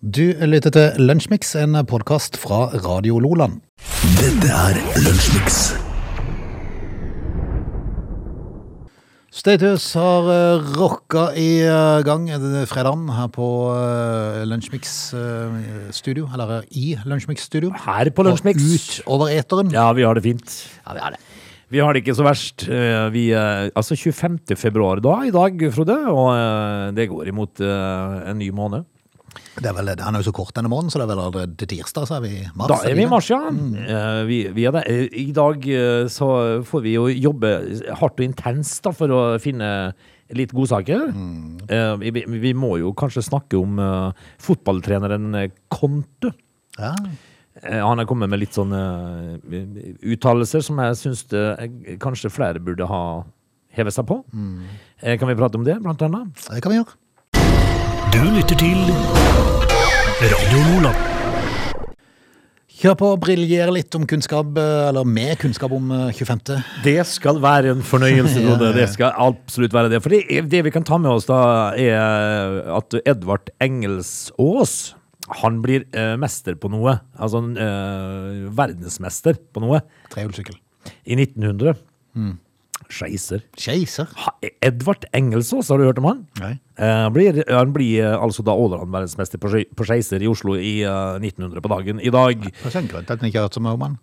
Du 0.00 0.32
lytter 0.48 0.72
til 0.72 1.02
Lunsjmix, 1.04 1.50
en 1.60 1.76
podkast 1.84 2.38
fra 2.40 2.70
Radio 2.72 3.18
Loland. 3.20 3.58
Dette 4.16 4.48
er 4.48 4.78
Lunsjmix. 4.96 5.58
Status 9.28 9.90
har 10.00 10.24
uh, 10.24 10.70
rocka 10.78 11.26
i 11.36 11.60
uh, 11.68 12.00
gang 12.06 12.30
fredagen 12.64 13.10
her 13.12 13.28
på 13.34 13.48
uh, 13.76 14.40
Lunsjmix 14.48 15.12
uh, 15.12 15.58
studio, 15.92 16.30
eller 16.32 16.64
i 16.72 16.94
Lunsjmix 17.04 17.44
studio. 17.50 17.68
Her 17.84 18.08
på 18.08 18.24
Lunsjmix. 18.24 18.64
Og 18.64 18.72
ut 18.72 19.12
over 19.18 19.34
eteren. 19.36 19.68
Ja, 19.76 19.90
vi 19.92 20.08
har 20.08 20.16
det 20.16 20.24
fint. 20.24 20.56
Ja, 20.86 20.96
vi 20.96 21.04
har 21.04 21.12
det. 21.18 21.20
Vi 21.70 21.78
har 21.84 21.92
det 21.92 22.00
ikke 22.02 22.16
så 22.18 22.24
verst. 22.26 22.64
Eh, 22.66 23.12
Vi, 23.12 23.28
eh, 23.30 23.68
altså 23.76 23.94
25. 23.94 24.56
februar 24.56 24.98
da, 24.98 25.20
i 25.22 25.30
dag, 25.30 25.60
Frode, 25.70 25.94
og 26.10 26.32
eh, 26.34 26.88
det 26.96 27.06
går 27.12 27.28
imot 27.30 27.60
eh, 27.60 28.30
en 28.32 28.40
ny 28.40 28.48
måned. 28.50 28.88
Det 29.60 29.66
er 29.70 29.74
vel, 29.76 29.90
Han 30.00 30.14
er 30.16 30.22
jo 30.22 30.28
så 30.30 30.34
kort 30.36 30.54
denne 30.56 30.70
måneden, 30.72 30.90
så 30.92 31.00
det 31.00 31.06
er 31.06 31.10
vel 31.14 31.22
allerede 31.24 31.66
tirsdag, 31.70 32.06
så 32.08 32.16
er 32.18 32.22
vi 32.24 32.30
i 32.40 32.46
mars. 32.56 32.70
Da 32.72 32.78
er 32.90 32.94
vi 32.96 33.02
i 33.04 33.10
mars, 33.10 33.28
ja. 33.30 33.40
Mm. 33.50 33.74
Vi, 34.28 34.38
vi 34.56 34.64
er 34.68 34.76
det. 34.78 34.84
Eh, 34.90 35.18
I 35.24 35.32
dag 35.36 35.66
eh, 35.68 36.06
så 36.12 36.30
får 36.68 36.84
vi 36.86 36.94
jo 36.96 37.08
jobbe 37.12 37.50
hardt 38.00 38.20
og 38.20 38.24
intenst 38.26 38.82
da, 38.86 38.92
for 38.96 39.12
å 39.12 39.20
finne 39.42 39.70
litt 40.30 40.52
godsaker. 40.54 41.08
Mm. 41.10 41.98
Vi, 42.00 42.10
vi- 42.44 42.54
må 42.54 42.76
jo 42.78 42.92
kanskje 42.94 43.24
snakke 43.26 43.58
om 43.58 43.78
eh, 43.82 44.12
fotballtreneren 44.46 45.34
eh, 45.34 45.50
Conte. 45.74 46.30
Ja. 46.78 46.92
Eh, 47.62 47.80
Han 47.82 47.98
har 47.98 48.06
kommet 48.06 48.30
med 48.30 48.38
litt 48.44 48.54
sånne 48.56 48.80
eh, 49.50 49.90
uttalelser 50.14 50.62
som 50.64 50.78
jeg 50.84 50.98
syns 51.00 51.24
kanskje 52.00 52.30
flere 52.32 52.62
burde 52.62 52.86
ha 52.88 53.02
hevet 53.76 53.94
seg 53.94 54.06
på. 54.08 54.20
Mm. 54.34 54.64
Kan 55.18 55.28
vi 55.30 55.36
prate 55.38 55.58
om 55.58 55.66
det, 55.66 55.76
blant 55.82 56.02
annet? 56.02 56.46
Det 56.50 56.62
kan 56.62 56.72
vi 56.74 56.78
gjøre. 56.80 56.96
Du 58.10 58.20
lytter 58.34 58.56
til 58.58 58.78
Radio 60.20 60.60
Nordland. 60.66 61.06
Kjør 62.80 62.94
på 62.96 63.08
og 63.12 63.18
briljere 63.20 63.72
litt 63.76 63.94
om 63.98 64.06
kunnskap, 64.08 64.54
eh, 64.58 64.88
eller 64.88 65.04
med 65.04 65.34
kunnskap 65.40 65.72
om 65.76 65.90
eh, 65.92 66.12
25. 66.16 66.56
Det 66.84 66.96
skal 67.06 67.40
være 67.42 67.74
en 67.74 67.82
fornøyelse, 67.84 68.40
Frode. 68.46 68.70
Ja, 68.70 68.72
ja. 68.72 68.76
Det 68.78 68.86
skal 68.94 69.12
absolutt 69.20 69.76
være 69.76 69.92
det. 69.92 70.00
For 70.04 70.14
det, 70.14 70.40
det 70.50 70.62
vi 70.64 70.72
kan 70.74 70.86
ta 70.88 70.96
med 71.02 71.12
oss 71.12 71.28
da, 71.28 71.40
er 71.76 72.62
at 72.80 72.96
Edvard 73.04 73.52
Engelsås 73.60 74.94
han 75.42 75.60
blir 75.62 75.84
eh, 75.94 76.16
mester 76.18 76.56
på 76.58 76.72
noe. 76.72 76.96
Altså 77.20 77.44
eh, 77.52 78.46
verdensmester 78.56 79.38
på 79.54 79.62
noe. 79.62 79.84
Trehjulssykkel. 80.10 80.56
I 81.04 81.20
1900. 81.20 81.76
Skeiser. 82.16 82.38
Keiser. 82.90 84.08
Ha- 84.24 84.34
Edvard 84.66 85.06
Engelsås, 85.16 85.70
har 85.70 85.78
du 85.80 85.86
hørt 85.88 85.98
om 86.02 86.08
han? 86.10 86.26
Nei. 86.40 86.52
Eh, 86.80 86.96
Han 87.06 87.12
blir, 87.14 87.40
han 87.48 87.72
blir 87.76 88.02
eh, 88.02 88.16
altså 88.18 88.42
da 88.46 88.52
Åland-verdensmester 88.56 89.38
på, 89.40 89.52
skeiser 89.86 90.22
i 90.22 90.28
Oslo 90.30 90.56
i 90.58 90.80
eh, 90.82 91.16
1900 91.22 91.62
på 91.64 91.72
dagen 91.76 92.00
i 92.02 92.10
dag. 92.10 92.44
Det 92.50 92.74
er 92.74 92.82
en 92.82 92.90
grunn 92.90 93.06
til 93.08 93.14
at 93.16 93.22
jeg 93.24 93.32
ikke 93.32 93.40
har 93.44 93.48
hørt 93.50 93.56
så 93.60 93.64
mye 93.64 93.78
om 93.78 93.86
han. 93.88 93.96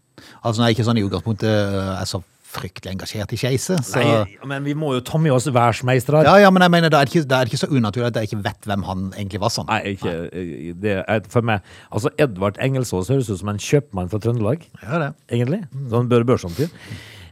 Altså, 0.44 0.64
jeg 0.66 0.78
ikke 0.78 0.88
sånn 0.88 0.98
i 1.02 1.06
utgangspunktet 1.06 1.52
eh, 1.52 1.94
er 2.02 2.10
så 2.10 2.24
fryktelig 2.48 2.94
engasjert 2.94 3.34
i 3.36 3.38
keiser, 3.42 3.82
så 3.84 4.00
Nei, 4.00 4.38
men 4.48 4.64
vi 4.64 4.72
må 4.80 4.94
jo 4.96 5.02
ta 5.06 5.20
med 5.20 5.34
oss 5.36 5.50
verdensmeistere. 5.52 6.22
Ja, 6.24 6.38
ja, 6.46 6.52
men 6.56 6.64
jeg 6.64 6.72
mener, 6.72 6.90
det 6.94 6.96
er 7.02 7.10
ikke, 7.12 7.26
det 7.28 7.36
er 7.42 7.50
ikke 7.52 7.60
så 7.60 7.68
unaturlig 7.76 8.08
at 8.08 8.20
jeg 8.22 8.30
ikke 8.30 8.40
vet 8.46 8.70
hvem 8.72 8.86
han 8.88 9.02
egentlig 9.18 9.42
var 9.44 9.52
sånn. 9.52 9.68
Nei, 9.68 9.82
ikke 9.98 10.14
Nei. 10.32 10.72
det 10.80 10.94
er 11.04 11.28
for 11.30 11.44
meg 11.46 11.68
Altså, 11.92 12.14
Edvard 12.24 12.56
Engelsås 12.64 13.12
høres 13.12 13.28
ut 13.34 13.42
som 13.44 13.52
en 13.52 13.60
kjøpmann 13.62 14.08
fra 14.14 14.22
Trøndelag, 14.24 14.64
Ja, 14.80 15.02
det. 15.04 15.12
egentlig. 15.36 15.60
Sånn 15.92 16.08
bør 16.08 16.24
børsene 16.32 16.70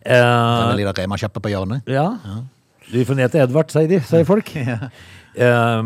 er 0.05 0.21
Eh, 0.21 0.71
en 0.71 0.77
liten 0.77 0.93
Rema-kjappe 0.93 1.41
på 1.41 1.49
hjørnet. 1.49 1.81
ja. 1.87 2.17
Du 2.85 2.99
får 3.01 3.17
ned 3.17 3.31
til 3.33 3.41
Edvard, 3.41 3.71
sier 3.73 3.87
de, 3.89 3.99
sier 4.05 4.25
folk. 4.27 4.51
Eh, 5.35 5.81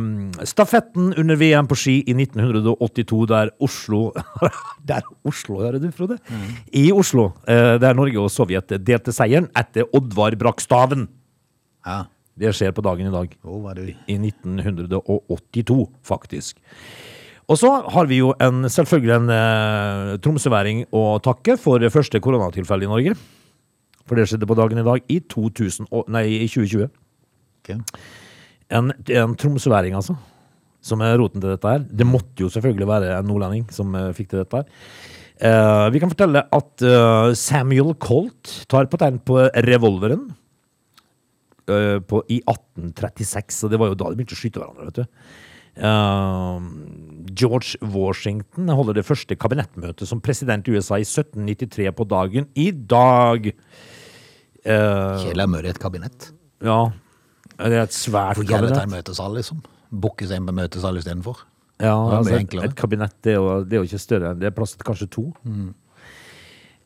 stafetten 0.46 1.08
under 1.18 1.38
VM 1.42 1.66
på 1.66 1.74
ski 1.74 1.96
i 2.06 2.14
1982, 2.14 3.24
der 3.32 3.50
Oslo 3.58 4.12
Der 4.92 5.02
Oslo, 5.26 5.56
hører 5.64 5.80
du, 5.82 5.88
Frode? 5.90 6.20
I 6.70 6.92
Oslo, 6.94 7.32
uh, 7.50 7.80
der 7.82 7.98
Norge 7.98 8.20
og 8.22 8.30
Sovjet 8.30 8.76
delte 8.86 9.10
seieren 9.10 9.48
etter 9.58 9.90
Oddvar 9.90 10.38
brakk 10.38 10.62
staven. 10.62 11.08
Ja. 11.82 12.04
Det 12.38 12.54
skjer 12.54 12.76
på 12.78 12.86
dagen 12.86 13.10
i 13.10 13.16
dag. 13.16 13.34
Oh, 13.42 13.66
i 13.74 14.20
1982, 14.22 15.80
faktisk. 16.06 16.62
Og 17.50 17.58
så 17.58 17.74
har 17.90 18.06
vi 18.06 18.22
jo 18.22 18.36
en, 18.38 18.70
selvfølgelig 18.70 19.16
en 19.18 19.34
uh, 19.34 20.14
tromsøværing 20.22 20.86
å 20.94 21.18
takke 21.26 21.58
for 21.58 21.82
første 21.90 22.22
koronatilfellet 22.22 22.86
i 22.86 22.94
Norge. 22.94 23.18
For 24.10 24.18
det 24.18 24.26
skjedde 24.30 24.50
på 24.50 24.58
dagen 24.58 24.82
i 24.82 24.88
dag 24.88 25.06
i, 25.06 25.20
2000, 25.30 25.88
nei, 26.10 26.26
i 26.42 26.50
2020. 26.50 26.90
Okay. 27.62 27.78
En, 28.74 28.90
en 29.14 29.38
tromsøværing, 29.38 29.94
altså. 29.98 30.18
Som 30.82 31.04
er 31.06 31.18
roten 31.20 31.44
til 31.44 31.52
dette 31.52 31.70
her. 31.70 31.86
Det 31.86 32.08
måtte 32.08 32.42
jo 32.42 32.50
selvfølgelig 32.50 32.88
være 32.90 33.14
en 33.20 33.30
nordlending 33.30 33.68
som 33.76 33.94
eh, 34.00 34.12
fikk 34.18 34.32
til 34.32 34.42
dette 34.42 34.62
her. 34.62 34.70
Eh, 35.40 35.88
vi 35.94 36.02
kan 36.02 36.12
fortelle 36.12 36.42
at 36.52 36.84
uh, 36.84 37.32
Samuel 37.38 37.94
Colt 37.96 38.66
tar 38.68 38.90
patent 38.92 39.22
på 39.24 39.38
revolveren 39.70 40.26
uh, 41.72 42.00
på, 42.04 42.20
i 42.28 42.42
1836, 42.44 43.62
og 43.64 43.72
det 43.72 43.80
var 43.80 43.92
jo 43.92 44.00
da 44.02 44.10
de 44.10 44.20
begynte 44.20 44.36
å 44.36 44.40
skyte 44.40 44.60
hverandre, 44.60 44.90
vet 44.90 45.00
du. 45.00 45.38
Uh, 45.80 46.60
George 47.40 47.80
Washington 47.94 48.68
holder 48.76 49.00
det 49.00 49.06
første 49.08 49.38
kabinettmøtet 49.40 50.10
som 50.10 50.20
president 50.20 50.68
i 50.68 50.76
USA 50.76 51.00
i 51.00 51.08
1793 51.08 51.88
på 51.96 52.10
dagen 52.10 52.50
i 52.60 52.72
dag. 52.74 53.48
Eh, 54.66 55.24
Kjell 55.24 55.40
er 55.44 55.48
mør 55.48 55.66
i 55.66 55.70
et 55.72 55.80
kabinett. 55.80 56.32
ja, 56.64 56.80
det 57.60 57.76
er 57.76 57.84
et 57.84 57.96
svært 57.96 58.36
For 58.40 58.44
kabinett. 58.44 58.72
en 58.72 58.82
kabinett. 58.82 59.06
møtesal, 59.06 59.36
liksom. 59.36 59.62
Bukkes 59.92 60.30
seg 60.30 60.40
inn 60.42 60.48
på 60.48 60.54
møtesal 60.56 60.98
istedenfor. 61.00 61.46
Ja, 61.80 61.96
det 61.96 62.18
altså, 62.18 62.36
et, 62.36 62.54
et 62.68 62.76
kabinett 62.76 63.16
det 63.24 63.34
er, 63.34 63.38
jo, 63.40 63.64
det 63.64 63.78
er 63.78 63.84
jo 63.84 63.88
ikke 63.88 64.00
større. 64.04 64.34
Det 64.36 64.50
er 64.50 64.56
plass 64.56 64.76
til 64.76 64.84
kanskje 64.88 65.08
to. 65.16 65.26
Mm. 65.48 65.70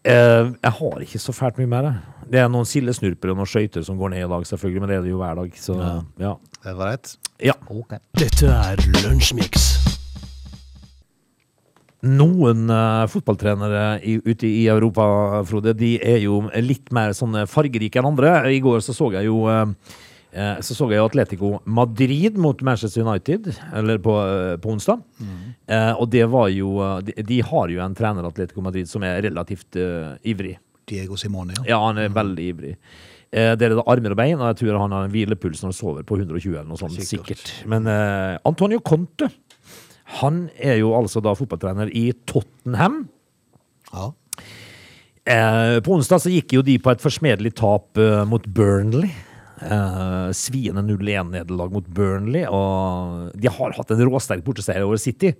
Uh, 0.04 0.52
jeg 0.60 0.72
har 0.78 1.00
ikke 1.06 1.20
så 1.20 1.32
fælt 1.34 1.58
mye 1.58 1.70
mer. 1.72 1.84
jeg. 1.84 2.28
Det 2.32 2.40
er 2.40 2.50
noen 2.52 2.66
sildesnurper 2.68 3.32
og 3.32 3.38
noen 3.40 3.48
skøyter 3.50 3.86
som 3.88 3.98
går 3.98 4.14
ned 4.14 4.26
i 4.26 4.30
dag, 4.30 4.46
selvfølgelig, 4.48 4.82
men 4.84 4.90
det 4.90 4.98
er 4.98 5.02
det 5.08 5.14
jo 5.14 5.22
hver 5.22 5.36
dag. 5.42 5.58
Så 5.58 5.78
ja. 6.20 6.36
Det 6.64 6.78
var 6.78 6.92
rett. 6.92 7.18
ja. 7.44 7.54
Okay. 7.70 8.00
Dette 8.20 8.48
er 8.48 8.86
Lunsjmix. 9.04 9.83
Noen 12.03 12.68
uh, 12.68 13.06
fotballtrenere 13.08 13.84
i, 14.03 14.18
ute 14.25 14.47
i 14.47 14.66
Europa, 14.68 15.06
Frode, 15.47 15.72
de 15.80 15.96
er 16.03 16.19
jo 16.25 16.41
litt 16.59 16.91
mer 16.96 17.14
sånn 17.16 17.46
fargerike 17.47 18.02
enn 18.02 18.09
andre. 18.09 18.34
I 18.52 18.59
går 18.64 18.84
så 18.84 18.96
så 18.96 19.08
jeg 19.14 19.30
jo 19.30 19.46
eh, 19.47 20.58
så 20.59 20.75
så 20.75 20.90
jeg 20.92 21.00
jo 21.00 21.06
Atletico 21.08 21.52
Madrid 21.63 22.36
mot 22.42 22.59
Manchester 22.66 23.06
United, 23.06 23.47
eller 23.80 24.02
på, 24.03 24.18
på 24.59 24.74
onsdag. 24.74 25.00
Eh, 25.68 25.94
og 25.94 26.09
det 26.12 26.25
var 26.34 26.50
jo 26.52 26.75
de, 27.08 27.16
de 27.24 27.40
har 27.40 27.72
jo 27.72 27.80
en 27.86 27.96
trener, 27.96 28.28
Atletico 28.28 28.66
Madrid, 28.66 28.90
som 28.92 29.06
er 29.08 29.22
relativt 29.24 29.80
ivrig. 30.28 30.58
Diego 30.90 31.16
Simone, 31.16 31.56
ja. 31.62 31.68
Ja, 31.75 31.80
han 31.86 32.02
er 32.03 32.12
veldig 32.12 32.50
ivrig. 32.50 32.74
Eh, 33.31 33.53
det 33.56 33.69
er 33.69 33.78
det 33.78 33.88
armer 33.88 34.18
og 34.18 34.19
bein, 34.19 34.36
og 34.42 34.50
jeg 34.52 34.59
tror 34.66 34.81
han 34.81 34.97
har 34.97 35.08
en 35.08 35.16
hvilepuls 35.16 35.63
når 35.63 35.72
han 35.72 35.80
sover 35.80 36.03
på 36.03 36.19
120 36.19 36.52
eller 36.58 36.68
noe 36.68 36.84
sånt. 36.84 37.00
Sikkert. 37.00 37.40
Sikkert. 37.40 37.69
Men 37.72 37.88
Antonio 38.44 38.84
Conte, 38.84 39.31
han 40.19 40.47
er 40.62 40.79
jo 40.81 40.94
altså 40.97 41.22
da 41.24 41.35
fotballtrener 41.38 41.91
i 41.94 42.12
Tottenham. 42.29 43.07
ja. 43.94 44.12
Eh, 45.24 45.78
på 45.79 45.94
onsdag 45.96 46.19
så 46.19 46.31
gikk 46.34 46.51
jo 46.57 46.62
de 46.68 46.74
på 46.84 46.91
et 46.91 47.00
forsmedelig 47.00 47.53
tap 47.56 47.96
eh, 48.01 48.25
mot 48.28 48.44
Burnley. 48.44 49.07
Eh, 49.63 50.31
sviende 50.35 50.84
0-1-nederlag 50.84 51.72
mot 51.72 51.88
Burnley. 51.88 52.44
Og 52.51 53.29
de 53.40 53.47
har 53.47 53.78
hatt 53.78 53.94
en 53.96 54.03
råsterk 54.03 54.44
borteseier 54.44 54.84
over 54.84 55.00
City. 55.00 55.31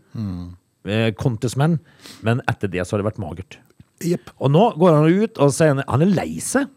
Eh, 0.88 1.09
Contes 1.19 1.57
menn. 1.59 1.81
Men 2.23 2.40
etter 2.47 2.72
det 2.72 2.85
så 2.88 2.95
har 2.95 3.03
det 3.03 3.09
vært 3.11 3.19
magert. 3.23 3.59
Yep. 4.03 4.31
Og 4.40 4.51
nå 4.55 4.63
går 4.79 4.97
han 4.97 5.19
ut 5.23 5.44
og 5.44 5.51
sier 5.55 5.75
han 5.75 5.84
han 5.84 6.07
er 6.07 6.16
lei 6.16 6.31
seg. 6.44 6.72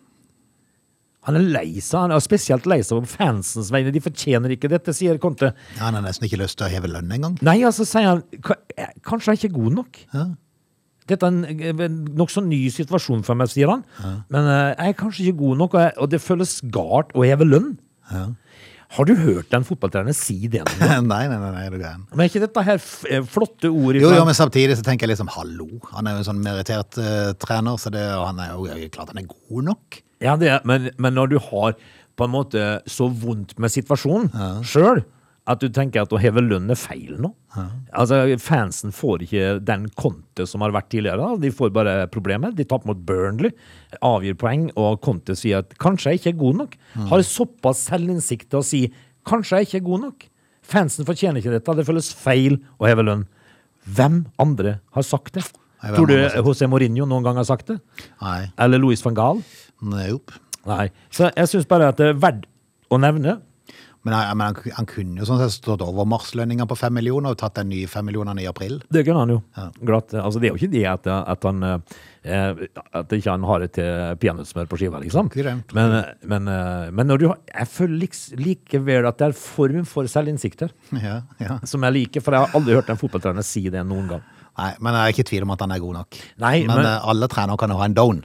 Han 1.27 1.39
er 1.41 1.47
lei 1.57 1.81
seg, 1.83 1.99
han 2.05 2.15
er 2.15 2.23
spesielt 2.23 2.69
lei 2.71 2.79
seg 2.87 3.03
på 3.03 3.13
fansens 3.17 3.73
vegne. 3.75 3.93
De 3.95 4.03
fortjener 4.03 4.55
ikke 4.55 4.71
dette, 4.71 4.95
sier 4.95 5.19
Conte. 5.23 5.51
Ja, 5.75 5.89
Han 5.89 5.99
har 5.99 6.05
nesten 6.07 6.29
ikke 6.29 6.39
lyst 6.39 6.61
til 6.61 6.69
å 6.69 6.71
heve 6.71 6.91
lønn 6.93 7.11
engang. 7.13 7.39
Nei, 7.47 7.59
altså, 7.67 7.87
sier 7.89 8.13
han 8.13 8.25
eh, 8.77 8.93
Kanskje 9.07 9.35
jeg 9.35 9.43
ikke 9.43 9.51
er 9.51 9.57
god 9.59 9.79
nok. 9.81 10.03
Ja. 10.15 10.27
Dette 11.11 11.29
er 11.29 11.35
en, 11.35 11.83
en 11.87 12.01
nokså 12.19 12.43
ny 12.47 12.65
situasjon 12.75 13.23
for 13.27 13.39
meg, 13.39 13.51
sier 13.51 13.71
han. 13.71 13.85
Men 14.33 14.49
eh, 14.51 14.73
jeg 14.73 14.95
er 14.95 14.99
kanskje 15.03 15.27
ikke 15.27 15.43
god 15.45 15.63
nok, 15.63 15.77
og, 15.77 15.85
jeg, 15.85 15.95
og 16.03 16.11
det 16.15 16.23
føles 16.23 16.59
galt 16.75 17.15
å 17.15 17.27
heve 17.27 17.47
lønn. 17.47 17.73
Har 18.97 19.09
du 19.09 19.17
hørt 19.19 19.55
en 19.57 19.65
fotballtrener 19.67 20.15
si 20.15 20.47
det 20.51 20.63
nei, 20.81 21.01
nei, 21.03 21.27
nei, 21.27 21.39
nei, 21.43 21.63
er 21.67 21.75
du 21.75 21.81
gæren. 21.81 22.05
Men 22.13 22.23
er 22.23 22.31
ikke 22.31 22.45
dette 22.45 22.63
her 22.69 22.79
eh, 23.11 23.25
flotte 23.27 23.71
ord 23.71 23.99
Jo, 23.99 24.13
jo, 24.15 24.25
men 24.29 24.37
samtidig 24.39 24.79
så 24.79 24.87
tenker 24.87 25.09
jeg 25.09 25.17
liksom, 25.17 25.31
hallo, 25.35 25.67
han 25.91 26.07
er 26.07 26.15
jo 26.15 26.23
en 26.23 26.29
sånn 26.29 26.43
merittert 26.45 26.99
uh, 27.03 27.33
trener, 27.43 27.81
så 27.83 27.91
det, 27.93 28.05
og 28.15 28.29
han 28.29 28.43
er 28.45 28.53
jo 28.55 28.69
ja, 28.71 28.79
klart 28.95 29.11
han 29.11 29.23
er 29.25 29.27
god 29.33 29.73
nok. 29.73 29.99
Ja, 30.25 30.37
det 30.41 30.49
er, 30.49 30.61
men, 30.65 30.91
men 30.99 31.15
når 31.15 31.35
du 31.35 31.39
har 31.51 31.75
på 32.17 32.25
en 32.25 32.33
måte 32.33 32.61
så 32.89 33.11
vondt 33.13 33.59
med 33.61 33.69
situasjonen 33.75 34.31
sjøl, 34.65 35.03
at 35.47 35.61
du 35.63 35.69
tenker 35.71 36.03
at 36.03 36.11
å 36.11 36.19
heve 36.19 36.43
lønn 36.43 36.71
er 36.73 36.79
feil 36.81 37.19
nå. 37.23 37.29
Altså, 37.95 38.17
Fansen 38.43 38.91
får 38.97 39.23
ikke 39.27 39.51
den 39.63 39.85
Conte 39.95 40.47
som 40.51 40.65
har 40.65 40.73
vært 40.75 40.89
tidligere. 40.91 41.29
De 41.39 41.53
får 41.55 41.71
bare 41.77 41.93
problemer. 42.11 42.51
De 42.57 42.65
taper 42.67 42.89
mot 42.91 42.99
Burnley, 43.07 43.53
avgir 44.03 44.35
poeng, 44.41 44.65
og 44.75 44.99
Conte 45.05 45.37
sier 45.39 45.61
at 45.63 45.77
kanskje 45.79 46.11
jeg 46.17 46.19
ikke 46.23 46.33
er 46.33 46.41
god 46.41 46.59
nok. 46.65 46.75
Har 47.13 47.23
såpass 47.23 47.85
selvinnsikt 47.93 48.49
til 48.51 48.59
å 48.59 48.67
si 48.67 48.81
kanskje 49.29 49.61
jeg 49.61 49.69
ikke 49.69 49.79
er 49.83 49.87
god 49.93 50.05
nok. 50.09 50.27
Fansen 50.67 51.07
fortjener 51.07 51.39
ikke 51.39 51.55
dette. 51.55 51.77
Det 51.79 51.87
føles 51.87 52.11
feil 52.19 52.59
å 52.83 52.89
heve 52.91 53.07
lønn. 53.07 53.23
Hvem 53.87 54.25
andre 54.43 54.81
har 54.97 55.07
sagt 55.07 55.37
det? 55.39 55.45
Nei, 55.87 55.95
Tror 55.95 56.11
du 56.11 56.17
José 56.51 56.67
Mourinho 56.71 57.07
noen 57.07 57.27
gang 57.27 57.39
har 57.39 57.47
sagt 57.47 57.71
det? 57.71 57.79
Nei. 58.23 58.41
Eller 58.59 58.83
Louis 58.83 59.03
van 59.07 59.17
Gaal? 59.17 59.43
Nope. 59.87 60.41
Nei. 60.67 60.89
Så 61.15 61.31
jeg 61.31 61.53
syns 61.53 61.69
bare 61.71 61.93
at 61.93 62.01
det 62.01 62.11
er 62.11 62.19
verdt 62.19 62.49
å 62.91 62.99
nevne. 63.03 63.39
Men, 64.07 64.15
han, 64.15 64.37
men 64.39 64.47
han, 64.53 64.59
han 64.77 64.87
kunne 64.87 65.19
jo 65.19 65.27
sånn 65.27 65.41
sett 65.41 65.57
stått 65.57 65.83
over 65.83 66.07
marslønninga 66.07 66.69
på 66.71 66.77
fem 66.79 66.95
millioner 66.95 67.35
og 67.35 67.41
tatt 67.41 67.57
den 67.59 67.73
nye 67.73 67.89
fem 67.91 68.07
millionene 68.07 68.45
i 68.45 68.47
april. 68.47 68.77
Det 68.93 69.03
kunne 69.07 69.25
han 69.25 69.33
jo. 69.35 69.39
Ja. 69.59 69.65
Glatt. 69.89 70.15
Altså, 70.15 70.39
det 70.43 70.47
er 70.47 70.55
jo 70.55 70.61
ikke 70.61 70.75
det 70.77 70.85
at, 70.87 71.09
at 71.11 71.47
han 71.49 71.67
eh, 71.67 72.61
At 72.95 73.15
ikke 73.17 73.35
han 73.35 73.47
har 73.51 73.65
det 73.65 73.73
til 73.75 74.15
peanøttsmør 74.23 74.71
på 74.71 74.79
skiva, 74.79 75.01
liksom. 75.03 75.33
Men, 75.75 75.97
men, 76.23 76.47
eh, 76.55 76.87
men 76.95 77.11
når 77.11 77.23
du 77.23 77.27
har 77.33 77.41
Jeg 77.51 77.71
føler 77.73 78.07
likevel 78.47 79.11
at 79.11 79.19
det 79.19 79.33
er 79.33 79.37
form 79.41 79.83
for 79.91 80.07
selvinnsikter 80.11 80.71
Ja, 81.09 81.19
ja. 81.43 81.59
som 81.67 81.83
jeg 81.89 81.99
liker, 81.99 82.23
for 82.23 82.37
jeg 82.37 82.47
har 82.47 82.55
aldri 82.59 82.79
hørt 82.79 82.95
en 82.95 83.03
fotballtrener 83.03 83.47
si 83.47 83.67
det 83.75 83.83
noen 83.91 84.07
gang. 84.15 84.27
Nei, 84.59 84.71
men 84.81 84.95
jeg 84.95 85.03
er 85.03 85.13
ikke 85.17 85.27
i 85.27 85.31
tvil 85.35 85.43
om 85.49 85.51
at 85.57 85.61
han 85.67 85.73
er 85.77 85.79
god 85.85 85.95
nok. 86.01 86.23
Nei, 86.41 86.57
men, 86.67 86.77
men- 86.77 86.87
eh, 86.87 87.09
alle 87.13 87.29
trenere 87.29 87.57
kan 87.61 87.71
jo 87.71 87.77
ha 87.83 87.85
en 87.91 87.95
down. 87.99 88.25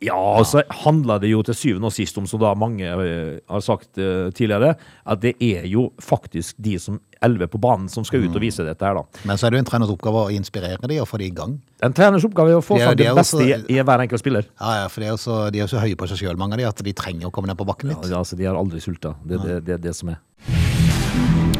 Ja, 0.00 0.14
altså 0.38 0.60
handler 0.84 1.18
det 1.18 1.26
jo 1.32 1.40
til 1.42 1.56
syvende 1.58 1.88
og 1.88 1.92
sist 1.92 2.14
om, 2.20 2.26
som 2.30 2.38
da 2.38 2.52
mange 2.54 2.86
eh, 2.86 3.40
har 3.50 3.62
sagt 3.66 3.98
eh, 3.98 4.28
tidligere, 4.30 4.76
at 5.10 5.18
det 5.24 5.32
er 5.42 5.64
jo 5.66 5.88
faktisk 5.98 6.54
de 6.62 6.76
som 6.78 7.00
elleve 7.20 7.48
på 7.50 7.58
banen 7.58 7.88
som 7.90 8.04
skal 8.06 8.22
ut 8.22 8.36
og 8.38 8.44
vise 8.44 8.62
dette 8.62 8.86
her, 8.86 8.94
da. 8.94 9.02
Men 9.26 9.34
så 9.40 9.48
er 9.48 9.50
det 9.50 9.58
jo 9.58 9.64
en 9.64 9.70
treners 9.72 9.90
oppgave 9.90 10.22
å 10.22 10.30
inspirere 10.30 10.78
de 10.86 11.00
og 11.02 11.08
få 11.10 11.18
de 11.18 11.26
i 11.26 11.34
gang. 11.34 11.56
En 11.82 11.92
treners 11.98 12.22
oppgave 12.30 12.54
er 12.54 12.60
å 12.60 12.62
få 12.62 12.78
fram 12.78 12.94
de 12.94 13.02
det 13.02 13.10
er 13.10 13.18
beste 13.18 13.42
i, 13.42 13.50
også- 13.56 13.74
i 13.74 13.82
hver 13.90 14.04
enkelt 14.06 14.22
spiller. 14.22 14.46
Ja, 14.60 14.76
ja, 14.84 14.86
for 14.86 15.00
de 15.02 15.10
er 15.10 15.16
jo 15.16 15.18
så, 15.24 15.40
de 15.50 15.64
er 15.66 15.66
så 15.74 15.82
høye 15.82 15.98
på 15.98 16.06
seg 16.12 16.22
sjøl, 16.22 16.38
mange 16.38 16.54
av 16.54 16.62
de, 16.62 16.68
at 16.70 16.84
de 16.86 16.94
trenger 16.94 17.26
å 17.26 17.34
komme 17.34 17.50
ned 17.50 17.58
på 17.58 17.66
bakken 17.66 17.90
litt. 17.90 18.06
Ja, 18.06 18.22
altså, 18.22 18.38
de 18.38 18.46
har 18.46 18.54
aldri 18.54 18.78
sulta. 18.80 19.16
Det 19.26 19.40
er 19.40 19.46
det, 19.48 19.58
det, 19.66 19.74
er 19.80 19.82
det 19.90 19.96
som 19.98 20.14
er. 20.14 20.22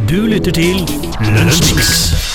Du 0.06 0.20
lytter 0.31 0.54
til 0.54 0.87
Lunsjmix. 1.26 2.27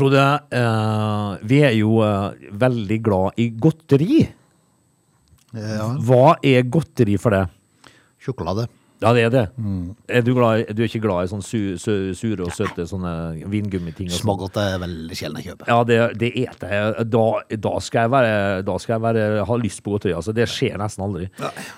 Frode, 0.00 0.24
eh, 0.56 1.46
vi 1.46 1.62
er 1.68 1.76
jo 1.78 1.98
eh, 2.04 2.50
veldig 2.66 3.00
glad 3.04 3.40
i 3.44 3.50
godteri. 3.60 4.20
Ja, 5.52 5.88
Hva 6.06 6.36
er 6.46 6.62
godteri 6.70 7.16
for 7.20 7.34
deg? 7.34 7.56
sjokolade. 8.20 8.66
Ja, 9.00 9.14
det 9.16 9.22
er 9.24 9.30
det. 9.32 9.42
Mm. 9.56 9.94
Er 10.12 10.20
du, 10.20 10.34
glad, 10.36 10.60
i- 10.60 10.72
du 10.76 10.82
er 10.82 10.88
ikke 10.90 11.00
glad 11.00 11.24
i 11.24 11.28
sånne 11.30 11.42
su, 11.46 11.78
su, 11.80 12.12
sure 12.14 12.44
og 12.44 12.50
søte 12.52 12.84
sånne 12.84 13.48
vingummiting? 13.48 14.10
og 14.10 14.12
sånn? 14.12 14.20
Smågodt 14.26 14.58
er 14.60 14.74
veldig 14.82 15.16
sjelden 15.16 15.40
jeg 15.40 15.46
kjøper. 15.54 15.70
Ja, 15.72 15.78
det, 15.88 15.96
det 16.20 16.28
eter 16.42 16.68
jeg. 16.74 17.06
Da, 17.08 17.22
da 17.64 17.72
skal 17.80 18.02
jeg, 18.04 18.10
være, 18.12 18.34
da 18.68 18.74
skal 18.78 18.94
jeg 18.98 19.04
være, 19.06 19.44
ha 19.48 19.56
lyst 19.56 19.80
på 19.86 19.94
godteri. 19.96 20.12
Altså, 20.18 20.34
det 20.36 20.44
skjer 20.52 20.76
nesten 20.82 21.06
aldri. 21.06 21.30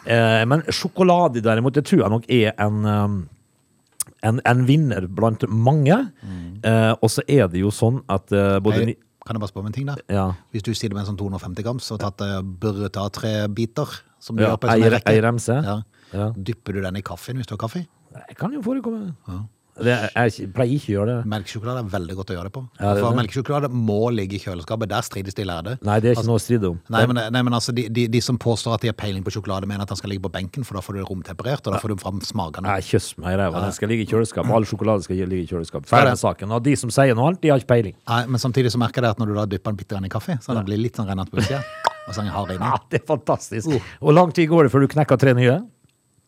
Eh, 0.05 0.43
men 0.51 0.65
sjokolade 0.75 1.41
derimot, 1.47 1.79
det 1.79 1.85
tror 1.87 2.03
jeg 2.03 2.11
nok 2.17 2.27
er 2.29 2.53
en, 2.59 2.83
um, 2.91 3.17
en, 4.23 4.41
en 4.47 4.67
vinner 4.69 5.07
blant 5.11 5.43
mange. 5.51 5.97
Eh, 6.63 6.93
og 7.03 7.11
så 7.11 7.25
er 7.27 7.49
det 7.51 7.63
jo 7.63 7.73
sånn 7.75 8.03
at 8.13 8.31
eh, 8.33 8.59
både 8.63 8.85
Hei, 8.85 8.95
Kan 9.27 9.37
jeg 9.37 9.43
bare 9.43 9.51
spørre 9.53 9.63
om 9.67 9.71
en 9.71 9.75
ting 9.77 9.87
der? 9.87 10.01
ja, 10.11 10.25
Hvis 10.55 10.65
du 10.67 10.73
sitter 10.75 10.95
med 10.97 11.05
en 11.05 11.13
sånn 11.13 11.19
250 11.21 11.63
grams 11.67 11.91
og 11.95 12.01
tatt 12.03 12.23
eh, 12.27 12.39
bør 12.43 12.85
ta 12.95 13.09
tre 13.15 13.35
biter, 13.55 13.91
som 14.23 14.39
du 14.39 14.43
ja, 14.45 14.53
gjør 14.53 14.63
på 14.63 14.71
en 14.71 14.83
sånn 14.83 14.95
rekke, 14.97 15.17
remse. 15.27 15.59
ja. 15.67 15.81
Ja. 16.13 16.27
dypper 16.37 16.75
du 16.77 16.83
den 16.85 16.99
i 16.99 17.01
kaffen 17.01 17.39
hvis 17.41 17.47
du 17.49 17.55
har 17.55 17.63
kaffe? 17.63 17.87
Det 18.13 18.35
kan 18.37 18.53
jo 18.53 18.61
forekomme. 18.61 19.15
Det, 19.73 19.95
jeg 20.13 20.51
pleier 20.53 20.77
ikke 20.77 20.91
å 20.91 20.95
gjøre 20.99 21.09
det. 21.09 21.29
Melkesjokolade 21.33 21.81
er 21.81 21.87
veldig 21.95 22.17
godt 22.19 22.31
å 22.33 22.35
gjøre 22.37 22.51
det 22.51 22.53
på. 22.53 22.63
Ja, 22.77 22.91
det 22.93 23.01
For 23.01 23.09
det. 23.15 23.19
melkesjokolade 23.23 23.71
må 23.73 24.01
ligge 24.13 24.37
i 24.37 24.41
kjøleskapet. 24.43 24.91
Der 24.91 25.07
strides 25.07 25.37
de 25.39 25.47
lærde. 25.49 25.77
Nei, 25.81 25.97
det 26.05 26.11
er 26.11 26.19
ikke 26.19 26.29
noe 26.29 26.41
å 26.41 26.43
stride 26.45 26.69
om. 26.69 26.77
Nei, 26.93 27.03
men, 27.09 27.21
nei, 27.33 27.43
men 27.49 27.57
altså, 27.57 27.73
de, 27.77 27.87
de, 27.89 28.05
de 28.13 28.21
som 28.25 28.37
påstår 28.41 28.77
at 28.77 28.85
de 28.85 28.91
har 28.91 28.99
peiling 29.01 29.25
på 29.25 29.33
sjokolade, 29.33 29.69
mener 29.71 29.87
at 29.87 29.95
den 29.95 30.01
skal 30.01 30.13
ligge 30.13 30.27
på 30.27 30.33
benken, 30.35 30.67
for 30.69 30.77
da 30.77 30.85
får 30.85 30.99
du 30.99 31.01
det 31.01 31.07
romtemperert, 31.09 31.65
og 31.65 31.77
da 31.77 31.81
får 31.81 31.95
du 31.95 32.05
fram 32.05 32.21
smakene. 32.27 32.69
Nei, 32.69 32.85
kjøss 32.85 33.15
meg 33.23 33.33
i 33.33 33.41
ræva. 33.41 33.65
Den 33.65 33.77
skal 33.79 33.93
ligge 33.95 34.05
i 34.05 34.11
kjøleskapet. 34.13 34.53
All 34.59 34.69
sjokolade 34.69 35.09
skal 35.09 35.23
ligge 35.25 35.47
i 35.47 35.51
kjøleskapet. 35.55 35.89
Ferdig 35.89 36.19
med 36.19 36.25
saken. 36.27 36.53
Og 36.53 36.67
de 36.69 36.77
som 36.85 36.93
sier 36.93 37.17
noe 37.17 37.33
annet, 37.33 37.41
de 37.41 37.55
har 37.55 37.65
ikke 37.65 37.73
peiling. 37.73 37.97
Nei, 38.13 38.23
men 38.29 38.45
samtidig 38.45 38.75
så 38.77 38.83
merker 38.83 39.09
jeg 39.09 39.17
at 39.17 39.23
når 39.25 39.33
du 39.33 39.39
da 39.41 39.49
dypper 39.57 39.73
den 39.73 39.81
bitte 39.81 39.97
grann 39.97 40.09
i 40.09 40.13
kaffe, 40.13 40.37
så 40.45 40.53
den 40.59 40.69
blir 40.69 40.85
litt 40.85 41.01
sånn 41.01 41.09
rennende 41.09 41.33
på 41.33 41.41
utsida, 41.41 41.65
og 42.05 42.13
så 42.13 42.21
den 42.21 42.29
inni. 42.29 42.61
Ja, 42.73 42.77
det 42.93 43.01
er 43.01 43.07
fantastisk. 43.09 43.73
Hvor 44.03 44.21
lang 44.21 44.37
tid 44.37 44.53
går 44.53 44.69
det 44.69 44.75
før 44.75 44.85
du 44.85 44.93
knekker 44.93 45.21
tre 45.21 45.33
nye? 45.39 45.63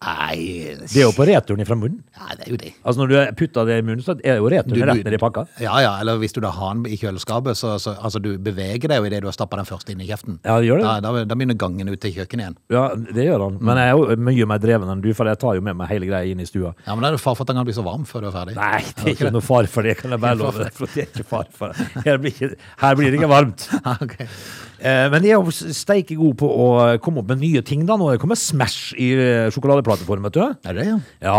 Nei, 0.05 0.77
Det 0.85 0.99
er 1.01 1.07
jo 1.07 1.13
på 1.17 1.25
returen 1.27 1.63
ifra 1.65 1.77
munnen. 1.81 2.03
ja, 2.17 2.35
det 2.37 2.47
er 2.47 2.51
jo 2.53 2.57
det. 2.61 2.73
Altså 2.85 3.01
Når 3.01 3.09
du 3.09 3.17
putter 3.41 3.65
det 3.69 3.79
i 3.79 3.83
munnen, 3.87 4.03
så 4.05 4.13
er 4.13 4.21
det 4.21 4.37
jo 4.37 4.49
returen 4.53 4.75
Du- 4.75 4.85
rett 4.91 5.05
ned 5.05 5.15
i 5.17 5.21
pakka. 5.23 5.47
Ja, 5.61 5.79
ja, 5.81 5.93
eller 6.01 6.19
hvis 6.21 6.33
du 6.35 6.41
da 6.45 6.51
har 6.51 6.75
den 6.75 6.85
i 6.93 6.97
kjøleskapet, 7.01 7.57
så, 7.57 7.79
så 7.81 7.95
altså, 7.97 8.21
du 8.21 8.37
beveger 8.39 8.89
deg 8.93 8.99
jo 9.01 9.05
idet 9.09 9.23
du 9.25 9.29
har 9.31 9.33
stappa 9.37 9.57
den 9.57 9.65
først 9.69 9.89
inn 9.91 10.01
i 10.05 10.07
kjeften. 10.09 10.39
Ja, 10.45 10.59
det 10.61 10.69
gjør 10.69 10.83
det. 10.83 10.85
Da, 10.85 11.01
da, 11.01 11.25
da 11.25 11.35
begynner 11.35 11.57
gangen 11.57 11.89
ut 11.89 12.01
til 12.05 12.13
kjøkkenet 12.13 12.45
igjen. 12.45 12.57
Ja, 12.75 12.85
det 12.95 13.25
gjør 13.31 13.47
han. 13.47 13.59
Men 13.65 13.81
jeg 13.81 13.89
er 13.89 13.97
jo 13.97 14.17
mye 14.29 14.47
mer 14.53 14.59
dreven 14.59 14.93
enn 14.93 15.01
du, 15.05 15.11
for 15.15 15.25
jeg 15.31 15.39
tar 15.41 15.55
jo 15.57 15.61
med 15.65 15.77
meg 15.81 15.89
hele 15.89 16.07
greia 16.11 16.29
inn 16.35 16.41
i 16.45 16.49
stua. 16.49 16.75
Ja, 16.87 16.95
men 16.95 17.03
da 17.03 17.09
er 17.09 17.17
det 17.17 17.23
far 17.25 17.35
for 17.39 17.45
at 17.49 17.55
den 17.55 17.57
kan 17.63 17.65
bli 17.71 17.73
så 17.77 17.85
varm 17.87 18.05
før 18.05 18.21
du 18.27 18.29
er 18.29 18.37
ferdig. 18.37 18.57
Nei, 18.61 18.83
det 18.83 19.07
er 19.07 19.15
ikke 19.17 19.33
noe 19.33 19.41
far 19.45 19.65
for 19.73 19.83
det, 19.89 19.97
kan 20.03 20.11
jeg 20.11 20.21
bare 20.21 20.37
love 20.43 20.59
deg. 20.67 20.73
For 20.77 20.87
det 20.93 21.07
er 21.07 21.11
ikke 21.15 21.25
far 21.33 21.49
for 21.55 21.73
det. 21.73 21.89
Her 22.05 22.19
blir, 22.21 22.35
ikke, 22.37 22.55
her 22.85 22.95
blir 23.01 23.11
det 23.15 23.21
ikke 23.23 23.33
varmt. 23.33 23.69
Ja, 23.85 23.97
ok. 24.05 24.15
Eh, 24.21 24.74
Men 24.85 25.23
de 25.25 25.31
er 25.31 25.39
jo 25.39 25.53
steike 25.55 26.17
gode 26.19 26.37
på 26.43 26.49
å 26.49 26.67
komme 27.01 27.23
opp 27.23 27.31
med 27.33 27.41
nye 27.41 27.63
ting 27.65 27.87
da. 27.89 27.97
Nå 27.97 28.11
er 28.11 28.19
det 28.19 28.23
kommet 28.25 28.41
Smash 28.41 28.93
i 29.01 29.13
eh, 29.17 29.47
sjokoladeplateform, 29.55 30.27
vet 30.29 30.37
du. 30.37 30.43
Er 30.69 30.77
det, 30.77 30.85
ja? 30.91 30.99
Ja, 31.25 31.39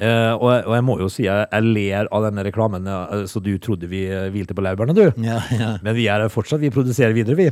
eh, 0.00 0.32
og, 0.32 0.46
og 0.48 0.72
jeg 0.72 0.86
må 0.86 0.96
jo 1.02 1.10
si 1.12 1.26
jeg, 1.26 1.48
jeg 1.52 1.66
ler 1.68 2.08
av 2.14 2.24
denne 2.24 2.46
reklamen, 2.46 2.88
eh, 2.88 3.26
så 3.28 3.42
du 3.44 3.52
trodde 3.62 3.90
vi 3.90 4.06
eh, 4.08 4.30
hvilte 4.32 4.56
på 4.56 4.64
laurbærene, 4.64 4.96
du. 4.96 5.20
Ja, 5.26 5.42
ja. 5.52 5.74
Men 5.84 5.98
vi 5.98 6.08
er 6.08 6.24
fortsatt, 6.32 6.62
vi 6.64 6.72
produserer 6.72 7.12
videre, 7.16 7.36
vi. 7.36 7.50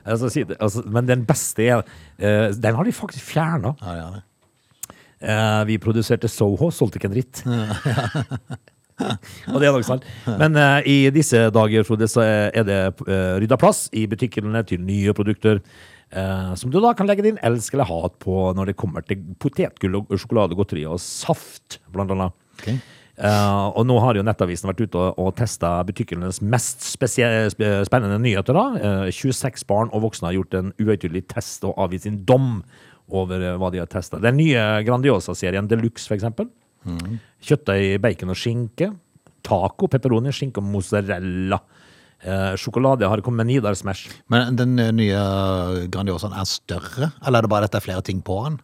Altså, 0.00 0.30
altså, 0.56 0.82
men 0.88 1.08
den 1.08 1.26
beste 1.28 1.66
er 1.66 1.82
eh, 2.16 2.48
Den 2.56 2.78
har 2.78 2.88
de 2.88 2.96
faktisk 2.96 3.34
fjerna. 3.34 3.74
Ja, 3.84 3.96
ja. 4.00 4.96
Eh, 5.20 5.66
vi 5.68 5.76
produserte 5.82 6.28
Soho, 6.32 6.70
solgte 6.72 6.96
ikke 6.96 7.10
en 7.10 7.18
dritt. 7.18 7.44
Og 9.52 9.60
det 9.60 9.68
er 9.68 9.76
nok 9.76 9.86
sant. 9.86 10.04
Men 10.40 10.58
uh, 10.58 10.80
i 10.88 11.10
disse 11.14 11.46
dager, 11.54 11.86
Frode, 11.88 12.08
så 12.10 12.24
er 12.26 12.66
det 12.68 12.80
uh, 13.06 13.38
rydda 13.40 13.58
plass 13.60 13.88
i 13.96 14.06
butikkene 14.10 14.64
til 14.68 14.84
nye 14.84 15.14
produkter. 15.16 15.62
Uh, 16.10 16.56
som 16.58 16.72
du 16.72 16.80
da 16.82 16.90
kan 16.98 17.06
legge 17.06 17.22
din 17.22 17.38
elsk 17.46 17.76
eller 17.76 17.86
hat 17.86 18.16
på 18.22 18.48
når 18.58 18.72
det 18.72 18.78
kommer 18.80 19.04
til 19.06 19.20
potetgull 19.38 20.00
og 20.00 20.16
sjokolade, 20.18 20.56
godteri 20.58 20.82
og 20.90 20.98
saft, 21.02 21.78
blant 21.94 22.10
annet. 22.16 22.34
Okay. 22.58 22.80
Uh, 23.20 23.68
og 23.76 23.84
nå 23.84 23.98
har 24.00 24.16
jo 24.16 24.24
Nettavisen 24.24 24.70
vært 24.70 24.80
ute 24.80 24.96
og, 24.96 25.18
og 25.20 25.34
testa 25.36 25.74
butikkenes 25.84 26.40
mest 26.40 26.86
spennende 26.88 28.16
nyheter. 28.22 28.56
da. 28.56 29.02
Uh, 29.04 29.10
26 29.12 29.66
barn 29.68 29.92
og 29.92 30.06
voksne 30.06 30.30
har 30.30 30.38
gjort 30.38 30.56
en 30.56 30.72
uhøytidelig 30.80 31.26
test 31.28 31.66
og 31.68 31.76
avgitt 31.84 32.06
sin 32.06 32.22
dom 32.24 32.62
over 33.12 33.44
uh, 33.44 33.58
hva 33.60 33.68
de 33.74 33.82
har 33.82 33.90
testa. 33.92 34.22
Den 34.24 34.40
nye 34.40 34.64
Grandiosa-serien 34.88 35.68
Deluxe, 35.68 36.08
for 36.08 36.16
eksempel. 36.16 36.48
Kjøttdeig, 36.86 38.00
bacon 38.02 38.32
og 38.32 38.38
skinke. 38.38 38.90
Taco, 39.46 39.88
pepperoni, 39.90 40.32
skinke 40.36 40.60
og 40.62 40.68
mozzarella. 40.68 41.60
Eh, 42.20 42.54
sjokolade 42.60 43.08
har 43.08 43.22
kommet 43.24 43.46
med 43.46 43.54
Nidar 43.54 43.76
Smash. 43.78 44.10
Men 44.28 44.56
den 44.58 44.78
eh, 44.78 44.92
nye 44.92 45.20
Grandiosaen 45.92 46.36
er 46.36 46.48
større, 46.48 47.12
eller 47.24 47.40
er 47.40 47.46
det 47.46 47.52
bare 47.52 47.68
at 47.68 47.72
det 47.72 47.80
er 47.80 47.86
flere 47.86 48.04
ting 48.04 48.20
på 48.24 48.36
den? 48.44 48.58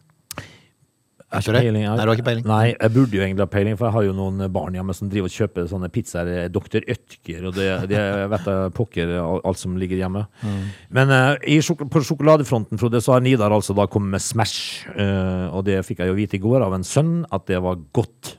Er 1.27 1.43
ikke 1.43 1.53
det? 1.57 1.61
Peiling, 1.65 1.83
Nei, 1.83 1.95
du 1.99 2.01
har 2.07 2.15
ikke 2.15 2.23
peiling? 2.23 2.45
Nei, 2.47 2.65
jeg 2.71 2.91
burde 2.95 3.17
jo 3.17 3.23
egentlig 3.25 3.43
ha 3.43 3.49
peiling, 3.51 3.75
for 3.75 3.89
jeg 3.89 3.95
har 3.97 4.05
jo 4.07 4.13
noen 4.15 4.45
barn 4.55 4.77
hjemme 4.77 4.93
som 4.95 5.09
driver 5.11 5.27
og 5.27 5.35
kjøper 5.35 5.67
sånne 5.67 5.89
pizzaer, 5.91 6.29
eh, 6.31 6.47
Dr. 6.47 6.85
Ødker, 6.87 7.41
og 7.49 7.57
det, 7.57 7.67
det 7.91 8.03
vet 8.31 8.47
jeg 8.47 8.71
pokker 8.77 9.11
alt 9.19 9.59
som 9.59 9.75
ligger 9.75 9.99
hjemme. 9.99 10.23
Mm. 10.39 10.61
Men 10.95 11.11
uh, 11.11 11.83
på 11.91 12.03
sjokoladefronten, 12.07 12.79
Frode, 12.79 13.01
så 13.03 13.17
har 13.17 13.25
Nidar 13.25 13.51
altså 13.51 13.75
da 13.75 13.89
kommet 13.91 14.15
med 14.15 14.23
Smash, 14.23 14.85
Uh, 14.97 15.51
og 15.53 15.65
det 15.67 15.81
fikk 15.85 15.99
jeg 16.01 16.09
jo 16.09 16.15
vite 16.17 16.37
i 16.39 16.41
går 16.41 16.63
av 16.63 16.73
en 16.73 16.85
sønn, 16.87 17.25
at 17.33 17.43
det 17.51 17.59
var 17.61 17.75
godt. 17.95 18.37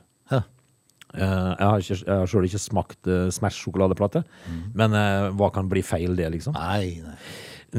Eh, 1.09 1.21
jeg 1.25 1.65
har, 1.65 1.79
ikke, 1.81 1.95
jeg 2.05 2.17
har 2.21 2.27
selv 2.29 2.45
ikke 2.45 2.59
smakt 2.61 3.07
uh, 3.09 3.29
Smash 3.33 3.63
sjokoladeplate, 3.63 4.21
Mm. 4.45 4.59
men 4.77 4.93
uh, 4.93 5.29
hva 5.33 5.47
kan 5.55 5.69
bli 5.71 5.81
feil 5.81 6.13
det, 6.17 6.27
liksom? 6.35 6.53
Nei, 6.53 7.01
nei. 7.01 7.15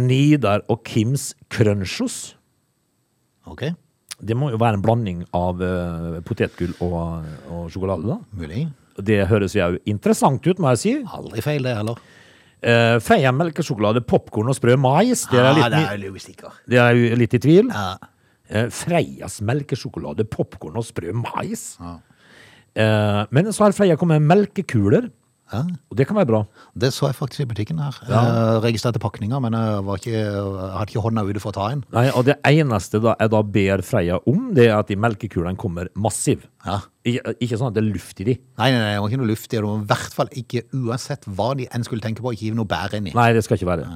Nidar 0.08 0.64
og 0.70 0.82
Kims 0.86 1.28
Crunchos. 1.50 2.34
Ok, 3.46 3.68
Det 4.22 4.36
må 4.36 4.50
jo 4.52 4.58
være 4.60 4.78
en 4.78 4.84
blanding 4.84 5.24
av 5.36 5.60
uh, 5.64 6.20
potetgull 6.26 6.74
og, 6.84 7.26
og 7.50 7.66
sjokolade, 7.72 8.04
da. 8.08 8.18
mulig. 8.36 8.66
Det 9.00 9.22
høres 9.30 9.54
jo 9.56 9.78
interessant 9.88 10.44
ut, 10.44 10.58
må 10.60 10.74
jeg 10.74 10.80
si. 10.82 10.94
Aldri 11.16 11.40
feil 11.44 11.64
det 11.64 11.76
heller. 11.78 12.00
Uh, 12.60 12.98
Feia 13.00 13.30
melkesjokolade, 13.32 14.02
popkorn 14.04 14.50
og 14.52 14.58
sprø 14.58 14.74
mais. 14.76 15.22
Det 15.30 15.40
er, 15.40 15.46
Ah, 15.54 15.68
det 15.72 15.80
er 15.86 16.02
jo 16.04 16.12
usikker. 16.12 16.52
det 16.68 16.80
er 16.82 16.92
jo 16.98 17.16
litt 17.16 17.36
i 17.38 17.40
tvil. 17.40 17.70
Ja. 17.72 17.94
Uh, 18.50 18.66
Freias 18.74 19.38
melkesjokolade, 19.46 20.26
popkorn 20.28 20.76
og 20.76 20.84
sprø 20.84 21.14
mais. 21.16 21.78
Ja. 21.80 21.94
Uh, 22.76 23.22
men 23.34 23.48
så 23.56 23.64
har 23.64 23.72
Freia 23.74 23.96
kommet 23.98 24.20
med 24.20 24.28
melkekuler, 24.36 25.08
Ja. 25.50 25.64
og 25.90 25.98
det 25.98 26.06
kan 26.06 26.18
være 26.18 26.28
bra. 26.30 26.40
Det 26.78 26.92
så 26.94 27.08
jeg 27.08 27.16
faktisk 27.18 27.42
i 27.42 27.48
butikken 27.50 27.80
her. 27.82 27.96
Jeg 28.06 28.62
registrerte 28.64 29.02
pakninga, 29.02 29.40
men 29.42 29.56
jeg, 29.58 29.82
var 29.86 30.00
ikke, 30.00 30.14
jeg 30.14 30.70
hadde 30.76 30.94
ikke 30.94 31.04
hånda 31.06 31.24
ute 31.26 31.42
for 31.42 31.50
å 31.50 31.56
ta 31.58 31.68
en. 31.74 31.82
Nei, 31.96 32.06
og 32.14 32.26
det 32.28 32.36
eneste 32.46 33.02
da 33.02 33.16
jeg 33.18 33.32
da 33.34 33.42
ber 33.58 33.84
Freia 33.86 34.20
om, 34.30 34.50
det 34.56 34.68
er 34.68 34.76
at 34.78 34.90
de 34.92 34.98
melkekulene 35.00 35.58
kommer 35.60 35.90
massiv. 35.98 36.46
Ja. 36.66 36.80
Ikke, 37.08 37.34
ikke 37.40 37.58
sånn 37.58 37.70
at 37.72 37.78
det 37.78 37.82
er 37.82 37.90
luft 37.90 38.22
i 38.22 38.28
de. 38.30 38.36
Nei, 38.60 38.68
nei, 38.70 38.80
nei, 38.82 38.92
det 38.94 39.02
var 39.02 39.12
ikke 39.12 39.22
noe 39.22 39.30
luft 39.32 39.48
i 39.48 39.56
det. 39.56 39.62
Det 39.64 39.78
i 39.80 39.88
hvert 39.94 40.18
fall 40.18 40.34
ikke, 40.42 40.66
uansett 40.76 41.26
hva 41.26 41.52
de 41.58 41.66
enn 41.72 41.86
skulle 41.86 42.04
tenke 42.04 42.22
på, 42.24 42.34
ikke 42.36 42.48
hive 42.50 42.60
noe 42.60 42.70
bær 42.70 42.94
inn 42.98 43.10
i. 43.10 43.16
Nei, 43.16 43.30
det 43.36 43.42
skal 43.46 43.58
ikke 43.58 43.70
være. 43.72 43.88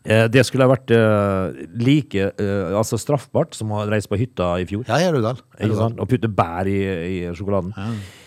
Eh, 0.00 0.26
det 0.32 0.44
skulle 0.48 0.64
ha 0.64 0.72
vært 0.72 0.92
eh, 0.96 1.64
like 1.80 2.30
eh, 2.32 2.72
altså 2.76 2.96
straffbart 3.00 3.56
som 3.56 3.72
å 3.76 3.84
reise 3.88 4.08
på 4.08 4.18
hytta 4.20 4.54
i 4.62 4.66
fjor. 4.68 4.86
Ja, 4.88 5.00
ja, 5.02 5.10
er 5.10 5.18
du 5.18 5.24
gal. 5.24 5.40
Er 5.58 5.68
du 5.68 5.74
gal? 5.76 5.82
sant? 5.84 6.00
Og 6.00 6.08
putte 6.08 6.30
bær 6.32 6.68
i, 6.70 6.80
i 6.80 7.18
sjokoladen. 7.36 7.74
Eh, 7.76 8.19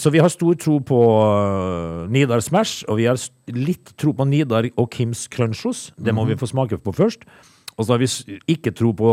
så 0.00 0.10
vi 0.14 0.20
har 0.22 0.30
stor 0.32 0.54
tro 0.56 0.78
på 0.80 0.98
eh, 1.04 2.08
Nidar 2.12 2.40
Smash, 2.44 2.84
og 2.88 2.96
vi 3.00 3.08
har 3.10 3.18
litt 3.52 3.92
tro 4.00 4.14
på 4.16 4.24
Nidar 4.28 4.68
og 4.80 4.88
Kims 4.94 5.26
Crunchos. 5.32 5.90
Det 6.00 6.14
må 6.16 6.24
vi 6.28 6.36
få 6.40 6.48
smake 6.48 6.78
på 6.80 6.94
først. 6.96 7.26
Og 7.76 7.86
så 7.86 7.94
har 7.94 8.00
vi 8.02 8.08
ikke 8.52 8.72
tro 8.76 8.92
på 8.96 9.10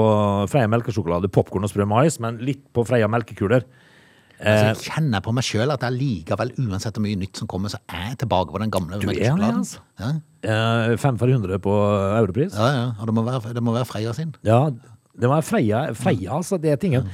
Freia 0.52 0.68
melkesjokolade, 0.72 1.30
popkorn 1.32 1.64
og 1.68 1.72
sprø 1.72 1.86
mais, 1.88 2.18
men 2.24 2.40
litt 2.44 2.66
på 2.76 2.84
Freia 2.88 3.08
melkekuler. 3.12 3.64
Altså, 4.38 4.66
jeg 4.70 4.92
kjenner 4.92 5.24
på 5.26 5.32
meg 5.34 5.46
sjøl 5.48 5.72
at 5.74 5.82
jeg 5.82 5.96
likevel, 5.98 6.52
uansett 6.62 6.94
hvor 6.94 7.02
mye 7.08 7.18
nytt 7.18 7.40
som 7.42 7.48
kommer, 7.50 7.72
så 7.74 7.80
er 7.90 8.12
jeg 8.12 8.20
tilbake 8.22 8.54
på 8.54 8.60
den 8.62 8.70
gamle 8.74 9.00
Du 9.02 9.08
melkesjokoladen. 9.10 9.64
altså. 9.64 9.84
Ja, 10.00 10.12
Eh, 10.48 10.92
fem 11.02 11.18
for 11.18 11.28
100 11.28 11.58
på 11.60 11.72
europris. 12.20 12.54
ja, 12.56 12.68
ja. 12.72 12.84
Og 13.02 13.08
det 13.10 13.14
må 13.18 13.24
være, 13.26 13.54
det 13.58 13.64
må 13.66 13.74
være 13.74 13.88
Freia 13.90 14.14
sin. 14.14 14.36
Ja, 14.46 14.70
det 15.20 15.28
var 15.28 15.42
Freia, 15.42 15.92
Freia 15.98 16.36
altså, 16.38 16.62
det 16.62 16.72
er 16.72 16.76
tingen. 16.78 17.10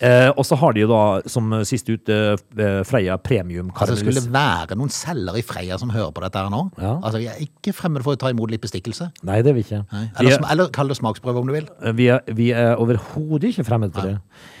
Eh, 0.00 0.28
og 0.36 0.44
så 0.44 0.56
har 0.60 0.74
de 0.76 0.82
jo 0.82 0.88
da, 0.90 1.22
som 1.30 1.50
sist 1.64 1.88
ute, 1.88 2.16
eh, 2.58 2.82
Freia 2.84 3.16
Premium 3.16 3.70
Altså, 3.70 3.94
det 3.94 4.02
skulle 4.02 4.20
det 4.20 4.32
være 4.34 4.76
noen 4.76 4.90
selgere 4.92 5.38
i 5.40 5.44
Freia 5.46 5.78
som 5.80 5.88
hører 5.94 6.12
på 6.12 6.20
dette 6.20 6.36
her 6.36 6.50
nå. 6.52 6.70
Ja. 6.76 6.96
Altså, 7.00 7.18
Vi 7.22 7.26
er 7.32 7.38
ikke 7.40 7.72
fremmede 7.72 8.04
for 8.04 8.12
å 8.12 8.20
ta 8.20 8.28
imot 8.28 8.50
litt 8.52 8.60
bestikkelse. 8.60 9.08
Nei, 9.24 9.40
det 9.42 9.54
vil 9.54 9.62
vi 9.62 9.64
ikke. 9.64 9.80
Eller, 10.18 10.28
Vi 10.28 10.34
er, 10.36 10.44
eller 10.52 10.68
kall 10.68 10.88
det 10.92 10.98
smaksprøve, 10.98 11.40
om 11.40 11.46
du 11.48 11.52
vil. 11.54 11.68
vi 11.96 12.08
er, 12.12 12.20
vi 12.36 12.50
er 12.52 12.76
overhodet 12.76 13.54
ikke 13.54 13.64
fremmede 13.64 13.94
for 13.96 14.02
det. 14.10 14.18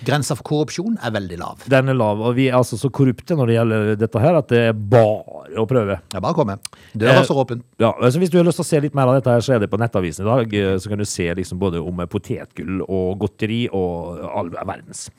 Grensa 0.08 0.34
for 0.38 0.42
korrupsjon 0.42 0.96
er 1.04 1.10
veldig 1.12 1.38
lav. 1.38 1.66
Den 1.68 1.88
er 1.92 1.94
lav, 2.00 2.20
og 2.20 2.34
vi 2.38 2.48
er 2.48 2.56
altså 2.56 2.78
så 2.80 2.88
korrupte 2.90 3.36
når 3.36 3.46
det 3.52 3.58
gjelder 3.58 3.96
dette 4.00 4.22
her, 4.24 4.38
at 4.40 4.48
det 4.48 4.62
er 4.70 4.72
bare 4.72 5.52
å 5.60 5.66
prøve. 5.68 6.00
Er 6.14 6.20
bare 6.24 6.32
å 6.32 6.38
komme. 6.40 6.56
Døra 6.96 7.18
Eh, 7.20 7.24
står 7.28 7.42
åpen. 7.44 7.62
Ja, 7.78 7.92
altså 8.00 8.18
Hvis 8.18 8.30
du 8.32 8.38
har 8.38 8.44
lyst 8.48 8.56
til 8.56 8.64
å 8.64 8.70
se 8.72 8.80
litt 8.80 8.94
mer 8.94 9.06
av 9.12 9.20
dette, 9.20 9.30
her, 9.36 9.40
så 9.44 9.54
er 9.54 9.58
det 9.60 9.70
på 9.70 9.78
Nettavisen 9.78 10.24
i 10.24 10.28
dag. 10.30 10.54
eh, 10.54 10.76
Så 10.78 10.88
kan 10.88 10.98
du 10.98 11.04
se 11.04 11.28
liksom 11.34 11.58
både 11.58 11.80
om 11.86 11.96
potetgull 12.08 12.80
og 12.88 13.18
godteri 13.20 13.68
og 13.72 14.20
all 14.32 14.48
verdens. 14.50 15.10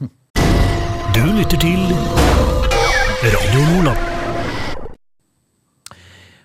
Du 1.17 1.23
lytter 1.33 1.57
til 1.57 1.79
Radio 3.25 3.61
Nordland. 3.71 4.91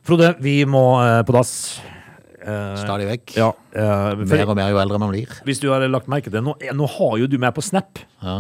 Frode, 0.03 0.31
vi 0.41 0.55
må 0.65 0.81
eh, 1.03 1.19
på 1.29 1.35
dass. 1.37 1.53
Eh, 2.41 2.73
Stadig 2.81 3.11
vekk. 3.11 3.35
ja, 3.37 3.51
eh, 3.53 4.07
for, 4.23 4.33
Mer 4.33 4.49
og 4.55 4.57
mer 4.57 4.73
jo 4.73 4.81
eldre 4.81 5.01
man 5.03 5.13
blir. 5.13 5.35
Hvis 5.45 5.61
du 5.61 5.69
har 5.75 5.85
lagt 5.93 6.09
merke 6.09 6.31
til 6.31 6.39
det, 6.39 6.43
nå, 6.47 6.57
nå 6.79 6.89
har 6.95 7.21
jo 7.21 7.29
du 7.29 7.37
meg 7.43 7.53
på 7.53 7.63
Snap. 7.67 8.01
Ja. 8.25 8.39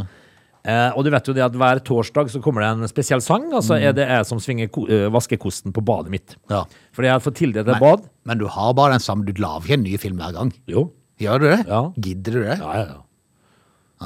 Eh, 0.64 0.88
og 0.96 1.04
du 1.04 1.12
vet 1.12 1.28
jo 1.28 1.36
det 1.36 1.44
at 1.44 1.60
hver 1.60 1.82
torsdag 1.84 2.32
så 2.32 2.40
kommer 2.40 2.64
det 2.64 2.72
en 2.78 2.90
spesiell 2.90 3.20
sang. 3.20 3.50
Altså 3.52 3.76
er 3.76 3.92
det 3.98 4.08
jeg 4.08 4.30
som 4.32 4.40
svinger 4.40 4.72
ko 4.72 4.88
eh, 4.88 5.10
vaskekosten 5.12 5.76
på 5.76 5.84
badet 5.84 6.16
mitt. 6.16 6.36
Ja. 6.48 6.64
Fordi 6.96 7.12
jeg 7.12 7.18
har 7.18 7.24
fått 7.28 7.40
tildelt 7.44 7.68
et 7.68 7.82
bad. 7.82 8.08
men 8.24 8.40
du 8.40 8.48
har 8.48 8.72
bare 8.78 8.96
den 8.96 9.04
samme. 9.04 9.28
Du 9.28 9.36
lager 9.36 9.68
ikke 9.68 9.80
en 9.82 9.84
ny 9.84 10.00
film 10.00 10.24
hver 10.24 10.32
gang. 10.40 10.56
Jo. 10.64 10.88
Gjør 11.20 11.44
du 11.44 11.50
det? 11.52 11.64
Ja. 11.68 11.86
Gidder 12.08 12.40
du 12.40 12.44
det? 12.48 12.56
Ja, 12.62 12.76
ja, 12.80 12.84
ja. 12.96 13.00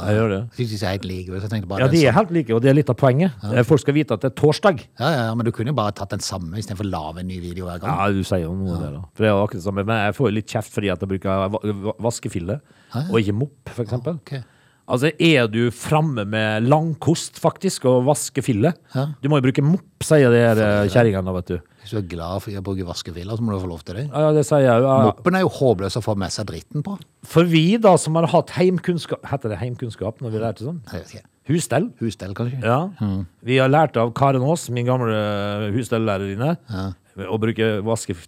Jeg 0.05 0.17
gjør 0.19 0.29
det. 0.33 0.41
Synes 0.59 0.73
de 0.73 0.79
er 0.87 0.93
helt 0.95 1.05
like 1.09 1.27
så 1.31 1.41
Jeg 1.47 1.51
tenkte 1.53 1.69
bare 1.71 1.81
Ja, 1.81 1.89
de 1.93 2.01
er 2.07 2.13
helt 2.17 2.31
like, 2.37 2.55
og 2.55 2.63
det 2.65 2.71
er 2.71 2.77
litt 2.79 2.91
av 2.93 2.97
poenget. 3.01 3.33
Eh, 3.53 3.63
Folk 3.67 3.81
skal 3.81 3.95
vite 3.97 4.15
at 4.19 4.21
det 4.27 4.31
er 4.33 4.37
torsdag. 4.41 4.83
ja, 5.01 5.11
ja, 5.17 5.35
men 5.35 5.45
du 5.47 5.53
kunne 5.53 5.73
jo 5.73 5.77
bare 5.79 5.93
tatt 5.97 6.11
den 6.11 6.21
samme 6.25 6.59
istedenfor 6.59 6.85
å 6.87 6.91
lage 6.93 7.21
en 7.25 7.29
ny 7.29 7.39
video 7.41 7.67
hver 7.69 7.81
gang. 7.81 7.91
Ja, 7.97 8.11
du 8.13 8.23
sier 8.27 8.45
jo 8.45 8.55
noe 8.55 8.77
der, 8.81 8.93
da. 8.99 9.05
For 9.15 9.25
det 9.25 9.31
er 9.31 9.41
akkurat 9.41 9.61
det 9.63 9.69
samme. 9.69 9.85
Men 9.87 10.03
jeg 10.09 10.17
får 10.19 10.29
jo 10.31 10.35
litt 10.41 10.53
kjeft 10.57 10.73
fordi 10.77 10.91
at 10.93 11.01
jeg 11.01 11.09
bruker 11.15 11.97
vaskefille, 12.03 12.61
ja, 12.95 13.07
og 13.11 13.17
ikke 13.21 13.35
mopp, 13.41 13.73
for 13.73 13.85
eksempel. 13.87 14.21
Okay. 14.25 14.43
Altså, 14.87 15.11
er 15.19 15.49
du 15.51 15.71
framme 15.75 16.23
med 16.31 16.69
langkost, 16.71 17.41
faktisk, 17.43 17.89
og 17.91 18.05
vaskefille? 18.07 18.71
Ja. 18.95 19.09
Du 19.23 19.29
må 19.33 19.41
jo 19.41 19.47
bruke 19.49 19.65
mopp, 19.67 20.05
sier 20.07 20.31
de 20.31 20.45
eh, 20.47 20.87
kjerringene, 20.93 21.33
vet 21.41 21.51
du. 21.57 21.57
Hvis 21.87 21.95
du 21.95 22.01
er 22.01 22.07
glad 22.11 22.43
for 22.43 22.59
å 22.59 22.63
bruke 22.67 22.83
vaskefiler, 22.83 23.39
så 23.39 23.45
må 23.47 23.55
du 23.55 23.61
få 23.63 23.69
lov 23.71 23.85
til 23.87 24.01
det. 24.01 24.03
Ja, 24.11 24.33
det 24.35 24.43
sier 24.49 24.65
jeg 24.65 24.83
jo. 24.83 24.89
Ja. 24.91 24.97
Moppen 25.07 25.37
er 25.39 25.45
jo 25.45 25.53
håpløs 25.55 25.95
å 26.01 26.03
få 26.03 26.17
med 26.19 26.35
seg 26.35 26.49
dritten 26.49 26.83
på. 26.83 26.97
For 27.31 27.47
vi 27.47 27.77
da, 27.79 27.93
som 28.03 28.19
har 28.19 28.27
hatt 28.33 28.51
heimkunnskap 28.57 29.23
Heter 29.31 29.55
det 29.55 29.61
heimkunnskap 29.61 30.19
når 30.25 30.35
vi 30.35 30.41
lærte 30.43 30.67
sånn? 30.67 30.81
Jeg 30.91 31.05
vet 31.05 31.15
ikke. 31.15 31.31
Husstell. 31.47 31.87
Husstell, 32.03 32.35
kanskje? 32.35 32.59
Ja. 32.59 32.81
Vi 33.47 33.61
har 33.63 33.71
lært 33.71 33.95
av 34.03 34.11
Karen 34.19 34.43
Aas, 34.43 34.67
min 34.75 34.89
gamle 34.89 35.71
husstelllærerinne, 35.77 36.57
å 37.31 37.39
bruke 37.39 37.77
vaske... 37.87 38.19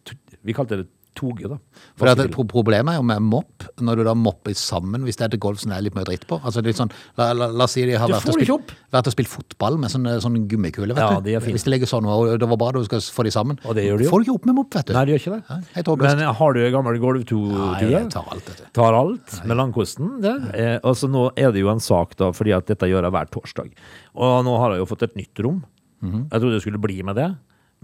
Vi 0.47 0.55
kalte 0.55 0.85
det 0.85 0.87
toge, 1.19 1.51
da. 1.51 1.59
For 1.99 2.11
at 2.11 2.21
det, 2.23 2.29
Problemet 2.49 2.95
er 2.95 2.99
jo 3.01 3.07
med 3.07 3.25
mopp, 3.27 3.67
når 3.83 4.01
du 4.01 4.05
da 4.09 4.15
mopper 4.17 4.55
sammen 4.59 5.05
hvis 5.07 5.19
det 5.21 5.27
er 5.29 5.35
til 5.35 5.43
golf 5.43 5.61
som 5.63 5.73
det 5.75 5.79
er 5.81 5.85
litt 5.89 5.97
mye 5.99 6.07
dritt 6.09 6.27
på. 6.31 6.39
Altså 6.41 6.63
det 6.63 6.69
er 6.69 6.73
litt 6.73 6.81
sånn, 6.81 6.93
la, 7.19 7.31
la, 7.37 7.51
la 7.53 7.67
oss 7.67 7.75
si 7.77 7.85
de 7.89 7.97
har 7.99 8.11
vært 8.11 8.31
og, 8.31 8.39
spilt, 8.39 8.75
vært 8.95 9.11
og 9.11 9.17
spilt 9.17 9.33
fotball 9.33 9.79
med 9.83 9.93
sånne, 9.93 10.17
sånne 10.25 10.45
gummikuler, 10.51 10.95
vet 10.97 11.03
Ja, 11.05 11.19
du. 11.21 11.29
de. 11.29 11.37
Hvis 11.53 11.67
det 11.67 11.75
ligger 11.75 11.91
sånn, 11.91 12.09
og 12.09 12.33
det 12.41 12.49
var 12.55 12.61
bra 12.61 12.71
da 12.75 12.83
du 12.83 12.89
skal 12.89 13.03
få 13.03 13.27
de 13.27 13.35
sammen. 13.35 13.59
Og 13.67 13.77
det 13.79 13.87
gjør 13.89 14.01
de 14.01 14.07
jo. 14.09 14.13
Får 14.15 14.23
du 14.23 14.29
ikke 14.29 14.37
opp 14.39 14.49
med 14.51 14.59
mopp, 14.61 14.71
vet 14.79 14.91
du. 14.91 14.95
Nei, 14.97 15.05
det 15.09 15.17
gjør 15.17 15.25
ikke 15.25 15.37
det. 15.37 15.43
Ja. 15.79 15.97
Men 16.05 16.25
har 16.41 16.57
du 16.57 16.61
gammel 16.75 16.99
gammel 17.03 17.25
Nei, 17.29 17.91
jeg 17.91 18.11
tar 18.13 18.29
alt, 18.33 18.47
vet 18.49 18.61
du. 18.63 18.69
Tar 18.79 18.97
alt 18.99 19.39
med 19.49 19.59
langkosten. 19.59 20.13
Det. 20.25 20.35
Eh, 20.55 20.77
altså 20.87 21.11
nå 21.11 21.29
er 21.39 21.53
det 21.55 21.63
jo 21.65 21.73
en 21.73 21.83
sak, 21.83 22.15
da, 22.21 22.31
fordi 22.37 22.55
at 22.57 22.69
dette 22.71 22.89
gjør 22.89 23.09
jeg 23.09 23.15
hver 23.17 23.33
torsdag. 23.35 23.75
Og 24.19 24.39
nå 24.47 24.57
har 24.63 24.75
jeg 24.75 24.83
jo 24.85 24.89
fått 24.91 25.05
et 25.09 25.19
nytt 25.19 25.45
rom. 25.45 25.61
Jeg 25.99 26.31
trodde 26.31 26.55
det 26.55 26.63
skulle 26.63 26.79
bli 26.79 27.01
med 27.03 27.17
det, 27.19 27.27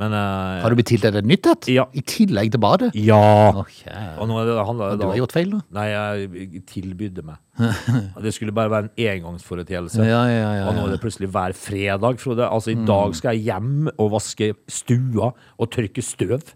men 0.01 0.15
eh, 0.17 0.63
Har 0.65 0.73
du 0.73 0.79
blitt 0.79 0.89
tildelt 0.91 1.21
et 1.21 1.27
nytt 1.29 1.47
et? 1.47 1.69
Ja. 1.71 1.85
I 1.95 2.03
tillegg 2.03 2.51
til 2.51 2.61
badet? 2.63 2.89
Ja! 2.99 3.55
Og 3.55 4.27
nå 4.27 4.41
er 4.41 4.49
det, 4.49 4.57
han, 4.67 4.81
da, 4.81 4.89
Du 4.99 5.05
har 5.07 5.21
gjort 5.21 5.35
feil, 5.37 5.53
da. 5.53 5.61
Nei, 5.77 5.85
jeg 5.93 6.65
tilbydde 6.73 7.23
meg. 7.29 7.39
Det 8.25 8.33
skulle 8.35 8.55
bare 8.57 8.73
være 8.73 8.89
en 8.91 9.13
engangsforeteelse. 9.13 10.03
Ja, 10.03 10.25
ja, 10.27 10.41
ja, 10.41 10.51
ja. 10.59 10.65
Og 10.67 10.75
nå 10.79 10.89
er 10.89 10.97
det 10.97 11.01
plutselig 11.05 11.31
hver 11.31 11.55
fredag, 11.55 12.19
Frode. 12.23 12.49
Altså, 12.49 12.75
i 12.75 12.79
dag 12.89 13.15
skal 13.15 13.39
jeg 13.39 13.53
hjem 13.53 13.93
og 13.95 14.11
vaske 14.17 14.51
stua 14.67 15.31
og 15.31 15.71
tørke 15.75 16.03
støv. 16.03 16.51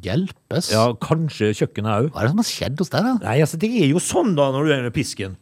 Hjelpes. 0.00 0.72
Ja, 0.72 0.88
kanskje 0.98 1.52
kjøkkenet 1.60 1.92
òg. 1.92 2.10
Hva 2.10 2.24
er 2.24 2.26
det 2.26 2.32
som 2.32 2.42
har 2.42 2.48
skjedd 2.48 2.82
hos 2.82 2.90
deg, 2.90 3.06
da? 3.06 3.14
Nei, 3.28 3.36
altså, 3.44 3.60
det 3.60 3.70
er 3.70 3.86
jo 3.92 4.02
sånn 4.02 4.34
da 4.38 4.48
når 4.54 4.66
du 4.66 4.72
er 4.72 4.82
under 4.82 4.96
pisken. 4.96 5.38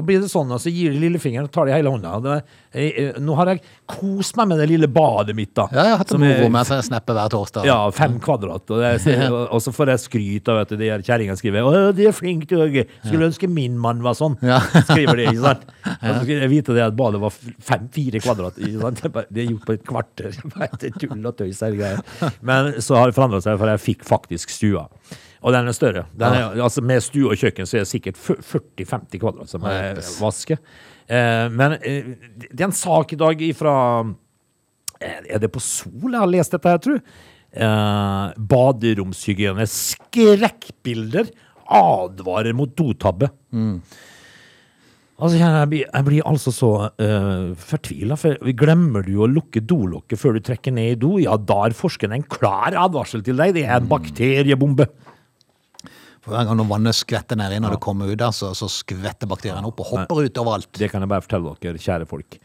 Da 0.00 0.04
blir 0.08 0.22
det 0.22 0.30
sånn, 0.32 0.48
og 0.48 0.60
så 0.62 0.70
gir 0.72 0.94
de 0.94 1.00
lillefingeren 1.02 1.44
og 1.44 1.52
tar 1.52 1.68
de 1.68 1.74
hele 1.74 1.90
hånda. 1.92 2.14
Det, 2.24 2.36
eh, 2.72 2.86
eh, 3.02 3.18
nå 3.20 3.34
har 3.36 3.50
jeg 3.52 3.60
kost 3.90 4.38
meg 4.38 4.48
med 4.48 4.62
det 4.62 4.70
lille 4.70 4.88
badet 4.88 5.34
mitt, 5.36 5.52
da. 5.52 5.66
Ja, 5.74 5.84
jeg 5.84 5.92
har 5.92 6.00
hatt 6.00 6.14
det 6.14 6.20
moro 6.22 6.46
med 6.54 6.72
å 6.72 6.78
snappe 6.86 7.16
hver 7.18 7.32
torsdag. 7.34 7.68
Ja, 7.68 7.76
fem 7.92 8.16
kvadrat. 8.22 8.64
Og, 8.72 8.80
det, 8.80 9.18
og, 9.28 9.58
så 9.60 9.74
får 9.76 9.92
jeg 9.92 10.02
skryt 10.06 10.48
av 10.48 10.62
at 10.62 10.72
de 10.80 10.90
kjerringa 11.04 11.36
skriver 11.36 11.68
Å, 11.68 11.92
de 11.92 12.08
er 12.08 12.16
flinke 12.16 12.48
du 12.48 12.56
òg'. 12.64 12.80
Skulle 13.04 13.28
ønske 13.28 13.50
min 13.50 13.76
mann 13.76 14.00
var 14.00 14.16
sånn. 14.16 14.38
Skriver 14.40 15.20
de, 15.20 15.28
ikke 15.34 15.44
sant? 15.44 15.68
Og 16.00 16.08
så 16.08 16.18
skulle 16.22 16.40
jeg 16.46 16.54
vite 16.54 16.76
det 16.78 16.86
at 16.86 16.96
badet 16.96 17.20
var 17.20 17.36
fem, 17.36 17.88
fire 17.92 18.24
kvadrat. 18.24 18.60
Ikke 18.64 18.86
sant? 18.86 19.26
Det 19.28 19.44
er 19.44 19.50
gjort 19.50 19.66
på 19.68 19.76
et 19.76 19.88
kvarter. 19.92 20.44
Det 20.80 20.94
er 20.94 20.96
tull 20.96 21.26
og 21.28 21.36
tøys 21.36 21.60
hele 21.66 21.76
greia. 21.76 22.30
Men 22.40 22.78
så 22.80 22.96
har 22.96 23.10
det 23.10 23.16
forandret 23.18 23.44
seg, 23.44 23.60
for 23.60 23.68
jeg 23.68 23.84
fikk 23.90 24.06
faktisk 24.08 24.54
stua. 24.54 24.86
Og 25.40 25.54
den 25.56 25.70
er 25.70 25.76
større. 25.76 26.04
Den 26.12 26.36
er, 26.36 26.56
altså 26.60 26.82
Med 26.84 27.00
stue 27.04 27.32
og 27.32 27.40
kjøkken 27.40 27.68
så 27.68 27.78
er 27.78 27.86
det 27.86 27.92
sikkert 27.92 28.20
40-50 28.20 29.20
kvadrat 29.22 29.52
som 29.52 29.64
er 29.68 30.00
vaske. 30.20 30.58
Eh, 31.08 31.46
men 31.52 31.78
eh, 31.80 32.12
det 32.44 32.60
er 32.60 32.68
en 32.68 32.76
sak 32.76 33.14
i 33.16 33.20
dag 33.20 33.40
ifra 33.48 33.74
er 35.00 35.40
det 35.40 35.48
på 35.48 35.62
Sol 35.64 36.12
jeg 36.12 36.20
har 36.20 36.28
lest 36.28 36.52
dette, 36.52 36.74
jeg 36.76 36.84
tror? 36.84 36.98
Eh, 37.50 38.40
baderomshygiene. 38.52 39.64
Skrekkbilder 39.64 41.32
advarer 41.70 42.56
mot 42.56 42.72
dotabbe. 42.76 43.30
Altså, 45.20 45.36
jeg, 45.36 45.68
blir, 45.68 45.84
jeg 45.84 46.04
blir 46.06 46.28
altså 46.28 46.52
så 46.54 46.68
uh, 46.88 47.50
fortvila, 47.60 48.16
for 48.16 48.52
glemmer 48.56 49.04
du 49.04 49.18
å 49.20 49.28
lukke 49.28 49.60
dolokket 49.60 50.20
før 50.20 50.38
du 50.38 50.46
trekker 50.46 50.72
ned 50.72 50.94
i 50.94 51.00
do, 51.02 51.10
ja, 51.20 51.34
da 51.36 51.58
er 51.66 51.76
forskeren 51.76 52.16
en 52.16 52.24
klar 52.24 52.72
advarsel 52.86 53.20
til 53.26 53.36
deg. 53.36 53.52
Det 53.58 53.66
er 53.66 53.76
en 53.76 53.90
bakteriebombe. 53.90 54.88
For 56.20 56.34
hver 56.34 56.44
gang 56.50 56.58
når 56.60 56.68
vannet 56.68 56.98
skvetter 56.98 57.38
ned 57.40 57.54
inn, 57.56 57.64
og 57.64 57.72
det 57.72 57.80
kommer 57.80 58.10
ut 58.10 58.18
der, 58.20 58.34
så, 58.36 58.50
så 58.56 58.68
skvetter 58.68 59.28
bakteriene 59.30 59.64
opp 59.70 59.80
og 59.80 59.92
hopper 59.94 60.26
ut 60.26 60.40
overalt. 60.42 60.68
Det 60.76 60.90
kan 60.92 61.00
jeg 61.00 61.08
bare 61.12 61.24
fortelle 61.24 61.54
dere, 61.62 61.80
kjære 61.80 62.08
folk. 62.10 62.36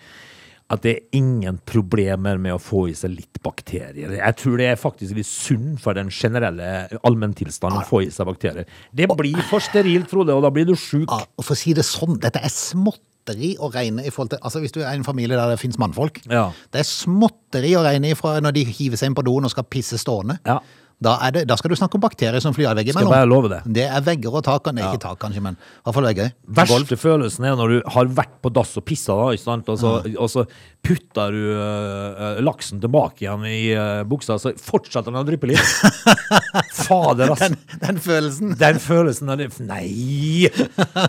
At 0.73 0.81
det 0.81 0.91
er 0.95 1.17
ingen 1.19 1.59
problemer 1.69 2.39
med 2.41 2.55
å 2.55 2.61
få 2.61 2.87
i 2.89 2.95
seg 2.97 3.11
litt 3.13 3.37
bakterier. 3.45 4.15
Jeg 4.17 4.37
tror 4.39 4.55
det 4.57 4.69
er 4.71 4.79
faktisk 4.81 5.13
litt 5.19 5.27
sunn 5.29 5.75
for 5.77 5.93
den 5.93 6.07
generelle 6.09 6.87
allmenntilstanden 7.05 7.83
å 7.83 7.85
få 7.85 7.99
i 8.01 8.07
seg 8.15 8.25
bakterier. 8.31 8.65
Det 8.95 9.05
blir 9.11 9.43
for 9.51 9.61
sterilt, 9.61 10.07
Frode, 10.09 10.33
og 10.33 10.41
da 10.47 10.49
blir 10.55 10.65
du 10.65 10.73
sjuk. 10.73 11.05
Ja, 11.11 11.19
og 11.35 11.45
for 11.45 11.53
å 11.53 11.59
si 11.59 11.75
det 11.77 11.85
sånn, 11.85 12.15
dette 12.23 12.41
er 12.41 12.49
småtteri 12.49 13.51
å 13.61 13.69
regne 13.75 14.07
i 14.07 14.11
forhold 14.13 14.33
til 14.35 14.41
Altså 14.45 14.59
Hvis 14.63 14.73
du 14.73 14.79
er 14.83 14.91
en 14.95 15.05
familie 15.05 15.37
der 15.37 15.53
det 15.53 15.59
finnes 15.61 15.77
mannfolk, 15.81 16.23
Ja. 16.31 16.47
det 16.73 16.81
er 16.81 16.89
småtteri 16.89 17.75
å 17.77 17.83
regne 17.85 18.15
ifra 18.15 18.39
når 18.41 18.57
de 18.57 18.65
hiver 18.71 18.97
seg 18.97 19.11
inn 19.11 19.19
på 19.19 19.25
doen 19.27 19.45
og 19.45 19.53
skal 19.53 19.67
pisse 19.69 19.99
stående. 20.01 20.39
Ja. 20.49 20.57
Da, 21.03 21.17
det, 21.35 21.43
da 21.49 21.57
skal 21.59 21.73
du 21.73 21.75
snakke 21.75 21.97
om 21.97 22.03
bakterier 22.03 22.39
som 22.43 22.53
flyr 22.55 22.71
Skal 22.87 23.09
bare 23.11 23.27
love 23.27 23.49
det. 23.51 23.59
Det 23.67 23.83
er 23.83 24.03
vegger 24.05 24.37
og 24.39 24.45
tak. 24.45 24.69
Ikke 24.71 25.01
tak, 25.03 25.19
kanskje, 25.19 25.43
men 25.43 25.57
i 25.59 25.83
hvert 25.83 25.97
fall 25.97 26.07
vegger. 26.07 26.31
Verste 26.59 26.97
følelsen 26.99 27.47
er 27.49 27.57
når 27.59 27.73
du 27.73 27.89
har 27.97 28.11
vært 28.21 28.37
på 28.41 28.51
dass 28.55 28.75
og 28.79 28.85
pissa, 28.87 29.17
da? 29.17 29.27
Og, 29.35 29.79
så, 29.81 29.91
og 30.15 30.31
så 30.31 30.45
putter 30.85 31.35
du 31.35 31.43
øh, 31.51 32.39
laksen 32.45 32.79
tilbake 32.83 33.25
igjen 33.25 33.45
i 33.49 33.59
uh, 33.75 34.05
buksa, 34.07 34.37
så 34.41 34.53
fortsetter 34.61 35.11
den 35.11 35.19
å 35.19 35.25
dryppe 35.27 35.49
litt. 35.51 35.59
Fader, 36.75 37.31
altså. 37.33 37.49
Den, 37.53 37.79
den 37.81 37.99
følelsen. 38.03 38.55
Den 38.59 38.79
følelsen 38.83 39.31
av 39.31 39.39
det 39.41 39.49
Nei! 39.65 40.49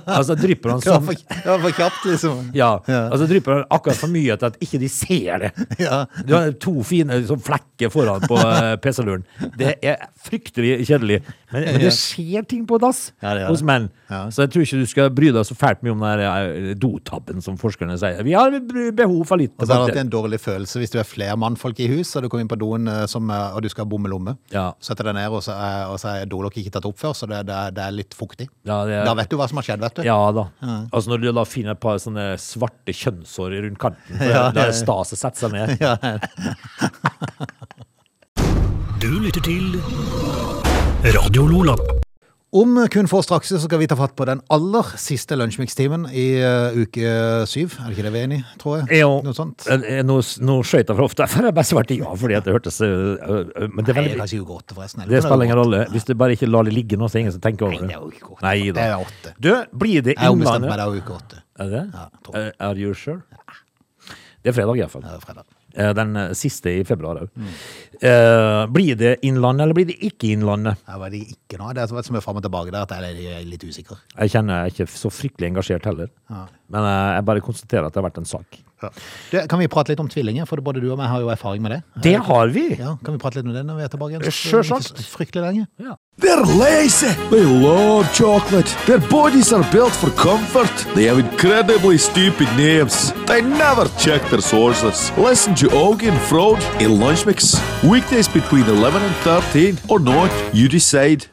Altså, 0.07 0.37
drypper 0.39 0.77
han 0.77 0.85
sånn 0.85 1.07
det 1.07 1.47
var 1.49 1.61
for 1.63 1.77
kjapt, 1.77 2.05
liksom. 2.09 2.43
Ja. 2.57 2.71
Ja. 2.91 3.03
Altså, 3.11 3.27
drypper 3.31 3.59
han 3.59 3.65
akkurat 3.75 3.99
for 3.99 4.13
mye 4.13 4.37
til 4.39 4.49
at 4.49 4.59
ikke 4.63 4.81
de 4.83 4.91
ser 4.93 5.47
det. 5.47 5.53
Ja. 5.83 6.05
Du 6.27 6.35
har 6.37 6.53
to 6.63 6.79
fine 6.87 7.19
sånn, 7.29 7.43
flekker 7.45 7.91
foran 7.93 8.25
på 8.27 8.39
eh, 8.41 8.73
PC-luren. 8.83 9.27
Det 9.59 9.77
er 9.85 10.09
fryktelig 10.27 10.79
kjedelig. 10.89 11.21
Men, 11.53 11.67
men 11.69 11.81
det 11.85 11.93
skjer 11.95 12.47
ting 12.49 12.65
på 12.67 12.79
dass 12.83 13.11
Ja, 13.23 13.37
hos 13.47 13.63
menn. 13.67 13.89
Så 14.35 14.45
jeg 14.45 14.53
tror 14.55 14.65
ikke 14.65 14.81
du 14.81 14.89
skal 14.91 15.11
bry 15.15 15.31
deg 15.35 15.47
så 15.47 15.57
fælt 15.59 15.83
mye 15.87 15.95
om 15.95 16.03
den 16.05 16.23
eh, 16.25 16.73
dotabben 16.81 17.43
som 17.45 17.59
forskerne 17.61 17.99
sier. 18.01 18.23
Vi 18.27 18.35
har 18.37 18.55
behov 18.97 19.23
for 19.29 19.41
litt. 19.41 19.55
Og 19.59 19.69
så 19.69 19.81
er 19.83 19.95
det 19.95 20.05
en 20.07 20.13
dårlig 20.13 20.41
følelse 20.43 20.83
hvis 20.83 20.95
du 20.95 21.01
er 21.03 21.09
flere 21.09 21.37
mannfolk 21.41 21.81
i 21.83 21.89
hus, 21.91 22.15
og 22.17 22.25
du 22.27 22.31
kommer 22.31 22.47
inn 22.47 22.53
på 22.53 22.61
doen 22.61 22.91
eh, 22.93 23.05
som, 23.11 23.31
og 23.31 23.61
du 23.65 23.71
skal 23.73 23.87
ha 23.87 23.91
bommelomme. 23.93 24.37
Ja. 24.55 24.69
Setter 24.83 25.11
deg 25.11 25.19
ned, 25.19 25.31
og 25.35 25.45
så 25.47 25.56
og 25.91 25.97
så 26.03 26.13
er 26.21 26.27
Dolok 26.31 26.57
ikke 26.61 26.71
tatt 26.77 26.87
opp 26.89 26.99
før, 27.01 27.13
så 27.17 27.27
det, 27.31 27.43
det, 27.49 27.55
er- 27.57 27.75
det 27.77 27.83
er 27.87 27.95
litt 27.97 28.15
fuktig. 28.17 28.49
Ja, 28.69 28.85
det 28.87 28.95
er- 29.01 29.05
Da 29.09 29.15
vet 29.19 29.29
du 29.33 29.37
hva 29.41 29.49
som 29.51 29.57
har 29.61 29.67
skjedd, 29.69 29.81
vet 29.81 29.95
du. 30.01 30.03
Ja 30.07 30.19
da. 30.37 30.47
Altså 30.93 31.09
Når 31.13 31.21
du 31.25 31.29
da 31.33 31.45
finner 31.49 31.73
et 31.77 31.81
par 31.81 31.99
sånne 32.03 32.29
svarte 32.41 32.93
kjønnsår 32.95 33.57
rundt 33.67 33.79
kanten, 33.83 34.19
da 34.19 34.31
Ja, 34.35 34.45
da 34.53 34.67
ja, 34.67 34.73
er 34.73 34.77
staset 34.77 35.19
setter 35.19 35.47
seg 35.47 35.53
ned. 35.53 35.77
Ja. 35.87 35.97
Du 39.01 39.11
lytter 39.21 39.41
til 39.45 39.77
Radio 41.15 41.45
Lola. 41.47 41.77
Om 42.57 42.79
kun 42.93 43.09
få 43.11 43.19
straks 43.25 43.51
så 43.53 43.59
skal 43.61 43.81
vi 43.83 43.87
ta 43.91 43.97
fatt 43.99 44.15
på 44.17 44.25
den 44.29 44.41
aller 44.55 44.89
siste 45.01 45.37
lunsjmikstimen 45.37 46.07
i 46.09 46.25
uh, 46.41 46.77
uke 46.79 47.11
syv. 47.51 47.75
Er 47.83 47.91
det 47.91 47.97
ikke 47.99 48.05
det 48.07 48.13
vi 48.15 48.21
er 48.23 48.29
enige, 48.31 48.45
tror 48.63 48.79
jeg? 48.81 49.01
Jo. 49.03 49.11
Noe 49.27 49.37
sånt. 49.37 49.67
Eh, 49.73 50.01
Nå, 50.07 50.17
nå 50.47 50.57
skøyt 50.65 50.87
jeg 50.89 50.97
for 50.97 51.05
ofte, 51.05 51.27
for 51.33 51.45
jeg 51.51 51.57
bare 51.59 51.69
svarte 51.69 51.99
ja, 51.99 52.13
fordi 52.23 52.39
at 52.39 52.47
det 52.49 52.55
hørtes 52.57 52.79
øh, 52.87 52.93
Men 53.69 53.83
det, 53.83 53.91
er 53.91 53.93
Nei, 53.93 53.97
veldig, 54.01 54.15
kanskje 54.23 54.41
uke 54.45 54.57
åtte, 54.61 54.77
forresten. 54.79 55.05
det 55.11 55.21
spiller 55.27 55.49
ingen 55.51 55.61
rolle. 55.61 55.83
Hvis 55.93 56.09
du 56.09 56.15
bare 56.19 56.39
ikke 56.39 56.49
lar 56.49 56.69
det 56.69 56.75
ligge 56.77 56.97
nå, 57.01 57.11
så 57.11 57.17
er 57.17 57.21
det 57.21 57.25
ingen 57.27 57.37
som 57.37 57.45
tenker 57.49 57.69
over 57.69 57.83
det 57.83 57.91
Nei, 57.91 57.93
det. 57.93 57.99
er 57.99 58.07
jo 58.07 58.15
ikke. 58.15 58.41
Nei 58.47 58.57
Det 58.79 58.87
er 58.87 58.97
åtte. 59.05 59.35
Du, 59.37 59.51
blir 59.85 60.07
det 60.07 60.17
Innlandet? 60.17 60.23
Jeg 60.23 60.25
har 60.25 60.39
ombestemt 60.39 60.71
meg, 60.71 60.79
det 60.81 60.87
er 60.87 61.03
uke 61.03 61.19
åtte. 61.21 61.43
Er 61.67 61.75
det? 61.77 61.85
Ja, 61.93 62.09
tror 62.25 62.41
jeg. 62.41 62.55
Eh, 62.57 62.67
Are 62.71 62.81
you 62.87 62.95
sure? 62.95 63.21
Det 64.47 64.53
er 64.53 64.57
fredag, 64.61 64.79
iallfall. 64.81 65.03
Det 65.05 65.15
er 65.17 65.23
fredag. 65.27 65.47
Den 65.77 66.17
eh, 66.17 66.33
siste 66.39 66.73
i 66.73 66.85
februar 66.89 67.23
òg. 67.25 67.33
Mm. 67.37 67.53
blir 68.73 68.97
det 69.01 69.13
Innlandet, 69.25 69.65
eller 69.65 69.77
blir 69.77 69.87
det 69.89 69.97
ikke 70.05 70.29
Innlandet? 70.35 70.83
Var 70.85 71.11
det 71.13 71.23
ikke 71.33 71.57
nå. 71.61 71.71
Det 71.73 71.85
er 71.85 71.89
så 71.89 72.13
mye 72.13 72.25
fram 72.25 72.37
og 72.41 72.45
tilbake 72.45 72.75
der 72.75 72.85
at 72.85 72.93
jeg 72.93 73.39
er 73.39 73.47
litt 73.49 73.65
usikker. 73.65 74.03
Jeg 74.19 74.35
kjenner 74.35 74.67
jeg 74.67 74.73
er 74.73 74.75
ikke 74.75 74.99
så 75.01 75.13
fryktelig 75.13 75.49
engasjert 75.53 75.89
heller. 75.89 76.13
Men 76.29 76.83
eh, 76.83 77.11
jeg 77.17 77.27
bare 77.29 77.45
konstaterer 77.45 77.87
at 77.87 77.95
det 77.95 78.03
har 78.03 78.09
vært 78.09 78.23
en 78.23 78.29
sak. 78.29 78.63
Du, 79.31 79.39
kan 79.49 79.59
vi 79.59 79.69
prate 79.73 79.93
litt 79.93 80.01
om 80.03 80.09
tvillinger? 80.11 80.45
For 80.49 80.61
både 80.65 80.83
du 80.85 80.91
og 80.93 80.99
meg 81.01 81.09
har 81.09 81.23
jo 81.23 81.31
erfaring 81.33 81.63
med 81.65 81.77
det. 81.77 81.79
Det 82.05 82.17
har 82.29 82.51
vi! 82.53 82.67
Ja, 82.77 82.97
Kan 83.05 83.17
vi 83.17 83.23
prate 83.23 83.41
litt 83.41 83.49
om 83.49 83.55
det 83.55 83.63
når 83.65 83.79
vi 83.79 83.87
er 83.87 83.93
tilbake 83.93 84.17
igjen? 84.19 84.35
Sjølsagt. 84.37 85.01
Fryktelig 85.09 85.47
lenge. 85.47 85.95
They're 86.21 86.45
lazy. 86.59 87.13
They 87.31 87.45
love 87.45 88.09
chocolate. 88.13 88.69
Their 88.87 89.01
bodies 89.11 89.53
are 89.53 89.65
built 89.73 89.93
for 89.93 90.11
comfort. 90.11 90.73
They 90.95 91.07
have 91.09 91.19
incredibly 91.19 91.99
stupid 91.99 92.49
names. 92.57 93.13
They 93.27 93.41
never 93.43 93.89
check 93.99 94.23
their 94.31 94.41
sources. 94.41 95.11
Listen 95.17 95.55
to 95.57 95.66
Augie 95.73 96.09
and 96.09 96.21
Frode 96.29 96.63
in 96.81 97.01
Lunch. 97.01 97.27
Weekdays 97.83 98.29
between 98.29 98.65
11 98.65 99.03
and 99.03 99.15
13 99.17 99.79
or 99.89 99.99
not, 99.99 100.31
you 100.53 100.69
decide. 100.69 101.27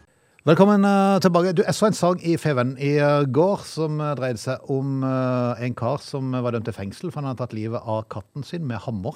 Velkommen 0.45 0.83
eh, 0.83 1.19
tilbake. 1.19 1.53
Du, 1.53 1.63
jeg 1.65 1.75
så 1.75 1.85
en 1.85 1.93
sang 1.93 2.19
i 2.25 2.37
Feven 2.37 2.75
i 2.79 2.97
eh, 2.97 3.23
går 3.31 3.61
som 3.67 4.01
eh, 4.01 4.15
dreide 4.17 4.41
seg 4.41 4.71
om 4.71 5.03
en 5.03 5.75
kar 5.75 6.01
som 6.03 6.33
var 6.33 6.51
dømt 6.51 6.65
til 6.67 6.75
fengsel 6.75 7.11
for 7.11 7.21
han 7.21 7.31
hadde 7.31 7.43
tatt 7.43 7.55
livet 7.55 7.79
av 7.85 8.03
katten 8.11 8.43
sin 8.43 8.67
med 8.67 8.81
hammer. 8.83 9.15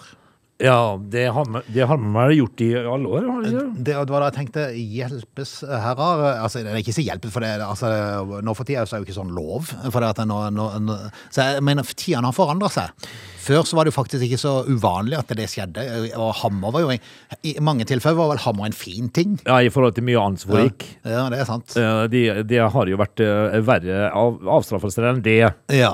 Ja, 0.58 0.98
det 0.98 1.28
har 1.36 1.46
det 1.68 1.86
har 1.86 2.00
man 2.02 2.16
vel 2.30 2.40
gjort 2.40 2.62
i 2.66 2.72
alle 2.80 3.12
år, 3.14 3.26
har 3.30 3.44
det 3.44 3.52
ikke? 3.52 3.66
Det, 3.78 3.94
det 3.94 4.14
var 4.14 4.24
da 4.24 4.30
jeg 4.32 4.38
tenkte 4.40 4.64
hjelpes 4.74 5.52
herrer. 5.70 6.24
Altså, 6.42 6.64
det 6.66 6.74
er 6.74 6.82
ikke 6.82 6.96
så 6.98 7.06
hjelpes, 7.06 7.34
for 7.36 7.46
det, 7.46 7.52
altså, 7.62 7.92
nå 8.42 8.56
for 8.58 8.66
tida 8.66 8.82
er 8.82 8.90
det 8.90 9.02
jo 9.04 9.06
ikke 9.06 9.18
sånn 9.20 9.36
lov. 9.38 9.70
Det 9.86 10.26
nå, 10.26 10.40
nå, 10.58 10.68
nå, 10.88 10.98
så 11.30 11.46
jeg 11.52 11.66
mener, 11.68 11.94
tidene 11.94 12.32
har 12.32 12.38
forandret 12.38 12.74
seg. 12.74 13.08
Før 13.48 13.64
så 13.70 13.78
var 13.78 13.86
det 13.88 13.94
jo 13.94 14.00
faktisk 14.00 14.26
ikke 14.26 14.42
så 14.42 14.56
uvanlig 14.68 15.20
at 15.22 15.30
det 15.38 15.46
skjedde. 15.52 15.86
Og 16.18 16.34
hammer 16.42 16.74
var 16.74 16.84
jo 16.84 16.92
i, 16.96 17.00
i 17.48 17.56
mange 17.64 17.86
tilfeller 17.88 18.18
var 18.18 18.34
vel 18.34 18.44
hammer 18.44 18.68
en 18.68 18.76
fin 18.76 19.14
ting. 19.14 19.38
Ja, 19.46 19.62
i 19.62 19.72
forhold 19.72 19.96
til 19.96 20.08
mye 20.10 20.20
annet 20.20 20.44
som 20.44 20.52
foregikk. 20.56 20.90
Ja, 21.06 21.28
det 21.32 21.44
er 21.44 21.48
sant. 21.48 21.78
Det 21.78 22.12
De, 22.12 22.26
de 22.50 22.62
har 22.66 22.92
jo 22.92 23.00
vært 23.00 23.24
eh, 23.24 23.62
verre 23.64 24.10
av, 24.10 24.42
avstraffelser 24.58 25.12
enn 25.14 25.24
det. 25.24 25.44
Ja. 25.78 25.94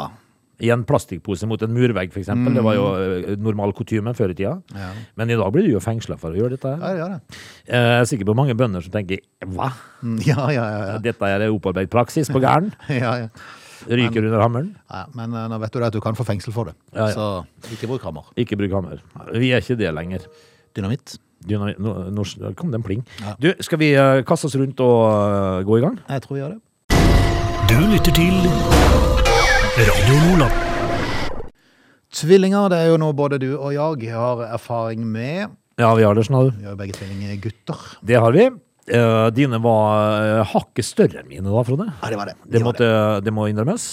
I 0.61 0.69
en 0.69 0.83
plastikkpose 0.85 1.47
mot 1.49 1.61
en 1.65 1.71
murvegg, 1.73 2.11
f.eks. 2.13 2.27
eksempel 2.27 2.53
Det 2.53 2.61
var 2.63 2.75
jo 2.77 2.83
eh, 3.01 3.31
normal 3.41 3.73
kutyme 3.73 4.13
før 4.15 4.31
i 4.31 4.35
tida. 4.37 4.53
Ja. 4.77 4.91
Men 5.17 5.31
i 5.33 5.37
dag 5.39 5.49
blir 5.51 5.65
du 5.65 5.71
jo 5.73 5.81
fengsla 5.81 6.15
for 6.21 6.29
å 6.35 6.37
gjøre 6.37 6.53
dette. 6.57 6.75
Ja, 6.77 6.91
her. 6.93 7.15
det. 7.17 7.41
Eh, 7.65 7.87
Jeg 7.89 8.03
er 8.03 8.07
sikker 8.11 8.29
på 8.29 8.35
mange 8.37 8.53
bønder 8.55 8.85
som 8.85 8.93
tenker 8.93 9.19
hva? 9.49 9.71
Mm, 10.03 10.19
Ja, 10.27 10.45
ja, 10.53 10.63
ja. 10.69 10.85
ja. 10.93 10.97
Dette 11.03 11.25
er 11.33 11.47
opparbeidet 11.49 11.89
praksis 11.91 12.29
på 12.31 12.39
gæren. 12.43 12.69
ja, 12.93 13.15
ja. 13.25 13.27
Ryker 13.89 14.23
under 14.29 14.39
hammeren. 14.39 14.69
ja 14.93 15.01
men 15.17 15.33
eh, 15.35 15.47
nå 15.51 15.57
vet 15.59 15.73
du 15.73 15.79
det 15.81 15.89
at 15.89 15.97
du 15.97 15.99
kan 16.05 16.15
få 16.15 16.23
fengsel 16.23 16.53
for 16.55 16.69
det. 16.69 16.77
Ja, 16.93 17.09
ja. 17.09 17.13
Så 17.17 17.73
ikke 17.75 17.89
bruk 17.91 18.05
hammer. 18.07 18.29
Ikke 18.39 18.55
bruk 18.61 18.71
hammer. 18.77 19.01
Vi 19.33 19.51
er 19.51 19.59
ikke 19.65 19.75
det 19.81 19.89
lenger. 19.91 20.29
Dynamitt. 20.77 21.17
Dynamitt. 21.43 21.81
nå, 21.83 21.97
nå, 22.13 22.23
kom 22.55 22.71
det 22.71 22.79
en 22.79 22.85
pling. 22.85 23.03
Ja. 23.19 23.33
Du, 23.41 23.49
skal 23.65 23.81
vi 23.81 23.91
kaste 24.29 24.47
oss 24.47 24.55
rundt 24.55 24.79
og 24.85 25.65
gå 25.67 25.81
i 25.81 25.83
gang? 25.83 25.99
Jeg 26.07 26.23
tror 26.23 26.37
vi 26.37 26.45
gjør 26.45 26.55
det. 26.55 26.61
Du 27.73 27.79
lytter 27.89 28.15
til 28.15 29.22
Radio 29.77 30.15
Nordland. 30.27 30.53
Tvillinger, 32.13 32.67
det 32.69 32.77
er 32.83 32.91
jo 32.91 32.97
noe 33.01 33.15
både 33.17 33.39
du 33.41 33.47
og 33.55 33.71
jeg 33.73 34.11
har 34.13 34.43
erfaring 34.53 35.05
med. 35.09 35.53
Ja, 35.81 35.89
vi 35.97 36.05
har 36.05 36.13
det, 36.13 36.25
skjønner 36.27 36.51
du. 36.51 36.59
Vi 36.59 36.67
er 36.67 36.73
jo 36.75 36.79
begge 36.79 36.97
tvillinggutter. 36.99 37.85
Det 38.05 38.19
har 38.21 38.35
vi. 38.35 38.45
Uh, 38.93 39.29
dine 39.33 39.57
var 39.63 40.43
uh, 40.43 40.51
hakket 40.51 40.85
større 40.85 41.21
enn 41.23 41.29
mine, 41.31 41.45
da, 41.47 41.63
Frode. 41.65 41.87
Ja, 42.01 42.09
det 42.11 42.19
var 42.19 42.29
det. 42.29 42.35
Det, 42.51 42.61
måtte, 42.65 42.89
det 43.23 43.33
må 43.33 43.47
innrømmes. 43.49 43.85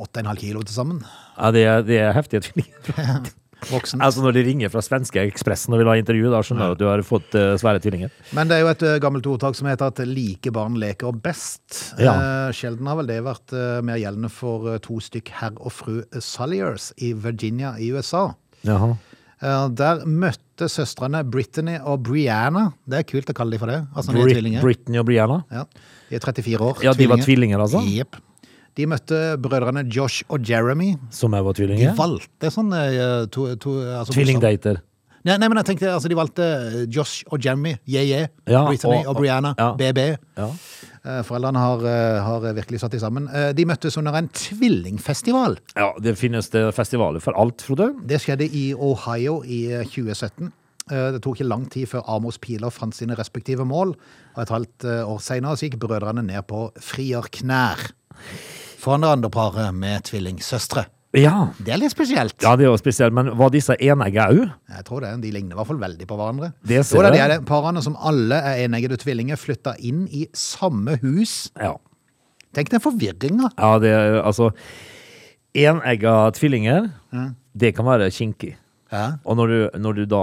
8,5 0.00 0.32
kilo 0.40 0.64
til 0.64 0.74
sammen. 0.80 1.02
Ja, 1.36 1.52
det, 1.54 1.66
er- 1.68 1.84
det 1.86 2.00
er 2.08 2.16
heftige 2.16 2.42
tvillinger. 2.48 3.30
Voksen. 3.68 4.00
altså 4.00 4.24
Når 4.24 4.36
de 4.38 4.44
ringer 4.46 4.72
fra 4.72 4.82
svenske 4.84 5.22
Ekspressen 5.28 5.74
og 5.74 5.82
vil 5.82 5.90
ha 5.90 5.96
intervju, 6.00 6.30
da 6.32 6.40
skjønner 6.44 6.70
du 6.70 6.76
at 6.76 6.80
du 6.80 6.86
har 6.88 7.02
fått 7.06 7.36
uh, 7.36 7.52
svære 7.60 7.82
tvillinger. 7.84 8.14
Men 8.36 8.50
det 8.50 8.56
er 8.56 8.64
jo 8.64 8.70
et 8.72 8.84
uh, 8.86 8.96
gammelt 9.02 9.28
ordtak 9.30 9.58
som 9.58 9.68
heter 9.70 9.92
at 9.92 10.00
like 10.08 10.52
barn 10.54 10.78
leker 10.80 11.12
best. 11.24 11.94
Ja. 12.00 12.14
Uh, 12.16 12.54
sjelden 12.56 12.88
har 12.90 13.00
vel 13.00 13.10
det 13.10 13.20
vært 13.26 13.54
mer 13.86 14.00
gjeldende 14.00 14.30
for 14.32 14.72
to 14.84 14.98
stykk 15.02 15.32
herr 15.40 15.56
og 15.58 15.74
fru 15.74 16.00
Salliers 16.22 16.90
i 17.02 17.12
Virginia 17.12 17.74
i 17.80 17.90
USA. 17.94 18.30
Jaha. 18.66 18.94
Der 19.40 20.02
møtte 20.04 20.66
søstrene 20.68 21.22
Brittany 21.24 21.78
og 21.80 22.02
Brianna. 22.04 22.66
Det 22.84 22.98
er 22.98 23.06
kult 23.08 23.30
å 23.32 23.36
kalle 23.36 23.56
de 23.56 23.60
for 23.62 23.72
det. 23.72 23.78
Altså, 23.94 24.12
de 24.12 24.20
Brit 24.20 24.36
tvillinger. 24.36 24.64
Britney 24.64 25.00
og 25.00 25.06
Brianna. 25.08 25.38
Ja, 25.48 25.64
de 26.10 26.18
er 26.18 26.26
34 26.26 26.66
år. 26.66 26.82
Ja, 26.84 26.92
de 26.96 27.08
var 27.08 27.24
tvillinger, 27.24 27.62
altså? 27.64 27.80
Jepp. 27.88 28.20
De 28.78 28.86
møtte 28.86 29.18
brødrene 29.42 29.82
Josh 29.90 30.22
og 30.30 30.44
Jeremy. 30.48 30.92
Som 31.10 31.34
jeg 31.34 31.44
var 31.44 31.52
De 31.58 31.90
valgte 31.98 32.50
sånn 32.54 32.70
eh, 32.72 33.26
to, 33.32 33.48
to, 33.56 33.78
altså, 33.98 34.14
Tvillingdater. 34.14 34.78
Nei, 35.20 35.34
nei, 35.36 35.48
men 35.52 35.58
jeg 35.60 35.66
tenkte, 35.74 35.88
altså, 35.92 36.08
de 36.08 36.16
valgte 36.16 36.44
eh, 36.44 36.76
Josh 36.88 37.24
og 37.28 37.42
Jeremy, 37.44 37.74
yeah, 37.84 38.06
yeah. 38.08 38.28
Ja, 38.48 38.62
Brittany 38.70 39.02
og- 39.02 39.10
og, 39.12 39.18
Brianna, 39.20 39.50
ja. 39.58 39.72
BB. 39.76 39.98
Ja. 40.38 40.46
Eh, 41.04 41.18
Foreldrene 41.28 41.60
har, 41.60 41.84
har 42.24 42.46
virkelig 42.56 42.80
satt 42.80 42.92
de 42.92 43.00
sammen. 43.02 43.26
De 43.56 43.66
møttes 43.68 43.98
under 44.00 44.16
en 44.16 44.28
tvillingfestival. 44.32 45.58
ja, 45.76 45.90
det 46.00 46.16
finnes 46.16 46.48
det 46.54 46.62
festivaler 46.74 47.20
for 47.20 47.36
alt, 47.36 47.60
Frode. 47.60 47.90
Det 48.06 48.20
skjedde 48.22 48.48
i 48.48 48.70
Ohio 48.74 49.42
i 49.44 49.66
eh, 49.72 49.84
2017. 49.84 50.52
Eh, 50.90 51.10
Det 51.12 51.20
tok 51.22 51.36
ikke 51.36 51.48
lang 51.52 51.68
tid 51.70 51.86
før 51.92 52.02
Amos 52.08 52.38
piler 52.38 52.70
fant 52.72 52.94
sine 52.96 53.14
respektive 53.18 53.66
mål, 53.68 53.92
og 54.36 54.42
et 54.42 54.48
halvt 54.48 54.88
år 55.04 55.20
senere 55.20 55.56
gikk 55.60 55.76
brødrene 55.78 56.24
ned 56.24 56.46
på 56.48 56.70
frierknær. 56.80 57.90
Foran 58.80 59.04
det 59.04 59.10
andre 59.12 59.30
paret 59.34 59.74
med 59.76 60.02
tvillingsøstre. 60.08 60.86
Ja. 61.18 61.48
Det 61.58 61.72
er 61.74 61.80
litt 61.82 61.90
spesielt. 61.90 62.36
ja, 62.40 62.52
det 62.56 62.64
er 62.64 62.70
jo 62.70 62.76
spesielt. 62.78 63.12
Men 63.12 63.32
var 63.36 63.50
disse 63.50 63.74
enegge 63.82 64.22
òg? 64.30 64.44
Jeg 64.70 64.84
tror 64.86 65.00
det, 65.02 65.10
De 65.24 65.32
ligner 65.34 65.56
i 65.56 65.58
hvert 65.58 65.66
fall 65.66 65.80
veldig 65.82 66.06
på 66.06 66.16
hverandre. 66.20 66.52
Det 66.62 66.84
ser 66.86 67.02
det 67.02 67.12
de 67.16 67.22
er 67.24 67.32
det. 67.34 67.38
Parene 67.50 67.82
som 67.82 67.96
alle 67.98 68.38
er 68.38 68.64
eneggede 68.68 68.96
tvillinger, 69.02 69.36
flytta 69.40 69.74
inn 69.82 70.04
i 70.08 70.28
samme 70.32 70.96
hus. 71.02 71.50
Ja. 71.58 71.74
Tenk 72.54 72.70
den 72.70 72.80
forvirringa. 72.82 73.50
ja, 73.58 73.72
det 73.82 73.90
er 73.94 74.22
altså 74.22 74.50
Enegga 75.54 76.30
tvillinger, 76.36 76.92
det 77.58 77.72
kan 77.74 77.86
være 77.88 78.06
kinkig. 78.14 78.52
Ja. 78.90 79.16
Og 79.24 79.36
når 79.38 79.46
du, 79.50 79.58
når 79.82 79.92
du 79.98 80.04
da 80.10 80.20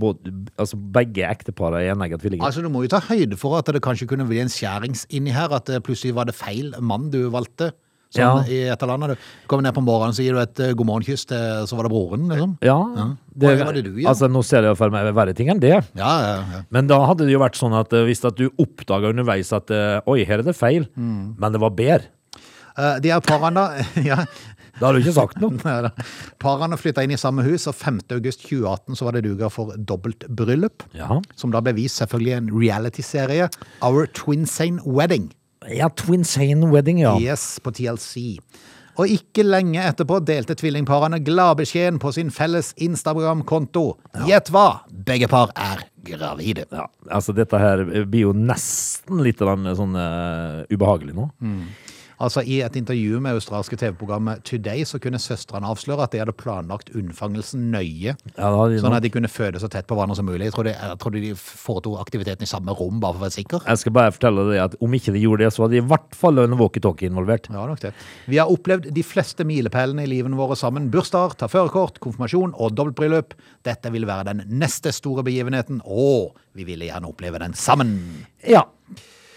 både, 0.00 0.32
Altså 0.60 0.76
begge 0.76 1.24
ektepar 1.24 1.72
er 1.78 1.92
enegga 1.94 2.18
tvillinger. 2.20 2.44
Altså, 2.44 2.60
Du 2.64 2.68
må 2.68 2.82
jo 2.84 2.88
ta 2.92 3.00
høyde 3.00 3.36
for 3.40 3.56
at 3.58 3.68
det 3.72 3.80
kanskje 3.84 4.08
kunne 4.08 4.26
bli 4.28 4.40
en 4.40 4.48
skjærings 4.52 5.06
inni 5.08 5.32
her. 5.32 5.52
At 5.52 5.68
plutselig 5.84 6.14
var 6.16 6.24
det 6.28 6.34
feil 6.36 6.72
mann 6.80 7.10
du 7.12 7.28
valgte. 7.32 7.72
Sånn 8.10 8.24
Ja. 8.24 8.42
i 8.50 8.56
et 8.72 8.82
eller 8.82 8.96
annet. 8.98 9.18
Du 9.42 9.46
kommer 9.46 9.62
ned 9.62 9.74
på 9.76 9.84
morgenen 9.86 10.12
så 10.16 10.24
gir 10.24 10.34
du 10.34 10.40
et 10.42 10.58
uh, 10.64 10.72
god 10.74 10.86
morgenkyss 10.88 11.26
til 11.30 11.66
Så 11.70 11.76
var 11.78 11.86
det 11.86 11.92
broren, 11.92 12.24
liksom. 12.32 12.56
ja, 12.66 12.76
Hva 13.38 13.52
var 13.64 13.72
det 13.76 13.84
du? 13.86 13.92
Altså, 14.02 14.26
nå 14.28 14.42
ser 14.44 14.66
jeg 14.66 14.76
for 14.80 14.90
meg 14.90 15.12
verre 15.14 15.34
ting 15.38 15.48
enn 15.52 15.60
det. 15.62 15.76
Ja, 15.94 16.10
ja, 16.24 16.32
ja. 16.56 16.62
Men 16.74 16.88
da 16.90 16.98
hadde 17.06 17.24
det 17.28 17.32
jo 17.36 17.42
vært 17.44 17.54
sånn 17.60 17.76
at 17.78 17.92
eh, 17.94 18.02
hvis 18.08 18.24
at 18.26 18.34
du 18.36 18.48
oppdaga 18.58 19.12
underveis 19.14 19.52
at 19.54 19.70
eh, 19.70 20.00
oi, 20.10 20.24
her 20.26 20.40
er 20.42 20.48
det 20.50 20.56
feil, 20.58 20.88
Mm. 20.98 21.36
men 21.38 21.52
det 21.54 21.60
var 21.62 21.70
bedre. 21.70 22.08
Uh, 22.76 22.98
De 22.98 23.10
er 23.14 23.20
parene 23.20 23.54
da 23.54 23.84
Ja. 24.10 24.24
Da 24.80 24.86
har 24.88 24.94
du 24.96 25.00
ikke 25.02 25.12
sagt 25.12 25.38
noe. 25.42 25.58
Parene 26.42 26.76
flytta 26.80 27.02
inn 27.04 27.12
i 27.12 27.18
samme 27.20 27.42
hus, 27.44 27.66
og 27.68 27.74
5. 27.76 27.98
august 28.16 28.46
2018 28.48 28.96
så 28.96 29.04
var 29.04 29.12
det 29.18 29.24
duga 29.26 29.50
for 29.52 29.74
dobbeltbryllup. 29.76 30.86
Ja. 30.96 31.18
Som 31.36 31.52
da 31.52 31.60
ble 31.60 31.74
vist 31.76 32.00
selvfølgelig 32.00 32.32
en 32.38 32.48
reality-serie. 32.54 33.50
Our 33.84 34.06
Twinsane 34.16 34.80
Wedding. 34.86 35.30
Ja, 35.74 35.88
Twinsane 35.88 36.70
Wedding, 36.72 37.00
ja. 37.04 37.14
Yes, 37.20 37.58
på 37.62 37.72
TLC. 37.74 38.40
Og 39.00 39.08
ikke 39.08 39.44
lenge 39.46 39.80
etterpå 39.80 40.18
delte 40.26 40.56
tvillingparene 40.58 41.20
gladbeskjeden 41.24 42.00
på 42.02 42.12
sin 42.12 42.32
felles 42.34 42.72
Instagram-konto. 42.82 43.84
Gjett 44.28 44.50
hva? 44.52 44.82
Begge 44.90 45.30
par 45.30 45.54
er 45.56 45.86
gravide. 46.04 46.66
ja. 46.74 46.88
Altså, 47.08 47.32
dette 47.36 47.60
her 47.60 47.84
blir 48.04 48.26
jo 48.26 48.34
nesten 48.36 49.22
litt 49.24 49.40
sånn 49.40 49.96
uh, 49.96 50.66
ubehagelig 50.72 51.16
nå. 51.16 51.30
Altså 52.20 52.42
I 52.44 52.58
et 52.66 52.76
intervju 52.76 53.20
med 53.24 53.38
australske 53.38 53.78
TV-programmet 53.80 54.42
Today 54.44 54.84
så 54.88 55.00
kunne 55.00 55.20
søstrene 55.22 55.68
avsløre 55.70 56.04
at 56.04 56.12
de 56.12 56.20
hadde 56.20 56.34
planlagt 56.36 56.90
unnfangelsen 56.96 57.70
nøye. 57.72 58.12
Ja, 58.36 58.50
de 58.68 58.80
Sånn 58.82 58.96
at 58.96 59.04
de 59.06 59.12
kunne 59.14 59.30
føde 59.32 59.62
så 59.62 59.70
tett 59.72 59.88
på 59.88 59.96
hverandre 59.96 60.18
som 60.18 60.28
mulig. 60.28 60.50
Jeg 60.50 60.56
trodde, 60.56 60.74
jeg 60.76 60.98
trodde 61.00 61.22
de 61.24 61.32
foretok 61.38 61.96
aktiviteten 62.02 62.44
i 62.44 62.50
samme 62.50 62.74
rom, 62.76 62.98
bare 63.00 63.16
for 63.16 63.22
å 63.22 63.26
være 63.26 63.36
sikker. 63.38 63.64
Jeg 63.64 63.82
skal 63.82 63.94
bare 63.96 64.12
fortelle 64.16 64.44
deg 64.50 64.60
at 64.66 64.76
om 64.84 64.96
ikke 64.98 65.14
de 65.16 65.22
gjorde 65.24 65.46
det, 65.46 65.52
så 65.56 65.64
var 65.64 65.72
det 65.72 65.80
i 65.80 65.86
hvert 65.92 66.18
fall 66.18 66.42
en 66.44 66.58
walkietalkie 66.60 67.08
involvert. 67.10 67.48
Ja, 67.52 67.64
nok 67.70 67.80
det. 67.86 67.94
Vi 68.28 68.40
har 68.40 68.52
opplevd 68.52 68.90
de 68.96 69.06
fleste 69.06 69.46
milepælene 69.48 70.04
i 70.04 70.10
livene 70.10 70.38
våre 70.38 70.58
sammen. 70.60 70.90
Bursdager, 70.92 71.38
ta 71.40 71.48
førerkort, 71.48 72.02
konfirmasjon 72.04 72.52
og 72.52 72.76
dobbeltbryllup. 72.76 73.32
Dette 73.64 73.92
vil 73.94 74.04
være 74.10 74.28
den 74.34 74.44
neste 74.60 74.92
store 74.92 75.24
begivenheten, 75.24 75.80
og 75.88 76.36
vi 76.52 76.68
ville 76.68 76.90
gjerne 76.90 77.08
oppleve 77.08 77.40
den 77.40 77.56
sammen. 77.56 77.96
Ja. 78.44 78.66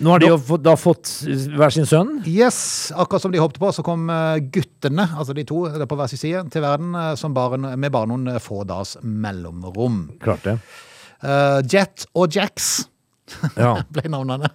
Nå 0.01 0.09
har 0.09 0.23
de 0.23 0.29
jo 0.31 0.37
fått, 0.41 0.63
da 0.65 0.73
fått 0.79 1.09
hver 1.53 1.73
sin 1.73 1.85
sønn. 1.87 2.15
Yes, 2.27 2.91
akkurat 2.97 3.21
som 3.21 3.33
de 3.33 3.41
håpte 3.41 3.61
på, 3.61 3.69
så 3.75 3.83
kom 3.85 4.07
eh, 4.09 4.39
guttene, 4.53 5.05
altså 5.13 5.35
de 5.37 5.45
to 5.47 5.61
på 5.69 5.97
hver 5.99 6.09
sin 6.11 6.21
side, 6.21 6.41
til 6.53 6.63
verden 6.65 6.95
eh, 6.97 7.11
som 7.19 7.35
bare, 7.35 7.59
med 7.61 7.93
bare 7.93 8.09
noen 8.09 8.31
eh, 8.33 8.39
få 8.41 8.63
dagers 8.67 8.95
mellomrom. 9.03 10.07
Klart 10.23 10.47
det. 10.49 10.57
Uh, 11.23 11.61
Jet 11.71 12.03
og 12.19 12.33
Jax 12.35 12.73
Ja. 13.61 13.77
ble 13.93 14.09
navnene. 14.11 14.49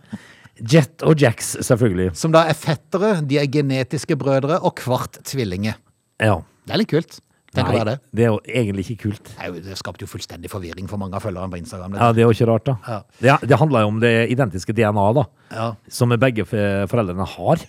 Jet 0.59 1.05
og 1.07 1.23
Jax, 1.23 1.55
selvfølgelig. 1.65 2.11
Som 2.19 2.35
da 2.35 2.43
er 2.51 2.59
fettere, 2.59 3.15
de 3.25 3.39
er 3.41 3.49
genetiske 3.49 4.19
brødre 4.19 4.59
og 4.61 4.75
kvart 4.83 5.21
tvillinger. 5.29 5.79
Ja. 6.21 6.41
Det 6.67 6.75
er 6.75 6.83
litt 6.83 6.91
kult. 6.91 7.21
Tenk 7.59 7.69
å 7.69 7.77
være 7.77 7.91
det. 7.91 7.97
det 8.17 8.25
er 8.25 8.33
jo 8.33 8.39
egentlig 8.63 8.85
ikke 8.87 8.99
kult. 9.05 9.31
Det, 9.35 9.37
er 9.45 9.61
det 9.69 9.77
skapte 9.81 10.07
jo 10.07 10.11
fullstendig 10.11 10.51
forvirring 10.53 10.89
for 10.91 11.01
mange 11.03 11.19
av 11.19 11.25
følgerne 11.27 11.51
på 11.53 11.61
Instagram. 11.61 11.99
Ja, 11.99 12.11
Det 12.17 12.25
er 12.25 12.29
jo 12.31 12.35
ikke 12.37 12.49
rart, 12.53 12.67
da. 12.71 12.77
Ja. 12.89 12.99
Det, 13.21 13.37
det 13.53 13.59
handler 13.61 13.85
jo 13.87 13.93
om 13.93 14.03
det 14.03 14.13
identiske 14.33 14.75
DNA, 14.79 15.07
da. 15.21 15.25
Ja. 15.55 15.69
Som 16.01 16.15
begge 16.19 16.47
foreldrene 16.49 17.27
har. 17.37 17.65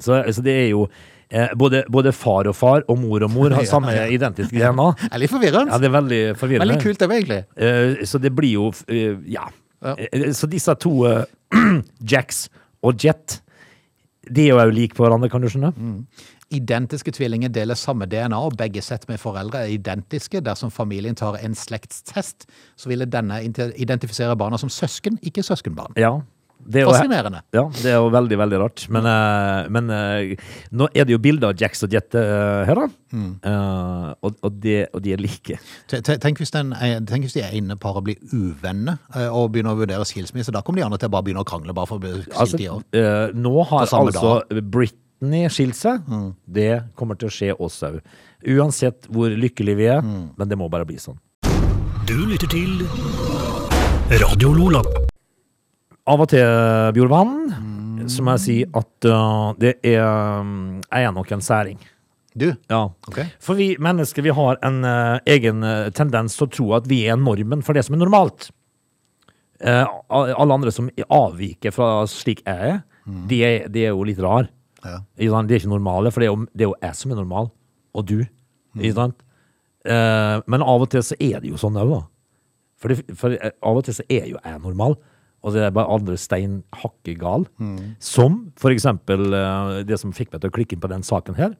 Så, 0.00 0.20
så 0.32 0.42
det 0.46 0.54
er 0.56 0.68
jo 0.70 0.86
eh, 1.28 1.50
både, 1.60 1.82
både 1.92 2.12
far 2.16 2.48
og 2.48 2.56
far 2.56 2.86
og 2.88 2.96
mor 3.02 3.26
og 3.26 3.32
mor 3.34 3.52
har 3.52 3.64
Ja, 3.66 3.70
samme 3.74 3.92
identiske 4.14 4.54
DNA. 4.56 4.86
Det 5.02 5.10
er 5.12 5.22
litt 5.24 5.34
forvirrende. 5.34 5.74
Ja, 5.74 5.78
det 5.82 5.90
er 5.90 5.96
veldig 5.98 6.20
forvirrende. 6.40 6.68
Veldig 6.70 6.80
kult, 6.86 7.02
det, 7.02 7.10
egentlig. 7.18 7.40
Eh, 7.60 8.06
så 8.08 8.22
det 8.22 8.32
blir 8.36 8.54
jo 8.56 8.70
eh, 8.88 9.18
ja. 9.34 9.46
Ja. 9.84 9.94
Eh, 9.96 10.30
Så 10.36 10.48
disse 10.52 10.74
to 10.80 10.94
eh, 11.08 11.24
Jax 12.14 12.46
og 12.84 12.96
Jet, 13.00 13.40
de 14.30 14.48
er 14.48 14.68
jo 14.68 14.72
like 14.76 14.96
på 14.96 15.04
hverandre, 15.04 15.28
kan 15.32 15.42
du 15.44 15.48
skjønne? 15.52 15.72
Identiske 16.50 17.12
tvillinger 17.14 17.48
deler 17.54 17.78
samme 17.78 18.08
DNA, 18.10 18.34
og 18.42 18.56
begge 18.58 18.82
sett 18.82 19.04
med 19.08 19.20
foreldre 19.22 19.64
er 19.66 19.74
identiske. 19.76 20.40
Dersom 20.42 20.70
familien 20.74 21.14
tar 21.14 21.38
en 21.44 21.54
slektstest, 21.54 22.48
så 22.76 22.90
ville 22.90 23.06
denne 23.06 23.38
identifisere 23.78 24.34
barna 24.36 24.58
som 24.58 24.68
søsken, 24.72 25.18
ikke 25.22 25.44
søskenbarn. 25.46 25.94
Ja. 26.00 26.16
Det 26.60 26.82
er 26.82 26.84
jo, 26.84 26.90
Fascinerende. 26.92 27.38
ja, 27.56 27.62
det 27.72 27.86
er 27.88 27.94
jo 27.96 28.10
veldig, 28.12 28.36
veldig 28.36 28.58
rart. 28.60 28.82
Men, 28.92 29.06
eh, 29.08 29.68
men 29.72 29.86
eh, 29.96 30.34
nå 30.76 30.90
er 30.92 31.06
det 31.08 31.14
jo 31.14 31.18
bilder 31.24 31.54
av 31.54 31.62
Jax 31.62 31.86
og 31.86 31.94
Jet 31.96 32.12
eh, 32.20 32.66
her, 32.68 32.76
da. 32.82 32.84
Mm. 33.16 33.30
Uh, 33.40 34.10
og, 34.28 34.34
og, 34.44 34.58
de, 34.60 34.74
og 34.92 35.00
de 35.02 35.14
er 35.16 35.22
like. 35.24 35.56
Te- 35.88 36.02
te- 36.04 36.18
Tenk 36.20 36.42
hvis, 36.42 36.52
den, 36.52 36.74
er- 36.76 37.00
tenk 37.08 37.24
hvis 37.24 37.38
de 37.38 37.46
ene 37.48 37.78
paret 37.80 38.04
blir 38.10 38.20
uvenner 38.36 39.00
og 39.32 39.48
begynner 39.54 39.72
å 39.72 39.80
vurdere 39.80 40.04
skilsmisse. 40.06 40.52
Da 40.52 40.60
kommer 40.60 40.82
de 40.82 40.88
andre 40.90 41.00
til 41.00 41.08
å 41.08 41.14
bare 41.16 41.26
begynne 41.30 41.46
å 41.46 41.48
krangle 41.48 41.72
bare 41.74 41.88
for 41.88 41.96
å 41.96 42.04
bli 42.04 42.12
skilt 42.26 42.36
Altså, 42.44 42.60
i 42.60 42.68
år. 42.74 42.84
eh, 42.92 43.32
nå 43.40 43.54
har 43.70 43.86
altså 43.86 44.02
dag. 44.04 44.20
altså 44.20 44.60
Britney 45.20 45.48
skilt 45.52 45.76
seg. 45.76 46.00
Mm. 46.08 46.32
Det 46.48 46.82
kommer 46.96 47.16
til 47.20 47.28
å 47.28 47.32
skje 47.34 47.52
oss 47.60 47.82
òg. 47.84 47.98
Uansett 48.48 49.04
hvor 49.12 49.28
lykkelige 49.28 49.76
vi 49.76 49.86
er. 49.92 50.00
Mm. 50.00 50.30
Men 50.38 50.48
det 50.48 50.56
må 50.56 50.68
bare 50.72 50.86
bli 50.88 50.96
sånn. 50.96 51.18
Du 52.08 52.16
lytter 52.26 52.48
til 52.48 52.80
Radio 54.22 54.52
Lola. 54.56 54.80
Av 56.08 56.20
og 56.24 56.28
til, 56.32 56.46
Bjorvann, 56.96 57.36
Mm. 58.00 58.08
så 58.08 58.22
må 58.24 58.32
jeg 58.38 58.40
si 58.40 58.54
at 58.64 59.04
uh, 59.12 59.52
det 59.60 59.74
er 59.84 60.00
um, 60.40 60.80
Jeg 60.90 61.04
er 61.04 61.12
nok 61.12 61.30
en 61.32 61.42
særing. 61.44 61.78
Du, 62.34 62.54
Ja. 62.70 62.88
Okay. 63.08 63.26
For 63.38 63.54
vi 63.54 63.76
mennesker 63.76 64.22
vi 64.24 64.30
har 64.32 64.56
en 64.64 64.78
uh, 64.84 65.18
egen 65.26 65.62
uh, 65.62 65.90
tendens 65.90 66.34
til 66.38 66.46
å 66.46 66.50
tro 66.50 66.70
at 66.78 66.88
vi 66.88 67.02
er 67.06 67.20
normen 67.20 67.60
for 67.62 67.74
det 67.76 67.84
som 67.84 67.94
er 67.94 68.00
normalt. 68.00 68.48
Uh, 69.60 69.84
alle 70.08 70.54
andre 70.54 70.72
som 70.72 70.88
avviker 71.12 71.70
fra 71.76 72.06
slik 72.08 72.40
jeg 72.46 72.56
er, 72.72 72.80
de, 73.28 73.42
er 73.44 73.68
de 73.68 73.84
er 73.84 73.92
jo 73.92 74.02
litt 74.08 74.18
rar. 74.24 74.48
Ja. 74.84 75.00
Ikke 75.18 75.34
sant? 75.34 75.50
De 75.50 75.56
er 75.56 75.62
ikke 75.62 75.72
normale, 75.72 76.12
for 76.12 76.22
det 76.22 76.28
er, 76.28 76.32
jo, 76.32 76.46
det 76.54 76.64
er 76.64 76.70
jo 76.70 76.78
jeg 76.80 76.98
som 76.98 77.12
er 77.12 77.20
normal. 77.20 77.50
Og 77.96 78.06
du. 78.08 78.18
Ikke 78.78 78.96
sant? 78.96 79.22
Uh, 79.86 80.40
men 80.50 80.64
av 80.64 80.84
og 80.84 80.90
til 80.92 81.04
så 81.04 81.16
er 81.16 81.40
det 81.40 81.52
jo 81.52 81.60
sånn 81.60 81.78
òg, 81.80 81.94
da. 81.94 82.02
For, 82.80 82.92
det, 82.92 83.16
for 83.16 83.36
uh, 83.36 83.48
av 83.70 83.80
og 83.80 83.86
til 83.86 83.96
så 83.96 84.04
er 84.12 84.28
jo 84.30 84.36
jeg 84.38 84.62
normal. 84.64 84.98
Og 85.40 85.54
det 85.56 85.64
er 85.64 85.72
bare 85.72 85.88
andre 85.88 86.18
stein 86.20 86.60
hakke 86.82 87.14
gal. 87.20 87.46
Som 88.04 88.50
for 88.60 88.74
eksempel 88.74 89.32
uh, 89.32 89.80
det 89.88 89.96
som 90.00 90.12
fikk 90.16 90.34
meg 90.34 90.42
til 90.42 90.52
å 90.52 90.56
klikke 90.58 90.76
inn 90.76 90.82
på 90.82 90.92
den 90.92 91.04
saken 91.06 91.38
her. 91.38 91.56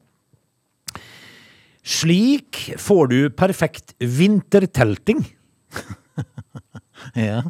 Slik 1.81 2.67
får 2.77 3.09
du 3.09 3.19
perfekt 3.33 3.95
vintertelting. 3.99 5.25
Ja. 7.17 7.41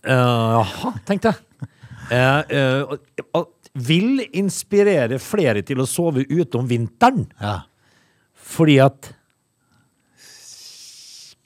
Uh, 0.00 0.62
Jaha, 0.62 0.94
tenkte 1.04 1.32
jeg. 1.32 1.42
Uh, 2.08 2.96
uh, 3.36 3.42
vil 3.74 4.20
inspirere 4.32 5.18
flere 5.18 5.62
til 5.62 5.78
å 5.78 5.86
sove 5.86 6.24
ute 6.28 6.58
om 6.58 6.66
vinteren. 6.68 7.26
ja. 7.40 7.60
Fordi 8.48 8.78
at 8.80 9.14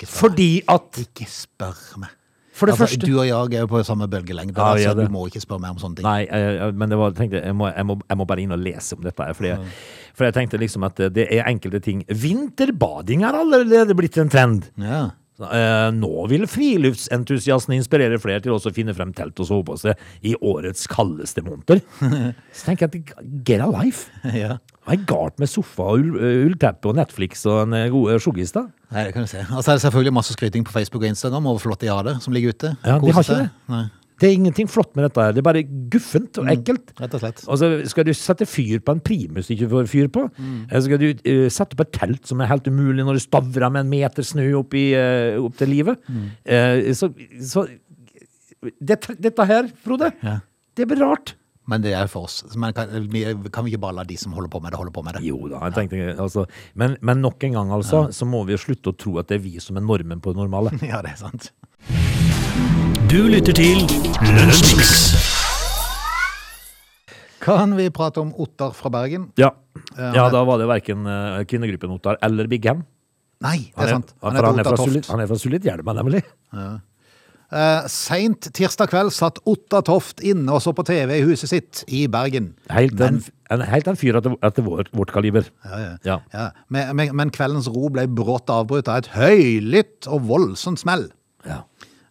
Fordi 0.02 0.62
at 0.70 0.98
ikke 1.02 1.26
spør 1.30 1.78
meg. 2.02 2.10
For 2.52 2.66
det 2.68 2.74
Altså, 2.74 2.84
første 2.84 3.06
Du 3.06 3.18
og 3.18 3.24
jeg 3.26 3.56
er 3.58 3.62
jo 3.64 3.66
på 3.70 3.80
samme 3.86 4.06
bølgelengde, 4.10 4.54
Ja, 4.58 4.74
vi 4.74 4.82
så 4.84 4.90
er 4.90 4.94
du 5.06 5.08
må 5.10 5.22
ikke 5.26 5.40
spørre 5.40 5.60
meg 5.62 5.70
om 5.70 5.78
sånne 5.78 5.96
ting. 5.96 6.04
Nei, 6.04 6.24
eh, 6.28 6.70
men 6.72 6.88
det 6.92 6.98
var, 6.98 7.10
tenkte, 7.16 7.38
jeg, 7.40 7.44
jeg, 7.48 7.54
må, 7.56 7.70
jeg, 7.74 7.86
må, 7.86 7.96
jeg 8.10 8.18
må 8.20 8.26
bare 8.28 8.42
inn 8.44 8.52
og 8.52 8.58
lese 8.60 8.94
om 8.96 9.02
dette. 9.02 9.28
Fordi, 9.34 9.48
jeg- 9.48 9.72
For 10.14 10.24
jeg 10.24 10.34
tenkte 10.34 10.58
liksom 10.60 10.84
at 10.84 10.96
det 11.14 11.26
er 11.32 11.44
enkelte 11.48 11.80
ting 11.82 12.04
Vinterbading 12.08 13.24
er 13.24 13.32
allerede 13.32 13.94
blitt 13.96 14.18
en 14.18 14.28
trend. 14.28 14.70
Ja. 14.76 15.10
Eh, 15.42 15.88
nå 15.96 16.26
vil 16.30 16.46
friluftsentusiasten 16.50 17.74
inspirere 17.76 18.20
flere 18.22 18.42
til 18.44 18.54
også 18.54 18.72
å 18.72 18.76
finne 18.76 18.94
frem 18.96 19.14
telt 19.16 19.38
og 19.42 19.48
sovepose 19.48 19.96
i 20.26 20.34
årets 20.38 20.86
kaldeste 20.90 21.44
måneder. 21.46 21.82
Så 22.56 22.68
tenker 22.68 22.88
jeg 22.88 23.04
at 23.08 23.24
get 23.46 23.64
a 23.64 23.70
life. 23.70 24.10
ja. 24.32 24.58
Hva 24.82 24.96
er 24.96 25.02
galt 25.06 25.36
med 25.38 25.46
sofa 25.46 25.92
og 25.94 26.16
eh, 26.18 26.40
ullteppe 26.48 26.90
og 26.90 26.96
Netflix 26.98 27.44
og 27.46 27.60
en 27.68 27.76
eh, 27.78 27.88
god 27.92 28.18
sjoggis, 28.22 28.50
da? 28.56 28.64
Nei, 28.92 29.06
det 29.06 29.14
kan 29.14 29.24
du 29.24 29.30
se. 29.30 29.44
Og 29.46 29.62
så 29.62 29.72
er 29.72 29.78
det 29.78 29.84
selvfølgelig 29.84 30.14
masse 30.18 30.34
skryting 30.34 30.66
på 30.66 30.74
Facebook 30.74 31.04
og 31.04 31.12
Instagram 31.12 31.46
over 31.52 31.62
flott 31.62 31.84
de 31.84 31.90
har 31.92 32.02
det, 32.08 32.16
som 32.24 32.34
ligger 32.34 32.56
ute. 32.56 32.72
Ja, 32.82 32.98
de 32.98 33.14
har 33.14 33.22
ikke 33.22 33.38
det. 33.44 33.50
Nei, 33.70 33.84
Det 34.22 34.28
er 34.30 34.36
ingenting 34.38 34.68
flott 34.70 34.92
med 34.94 35.08
dette 35.08 35.18
her. 35.26 35.34
Det 35.34 35.42
er 35.42 35.46
bare 35.48 35.64
guffent 35.90 36.38
og 36.38 36.46
ekkelt. 36.52 36.92
rett 37.02 37.16
og 37.18 37.22
slett. 37.24 37.42
Og 37.50 37.58
så 37.58 37.70
skal 37.90 38.06
du 38.06 38.12
sette 38.14 38.46
fyr 38.46 38.78
på 38.86 38.94
en 38.94 39.02
primus 39.02 39.50
du 39.50 39.56
ikke 39.56 39.70
får 39.72 39.90
fyr 39.90 40.10
på. 40.14 40.28
Eller 40.68 40.84
skal 40.86 41.02
du 41.02 41.08
uh, 41.10 41.48
sette 41.50 41.74
opp 41.74 41.82
et 41.88 41.92
telt 41.96 42.30
som 42.30 42.40
er 42.44 42.50
helt 42.52 42.70
umulig 42.70 43.02
når 43.08 43.18
du 43.18 43.24
stavrer 43.26 43.66
med 43.74 43.82
en 43.82 43.90
meter 43.90 44.26
snø 44.26 44.46
opp, 44.60 44.78
i, 44.78 44.92
uh, 44.94 45.42
opp 45.42 45.58
til 45.58 45.72
livet. 45.74 45.98
Eh, 46.46 46.92
så 46.94 47.10
så 47.42 47.66
det, 48.78 49.00
dette 49.18 49.44
her, 49.50 49.70
Frode, 49.82 50.12
Ja. 50.22 50.38
det 50.78 50.86
blir 50.86 51.02
rart. 51.02 51.34
Men 51.66 51.82
det 51.82 51.92
er 51.94 52.06
for 52.10 52.26
oss. 52.26 52.42
Men 52.58 52.72
kan, 52.74 52.88
kan 53.50 53.64
vi 53.66 53.70
ikke 53.72 53.82
bare 53.82 53.94
la 54.00 54.04
de 54.06 54.16
som 54.18 54.32
holder 54.34 54.50
på 54.50 54.60
med 54.62 54.72
det, 54.72 54.78
holde 54.78 54.94
på 54.94 55.02
med 55.06 55.14
det? 55.18 55.24
Jo 55.26 55.48
da, 55.50 55.60
jeg 55.66 55.76
tenkte 55.76 56.14
altså, 56.22 56.46
men, 56.78 56.96
men 57.02 57.22
nok 57.22 57.42
en 57.46 57.58
gang, 57.58 57.70
altså, 57.74 58.08
så 58.14 58.26
må 58.26 58.44
vi 58.46 58.58
slutte 58.58 58.90
å 58.94 58.98
tro 58.98 59.18
at 59.22 59.30
det 59.30 59.38
er 59.40 59.44
vi 59.46 59.58
som 59.62 59.78
er 59.78 59.86
normen 59.86 60.22
på 60.22 60.34
det 60.34 60.42
normale. 60.42 60.74
Ja, 60.92 61.02
det 61.02 61.14
er 61.14 61.22
sant. 61.26 61.50
Du 63.10 63.18
lytter 63.32 63.54
til 63.56 63.82
Lunsjmix. 64.36 64.90
Kan 67.42 67.72
vi 67.78 67.88
prate 67.94 68.20
om 68.22 68.30
Ottar 68.40 68.74
fra 68.76 68.90
Bergen? 68.92 69.30
Ja, 69.40 69.50
Ja, 69.96 70.10
ja 70.14 70.24
da 70.30 70.42
var 70.46 70.60
det 70.60 70.68
verken 70.70 71.06
uh, 71.08 71.40
kvinnegruppen 71.48 71.90
Ottar 71.96 72.18
eller 72.22 72.46
Big 72.50 72.64
Ham. 72.68 72.84
Nei, 73.42 73.56
det 73.74 73.82
er 73.86 73.90
sant. 73.96 74.12
han, 74.22 74.36
er, 74.36 74.38
for 74.38 74.46
han 74.52 74.60
er 74.62 74.66
fra 74.68 74.76
Sulit- 74.78 75.00
Toft. 75.02 75.10
han 75.10 75.22
er 75.24 75.30
fra 75.30 75.38
Sulitjelma, 75.42 75.94
nemlig. 75.98 76.20
Uh, 76.54 77.88
Seint 77.92 78.46
tirsdag 78.54 78.92
kveld 78.92 79.10
satt 79.16 79.40
Otta 79.50 79.80
Toft 79.84 80.22
inne 80.24 80.54
og 80.54 80.62
så 80.64 80.72
på 80.76 80.84
TV 80.88 81.16
i 81.18 81.24
huset 81.26 81.50
sitt 81.50 81.82
i 81.92 82.04
Bergen. 82.12 82.52
Helt 82.72 83.00
en, 83.04 83.18
en, 83.52 83.64
helt 83.72 83.90
en 83.90 83.98
fyr 83.98 84.20
etter, 84.20 84.36
etter 84.46 84.64
vår, 84.68 84.86
vårt 84.96 85.12
kaliber. 85.16 85.48
Ja, 85.66 85.80
ja. 85.82 85.90
Ja. 86.06 86.18
Ja, 86.36 86.46
men, 86.72 86.92
men, 87.00 87.16
men 87.18 87.34
kveldens 87.34 87.66
ro 87.72 87.90
ble 87.92 88.06
brått 88.08 88.52
avbrutt 88.52 88.88
av 88.92 89.02
et 89.02 89.10
høylytt 89.16 90.06
og 90.12 90.28
voldsomt 90.30 90.80
smell. 90.84 91.08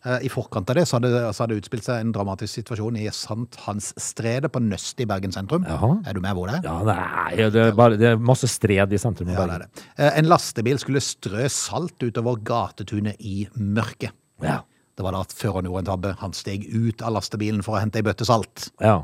Eh, 0.04 0.24
I 0.26 0.30
forkant 0.34 0.70
av 0.74 0.76
det 0.80 0.88
så 0.90 0.98
hadde, 0.98 1.10
så 1.34 1.44
hadde 1.44 1.54
det 1.54 1.62
utspilt 1.62 1.86
seg 1.86 2.00
en 2.02 2.12
dramatisk 2.16 2.56
situasjon 2.58 2.96
i 2.98 3.04
Sankthansstredet 3.14 4.50
på 4.52 4.62
Nøst 4.66 5.00
i 5.04 5.06
Bergen 5.10 5.32
sentrum. 5.36 5.66
Jaha. 5.70 5.92
Er 6.10 6.18
du 6.18 6.22
med 6.24 6.34
hvor 6.38 6.50
det 6.50 6.58
er? 6.60 6.66
Ja, 6.66 6.80
nei, 6.88 7.36
det 7.54 7.62
er, 7.68 7.76
bare, 7.78 8.00
det 8.02 8.10
er 8.16 8.18
masse 8.32 8.50
stred 8.50 8.94
i 8.94 9.00
sentrum. 9.02 9.30
av 9.30 9.36
Ja, 9.36 9.40
det 9.46 9.48
Bergen. 9.48 9.62
er 9.62 9.66
det. 9.68 9.86
Eh, 10.08 10.20
En 10.24 10.30
lastebil 10.32 10.80
skulle 10.82 11.02
strø 11.06 11.48
salt 11.54 12.02
utover 12.02 12.42
gatetunet 12.42 13.16
i 13.20 13.48
mørket. 13.58 14.12
Ja. 14.42 14.62
Det 14.98 15.06
var 15.06 15.14
da 15.16 15.22
at 15.22 15.32
føreren 15.38 15.66
gjorde 15.70 15.84
en 15.86 15.92
tabbe. 15.94 16.16
Han 16.20 16.34
steg 16.34 16.66
ut 16.74 17.02
av 17.06 17.14
lastebilen 17.16 17.62
for 17.64 17.78
å 17.78 17.82
hente 17.82 18.02
ei 18.02 18.06
bøtte 18.06 18.26
salt. 18.28 18.72
Ja. 18.82 19.04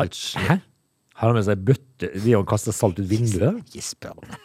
Hæ? 0.00 0.58
Har 1.20 1.28
han 1.28 1.36
med 1.36 1.44
seg 1.44 1.60
bøtte 1.68 2.08
Vi 2.24 2.32
har 2.32 2.42
kastet 2.48 2.74
salt 2.74 2.96
ut 2.98 3.06
vinduet? 3.06 3.60
Ikke 3.68 3.84
spør 3.84 4.16
meg. 4.24 4.38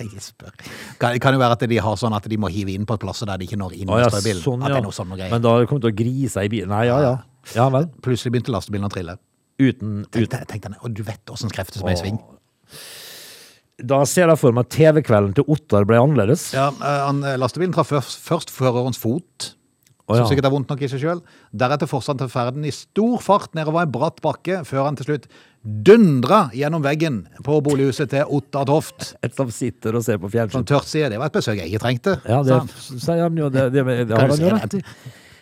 Ikke 0.00 0.22
spør. 0.24 0.54
Kan, 1.00 1.16
kan 1.20 1.36
jo 1.36 1.40
være 1.42 1.56
at 1.58 1.64
de 1.70 1.80
har 1.84 1.96
sånn 2.00 2.14
at 2.16 2.28
de 2.32 2.38
må 2.40 2.48
hive 2.52 2.72
inn 2.72 2.86
på 2.88 2.96
plasser 3.02 3.28
der 3.28 3.40
de 3.40 3.48
ikke 3.48 3.58
når 3.60 3.74
inn 3.76 3.90
Å 3.90 3.98
med 3.98 4.04
ja, 4.04 4.10
sånn, 4.10 4.62
At 4.62 4.70
det 4.72 4.78
ja. 4.78 4.80
er 4.80 4.86
noe 4.86 4.96
sånn 4.96 5.12
greier. 5.12 5.32
Men 5.34 5.44
da 5.44 5.52
har 5.54 5.66
du 5.66 5.74
til 5.74 5.90
å 5.90 5.96
grise 6.02 6.46
i 6.46 6.52
bilen. 6.52 6.72
Nei, 6.72 6.86
ja, 6.88 7.00
ja. 7.04 7.16
Ja 7.56 7.66
vel. 7.72 7.88
Plutselig 8.04 8.34
begynte 8.34 8.54
lastebilen 8.54 8.88
å 8.88 8.92
trille. 8.92 9.16
Uten, 9.60 10.00
Tenk 10.08 10.24
uten. 10.24 10.32
deg, 10.38 10.46
tenk 10.48 10.64
deg, 10.64 10.76
og 10.80 10.96
du 10.96 11.02
vet 11.04 11.32
åssen 11.32 11.52
krefter 11.52 11.82
som 11.82 11.90
er 11.90 11.98
i 11.98 12.00
sving. 12.00 12.20
Da 13.80 14.02
ser 14.08 14.28
jeg 14.28 14.40
for 14.40 14.56
meg 14.56 14.68
TV-kvelden 14.72 15.34
til 15.36 15.46
Ottar 15.52 15.86
ble 15.88 16.00
annerledes. 16.00 16.50
Ja, 16.56 16.68
eh, 16.68 17.00
han, 17.06 17.22
eh, 17.24 17.38
Lastebilen 17.40 17.72
traff 17.72 17.92
først, 17.92 18.20
først 18.24 18.52
førerens 18.52 19.00
fot, 19.00 19.54
Å, 20.04 20.16
som 20.16 20.26
sikkert 20.28 20.48
er 20.48 20.52
vondt 20.52 20.72
nok 20.72 20.82
i 20.82 20.88
seg 20.90 21.00
sjøl. 21.00 21.20
Deretter 21.54 21.88
fortsatte 21.88 22.28
ferden 22.32 22.64
i 22.66 22.72
stor 22.74 23.20
fart 23.22 23.54
nedover 23.54 23.84
en 23.84 23.92
bratt 23.92 24.20
bakke, 24.24 24.64
før 24.68 24.88
han 24.88 24.98
til 24.98 25.06
slutt 25.06 25.28
dundra 25.62 26.48
gjennom 26.56 26.82
veggen 26.84 27.22
på 27.44 27.58
bolighuset 27.64 28.10
til 28.14 28.28
Ottar 28.32 28.64
Toft. 28.70 29.14
Et 29.24 29.34
som 29.36 29.50
sitter 29.52 29.96
og 29.98 30.04
ser 30.06 30.16
på 30.18 30.28
Som 30.28 30.36
fjernsyn. 30.36 30.66
tørt 30.68 30.88
sier, 30.88 31.10
det 31.12 31.18
var 31.20 31.28
et 31.28 31.36
besøk 31.36 31.58
jeg 31.60 31.68
ikke 31.68 31.82
trengte. 31.84 32.14
Ja, 32.24 32.42
det 32.46 32.60
sier 32.78 33.26
han 33.26 33.36
jo. 33.36 33.50
Det, 33.52 33.66
det, 33.74 33.84
det, 33.84 33.98
det 34.08 34.20
han 34.20 34.30
jo 34.40 34.54
det? 34.56 34.84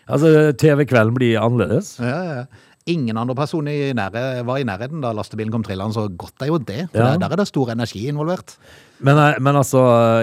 Altså, 0.08 0.32
TV-kvelden 0.56 1.14
blir 1.14 1.38
annerledes. 1.42 1.98
Ja, 2.00 2.16
ja, 2.24 2.34
ja. 2.42 2.64
Ingen 2.88 3.18
andre 3.20 3.34
personer 3.36 3.72
i 3.90 3.92
nære, 3.96 4.44
var 4.48 4.58
i 4.60 4.64
nærheten 4.64 5.02
da 5.04 5.10
lastebilen 5.12 5.52
kom 5.52 5.62
trillende, 5.66 5.92
så 5.94 6.06
godt 6.08 6.40
er 6.44 6.48
jo 6.48 6.58
det. 6.58 6.86
For 6.90 6.98
Ja. 7.02 7.10
der, 7.12 7.18
der 7.26 7.32
er 7.34 7.36
det 7.42 7.48
stor 7.50 7.68
energi 7.74 8.06
involvert. 8.08 8.56
Men, 9.04 9.16
eh, 9.20 9.36
men 9.38 9.54
altså, 9.54 9.78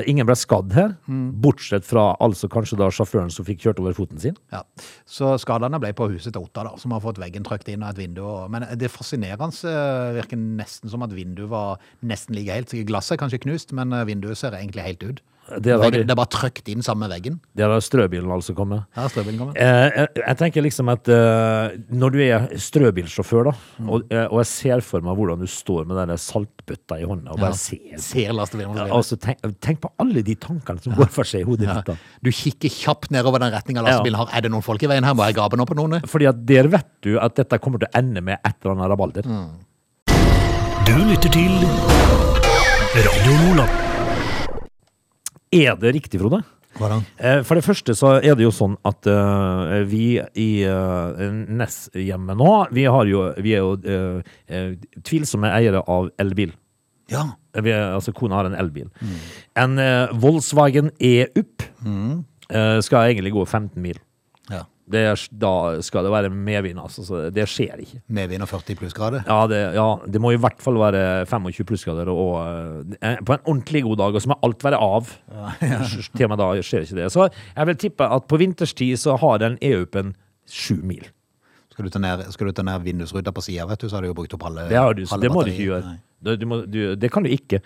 ingen 0.07 0.25
ble 0.27 0.35
skadd 0.35 0.73
her. 0.73 0.95
Mm. 1.07 1.29
Bortsett 1.41 1.85
fra 1.87 2.15
altså 2.19 2.49
kanskje 2.51 2.75
da 2.81 2.89
sjåføren 2.91 3.29
som 3.31 3.45
fikk 3.47 3.61
kjørt 3.63 3.79
over 3.79 3.93
foten 3.95 4.19
sin. 4.19 4.35
Ja. 4.51 4.63
Så 5.07 5.37
skadene 5.39 5.79
ble 5.79 5.93
på 5.95 6.09
huset 6.11 6.33
til 6.33 6.41
Otta, 6.41 6.63
da, 6.67 6.73
som 6.81 6.91
har 6.91 6.99
fått 7.05 7.21
veggen 7.21 7.45
trøkt 7.45 7.69
inn 7.71 7.83
og 7.83 7.89
et 7.93 8.01
vindu. 8.01 8.23
og- 8.25 8.49
Men 8.51 8.65
det 8.77 8.91
fascinerende 8.91 9.53
eh, 9.63 10.21
virker 10.21 10.35
nesten 10.37 10.89
som 10.89 11.03
at 11.03 11.11
vinduet 11.11 11.47
var 11.49 11.77
nesten 12.03 12.35
like 12.35 12.49
helt. 12.51 12.67
Så 12.69 12.83
Glasset 12.85 13.13
er 13.13 13.23
kanskje 13.27 13.41
knust, 13.45 13.71
men 13.73 13.93
eh, 13.93 14.03
vinduet 14.05 14.35
ser 14.37 14.51
egentlig 14.51 14.83
helt 14.83 15.03
ut. 15.03 15.21
Det 15.45 15.69
er, 15.69 15.77
Veggen, 15.77 16.07
det 16.07 16.09
er 16.09 16.17
bare 16.17 16.31
trøkt 16.33 16.69
inn 16.73 16.81
sammen 16.81 17.05
med 17.05 17.11
veggen. 17.13 17.35
er 17.53 17.67
da 17.69 17.75
strøbilen 17.77 18.31
altså 18.33 18.55
kommer. 18.57 18.87
Er 18.97 19.11
strøbilen 19.13 19.37
kommer. 19.37 19.53
Eh, 19.61 19.91
jeg, 19.93 20.07
jeg 20.17 20.37
tenker 20.39 20.63
liksom 20.65 20.89
at 20.89 21.07
eh, 21.13 21.75
når 21.93 22.15
du 22.15 22.17
er 22.25 22.47
strøbilsjåfør, 22.57 23.51
da, 23.51 23.53
Mm. 23.77 23.89
og, 23.91 24.03
eh, 24.09 24.25
og 24.31 24.39
jeg 24.41 24.47
ser 24.49 24.81
for 24.81 25.01
meg 25.05 25.15
hvordan 25.19 25.39
du 25.39 25.45
står 25.51 25.85
med 25.85 25.97
denne 25.99 26.15
saltbøtta 26.17 26.97
i 26.97 27.05
hånda 27.05 27.31
og 27.35 27.39
bare 27.43 27.51
Ja. 27.53 27.59
ser 27.59 27.99
Ser 28.01 28.33
lastebilen. 28.33 28.73
Ja, 28.75 28.87
altså, 28.95 29.17
tenk, 29.21 29.37
tenk 29.61 29.81
på 29.85 29.91
alle 30.01 30.23
de 30.25 30.33
tankene 30.35 30.81
som 30.81 30.93
går 30.97 31.09
for 31.13 31.23
seg 31.23 31.41
i 31.41 31.43
hodet 31.45 31.67
Ja. 31.67 31.75
ditt. 31.75 31.85
da. 31.85 31.95
Du 32.23 32.31
kikker 32.31 32.69
kjapt 32.73 33.11
nedover 33.11 33.37
den 33.39 33.53
retninga 33.53 33.83
lastebilen 33.85 34.15
har. 34.15 34.29
Er 34.33 34.41
det 34.41 34.51
noen 34.51 34.63
folk 34.65 34.81
i 34.81 34.87
veien 34.87 35.03
her? 35.05 35.13
Må 35.13 35.25
jeg 35.29 35.35
gape 35.35 35.57
nå 35.61 35.65
på 35.69 35.75
noen? 35.77 36.01
Fordi 36.09 36.25
at 36.27 36.41
der 36.45 36.67
vet 36.67 36.89
du 37.05 37.19
at 37.19 37.35
dette 37.35 37.59
kommer 37.61 37.77
til 37.79 37.87
å 37.93 37.97
ende 38.01 38.21
med 38.23 38.39
et 38.43 38.55
eller 38.63 38.75
annet 38.79 38.89
rabalder. 38.89 39.23
Mm. 39.29 39.49
Du 40.85 40.95
lytter 41.05 41.29
til 41.29 41.51
Radio 42.95 43.53
Lola. 43.53 43.84
Er 45.55 45.79
det 45.79 45.93
riktig, 45.95 46.19
Frode? 46.21 46.41
Eh, 47.17 47.39
For 47.47 47.55
det 47.55 47.63
første 47.63 47.93
så 47.95 48.17
er 48.19 48.35
det 48.35 48.43
jo 48.43 48.51
sånn 48.51 48.75
at 48.83 49.07
uh, 49.07 49.77
vi 49.87 50.17
i 50.19 50.49
uh, 50.67 51.15
Ness-hjemmet 51.47 52.35
nå, 52.35 52.51
vi, 52.75 52.83
har 52.91 53.07
jo, 53.07 53.29
vi 53.39 53.53
er 53.55 53.63
jo 53.63 53.77
eh, 53.79 54.35
eh, 54.51 54.73
tvilsomme 55.07 55.53
eiere 55.55 55.79
av 55.87 56.09
elbil. 56.19 56.51
Ja. 57.11 57.29
Vi 57.63 57.71
altså 57.71 58.11
kona 58.17 58.41
har 58.41 58.49
en 58.49 58.57
elbil. 58.59 58.89
En 59.55 59.79
uh, 59.79 60.11
Volkswagen 60.19 60.91
E-Up 60.99 61.63
eh, 61.85 62.79
skal 62.83 63.11
egentlig 63.13 63.31
gå 63.37 63.45
15 63.47 63.79
mil. 63.81 63.99
ja. 64.51 64.65
Det 64.85 65.01
er, 65.01 65.21
da 65.41 65.51
skal 65.81 66.05
det 66.05 66.11
være 66.13 66.29
medvind, 66.29 66.77
altså. 66.77 67.01
Så 67.07 67.21
det 67.33 67.47
skjer 67.49 67.81
ikke. 67.81 68.03
Medvind 68.13 68.45
og 68.45 68.51
40 68.51 68.77
plussgrader. 68.77 69.23
Ja 69.25 69.39
det, 69.49 69.61
ja, 69.73 69.87
det 70.05 70.21
må 70.21 70.35
i 70.35 70.39
hvert 70.41 70.61
fall 70.61 70.77
være 70.77 71.25
25 71.25 71.65
plussgrader 71.65 72.11
og 72.13 72.93
eh, 72.99 73.17
på 73.25 73.33
en 73.33 73.41
ordentlig 73.49 73.81
god 73.87 74.03
dag, 74.03 74.19
og 74.19 74.21
så 74.21 74.31
må 74.33 74.39
alt 74.45 74.67
være 74.67 74.81
av. 74.85 75.09
Til 76.15 76.27
og 76.27 76.33
med 76.35 76.41
da 76.43 76.51
skjer 76.61 76.85
ikke 76.85 76.99
det. 77.01 77.09
Så 77.15 77.25
jeg 77.31 77.71
vil 77.71 77.81
tippe 77.87 78.13
at 78.17 78.29
på 78.29 78.41
vinterstid 78.41 79.01
så 79.01 79.17
har 79.21 79.41
den 79.41 79.57
E-Up-en 79.65 80.13
sju 80.45 80.77
mil. 80.85 81.09
Skal 81.73 81.89
du 81.89 81.91
ta 81.91 81.99
ned, 81.99 82.21
skal 82.31 82.47
du 82.47 82.55
ta 82.55 82.63
ned 82.63 82.85
vindusruta 82.85 83.33
på 83.35 83.41
sida, 83.43 83.65
vet 83.67 83.81
du, 83.81 83.89
så 83.89 83.97
har 83.97 84.05
du 84.05 84.13
jo 84.13 84.15
brukt 84.15 84.31
opp 84.37 84.45
halve 84.47 84.69
Det, 84.69 84.79
du, 84.95 85.07
halve 85.09 85.25
det 85.25 85.31
må 85.33 85.41
du 85.43 85.51
ikke 85.51 85.69
gjøre. 85.73 85.95
Du 86.25 86.45
må, 86.47 86.61
du, 86.71 86.79
det 86.97 87.09
kan 87.11 87.25
du 87.25 87.33
ikke. 87.33 87.59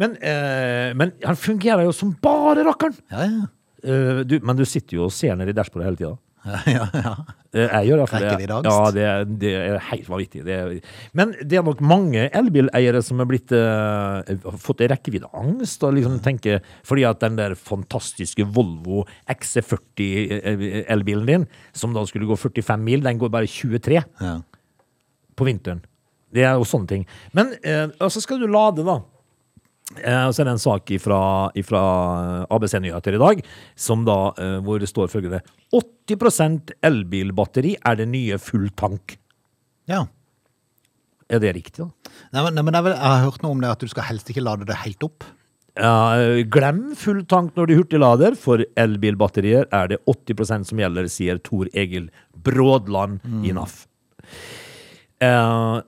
Men, 0.00 0.14
eh, 0.24 0.94
men 0.96 1.12
han 1.26 1.36
fungerer 1.36 1.84
jo 1.84 1.92
som 1.94 2.14
bare 2.22 2.64
rakkeren! 2.66 2.96
Ja, 3.12 3.26
ja. 3.26 3.48
Uh, 3.80 4.20
men 4.44 4.58
du 4.58 4.66
sitter 4.68 4.98
jo 4.98 5.06
og 5.06 5.14
ser 5.16 5.38
ned 5.40 5.48
i 5.48 5.54
dashbordet 5.56 5.86
hele 5.86 5.96
tida. 5.96 6.10
Ja, 6.70 6.86
ja. 6.94 7.14
Eh, 7.52 7.66
Jeg 7.66 7.88
gjør 7.90 8.06
for 8.06 8.22
det- 8.22 8.48
Ja, 8.48 8.90
det, 8.94 9.38
det 9.42 9.50
er 9.58 9.78
helt 9.90 10.08
vanvittig. 10.08 10.44
Det 10.46 10.54
er, 10.54 10.80
men 11.12 11.34
det 11.42 11.58
er 11.58 11.64
nok 11.66 11.80
mange 11.82 12.28
elbileiere 12.30 13.02
som 13.02 13.18
har 13.18 13.26
blitt, 13.26 13.50
uh, 13.52 14.22
fått 14.56 14.80
rekkeviddeangst. 14.86 15.82
Og 15.84 15.94
liksom 15.98 16.20
tenker, 16.22 16.60
fordi 16.86 17.04
at 17.08 17.20
den 17.20 17.36
der 17.36 17.56
fantastiske 17.58 18.46
Volvo 18.46 19.04
XC40-elbilen 19.28 21.26
din, 21.26 21.46
som 21.72 21.92
da 21.96 22.04
skulle 22.06 22.26
gå 22.30 22.36
45 22.38 22.80
mil, 22.86 23.02
den 23.02 23.18
går 23.18 23.28
bare 23.34 23.50
23 23.50 23.98
ja. 23.98 24.34
på 25.36 25.44
vinteren. 25.48 25.82
Det 26.32 26.44
er 26.46 26.54
jo 26.54 26.64
sånne 26.68 26.86
ting. 26.88 27.06
Men 27.34 27.54
uh, 27.66 28.08
så 28.08 28.20
skal 28.22 28.38
du 28.38 28.46
lade, 28.46 28.86
da. 28.86 29.00
Eh, 29.98 30.22
og 30.28 30.34
så 30.34 30.42
er 30.42 30.48
det 30.50 30.54
en 30.54 30.62
sak 30.62 30.92
fra 31.02 31.20
ABC 32.46 32.78
Nyheter 32.78 33.16
i 33.16 33.22
dag, 33.22 33.42
som 33.74 34.04
da, 34.06 34.18
eh, 34.38 34.60
hvor 34.62 34.78
det 34.78 34.88
står 34.90 35.10
følgende 35.10 35.42
80% 35.74 36.70
elbilbatteri 36.86 37.74
er 37.84 37.98
det 37.98 38.08
nye 38.08 38.38
full 38.38 38.70
tank. 38.70 39.18
ja. 39.88 40.06
Er 41.30 41.38
det 41.38 41.52
riktig, 41.54 41.84
da? 41.84 42.10
Nei, 42.34 42.42
men, 42.42 42.56
nei, 42.56 42.62
men 42.66 42.74
vel, 42.82 42.90
jeg 42.96 43.06
har 43.06 43.20
hørt 43.22 43.42
noe 43.44 43.54
om 43.54 43.60
det 43.62 43.68
at 43.70 43.78
du 43.78 43.86
skal 43.86 44.02
helst 44.08 44.26
ikke 44.32 44.42
lade 44.42 44.66
det 44.66 44.74
helt 44.82 45.04
opp. 45.06 45.22
Ja, 45.78 46.18
eh, 46.18 46.40
glem 46.42 46.96
full 46.98 47.20
tank 47.30 47.54
når 47.54 47.70
du 47.70 47.74
hurtiglader. 47.78 48.34
For 48.34 48.64
elbilbatterier 48.74 49.68
er 49.70 49.92
det 49.92 50.00
80% 50.10 50.66
som 50.66 50.82
gjelder, 50.82 51.06
sier 51.06 51.38
Tor 51.38 51.70
Egil 51.70 52.08
Brådland 52.34 53.22
i 53.46 53.54
NAF. 53.54 53.84
Eh, 55.22 55.80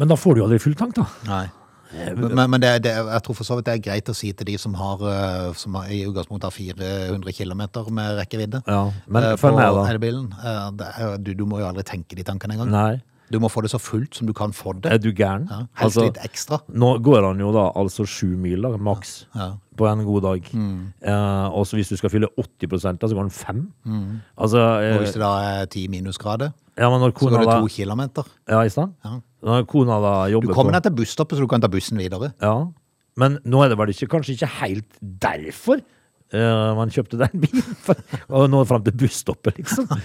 men 0.00 0.08
da 0.08 0.16
får 0.16 0.34
du 0.34 0.40
jo 0.40 0.46
aldri 0.48 0.62
full 0.64 0.78
tank, 0.80 0.96
da. 0.96 1.04
Nei. 1.28 1.44
Men, 1.92 2.50
men 2.50 2.60
det, 2.62 2.70
det, 2.86 2.92
jeg 2.96 3.22
tror 3.26 3.36
for 3.36 3.44
så 3.44 3.58
vidt 3.58 3.68
det 3.68 3.74
er 3.76 3.82
greit 3.84 4.08
å 4.08 4.14
si 4.16 4.30
til 4.32 4.48
de 4.48 4.56
som 4.60 4.74
har, 4.80 5.02
eh, 5.12 5.48
som 5.60 5.76
har 5.76 5.90
i 5.92 6.02
utgangspunktet 6.08 6.48
har 6.48 6.54
400 6.56 7.34
km 7.36 7.62
med 7.92 8.16
rekkevidde 8.22 8.62
Ja, 8.66 8.82
men 9.06 9.26
eh, 9.28 9.36
for 9.36 9.52
på 9.52 9.60
meg, 9.60 9.76
da. 9.76 9.84
elbilen. 9.92 10.30
Eh, 10.40 10.66
det 10.80 10.90
er, 10.96 11.16
du, 11.20 11.32
du 11.36 11.44
må 11.48 11.60
jo 11.60 11.68
aldri 11.68 11.84
tenke 11.88 12.16
de 12.16 12.24
tankene 12.26 12.56
engang. 12.56 12.72
Nei. 12.72 12.94
Du 13.32 13.38
må 13.40 13.48
få 13.50 13.62
det 13.64 13.70
så 13.72 13.80
fullt 13.80 14.14
som 14.18 14.28
du 14.28 14.34
kan 14.36 14.52
få 14.52 14.74
det. 14.82 14.92
Er 14.92 15.00
du 15.00 15.08
gæren? 15.10 15.46
Ja, 15.48 15.62
helst 15.80 15.96
Altså, 15.96 16.04
litt 16.10 16.18
ekstra. 16.22 16.58
Nå 16.68 16.90
går 17.02 17.24
han 17.30 17.40
jo 17.40 17.50
da 17.54 17.70
altså 17.80 18.04
sju 18.08 18.34
miler 18.36 18.76
maks, 18.78 19.24
Ja. 19.34 19.54
på 19.76 19.88
en 19.88 20.04
god 20.04 20.22
dag. 20.26 20.50
Mm. 20.52 20.92
Eh, 21.00 21.46
og 21.48 21.64
så 21.66 21.78
hvis 21.80 21.88
du 21.88 21.96
skal 21.96 22.12
fylle 22.12 22.28
80 22.36 22.98
da, 23.00 23.08
så 23.08 23.14
går 23.16 23.22
han 23.24 23.30
fem. 23.32 23.62
Altså, 24.36 24.60
Og 24.60 24.84
eh, 24.84 24.98
hvis 25.00 25.16
det 25.16 25.22
da 25.24 25.32
er 25.62 25.66
ti 25.72 25.86
minusgrader, 25.88 26.52
ja, 26.76 26.88
men 26.88 27.00
når 27.00 27.12
så 27.16 27.28
går 27.28 27.38
det 27.42 27.56
to 27.60 27.66
kilometer. 27.68 28.28
Ja, 28.48 28.60
i 28.64 28.68
stand? 28.72 28.92
Ja. 29.04 29.18
Når 29.42 29.66
kona 29.66 29.98
da 30.00 30.12
Du 30.28 30.32
jobber 30.36 30.54
kommer 30.54 30.72
deg 30.76 30.84
til 30.86 30.94
busstoppet, 31.02 31.36
så 31.36 31.40
du 31.44 31.48
kan 31.50 31.60
ta 31.60 31.68
bussen 31.68 31.98
videre. 31.98 32.32
Ja, 32.40 32.66
men 33.16 33.38
nå 33.44 33.64
er 33.64 33.68
det 33.72 33.78
vel 33.78 33.90
ikke, 33.92 34.08
kanskje 34.08 34.36
ikke 34.36 34.48
helt 34.60 35.00
derfor 35.20 35.80
eh, 36.36 36.68
man 36.78 36.92
kjøpte 36.92 37.18
den 37.20 37.42
bilen. 37.44 37.74
For, 37.86 37.98
og 38.28 38.48
nå 38.52 38.62
fram 38.68 38.84
til 38.86 38.96
busstoppet, 39.04 39.58
liksom. 39.60 39.88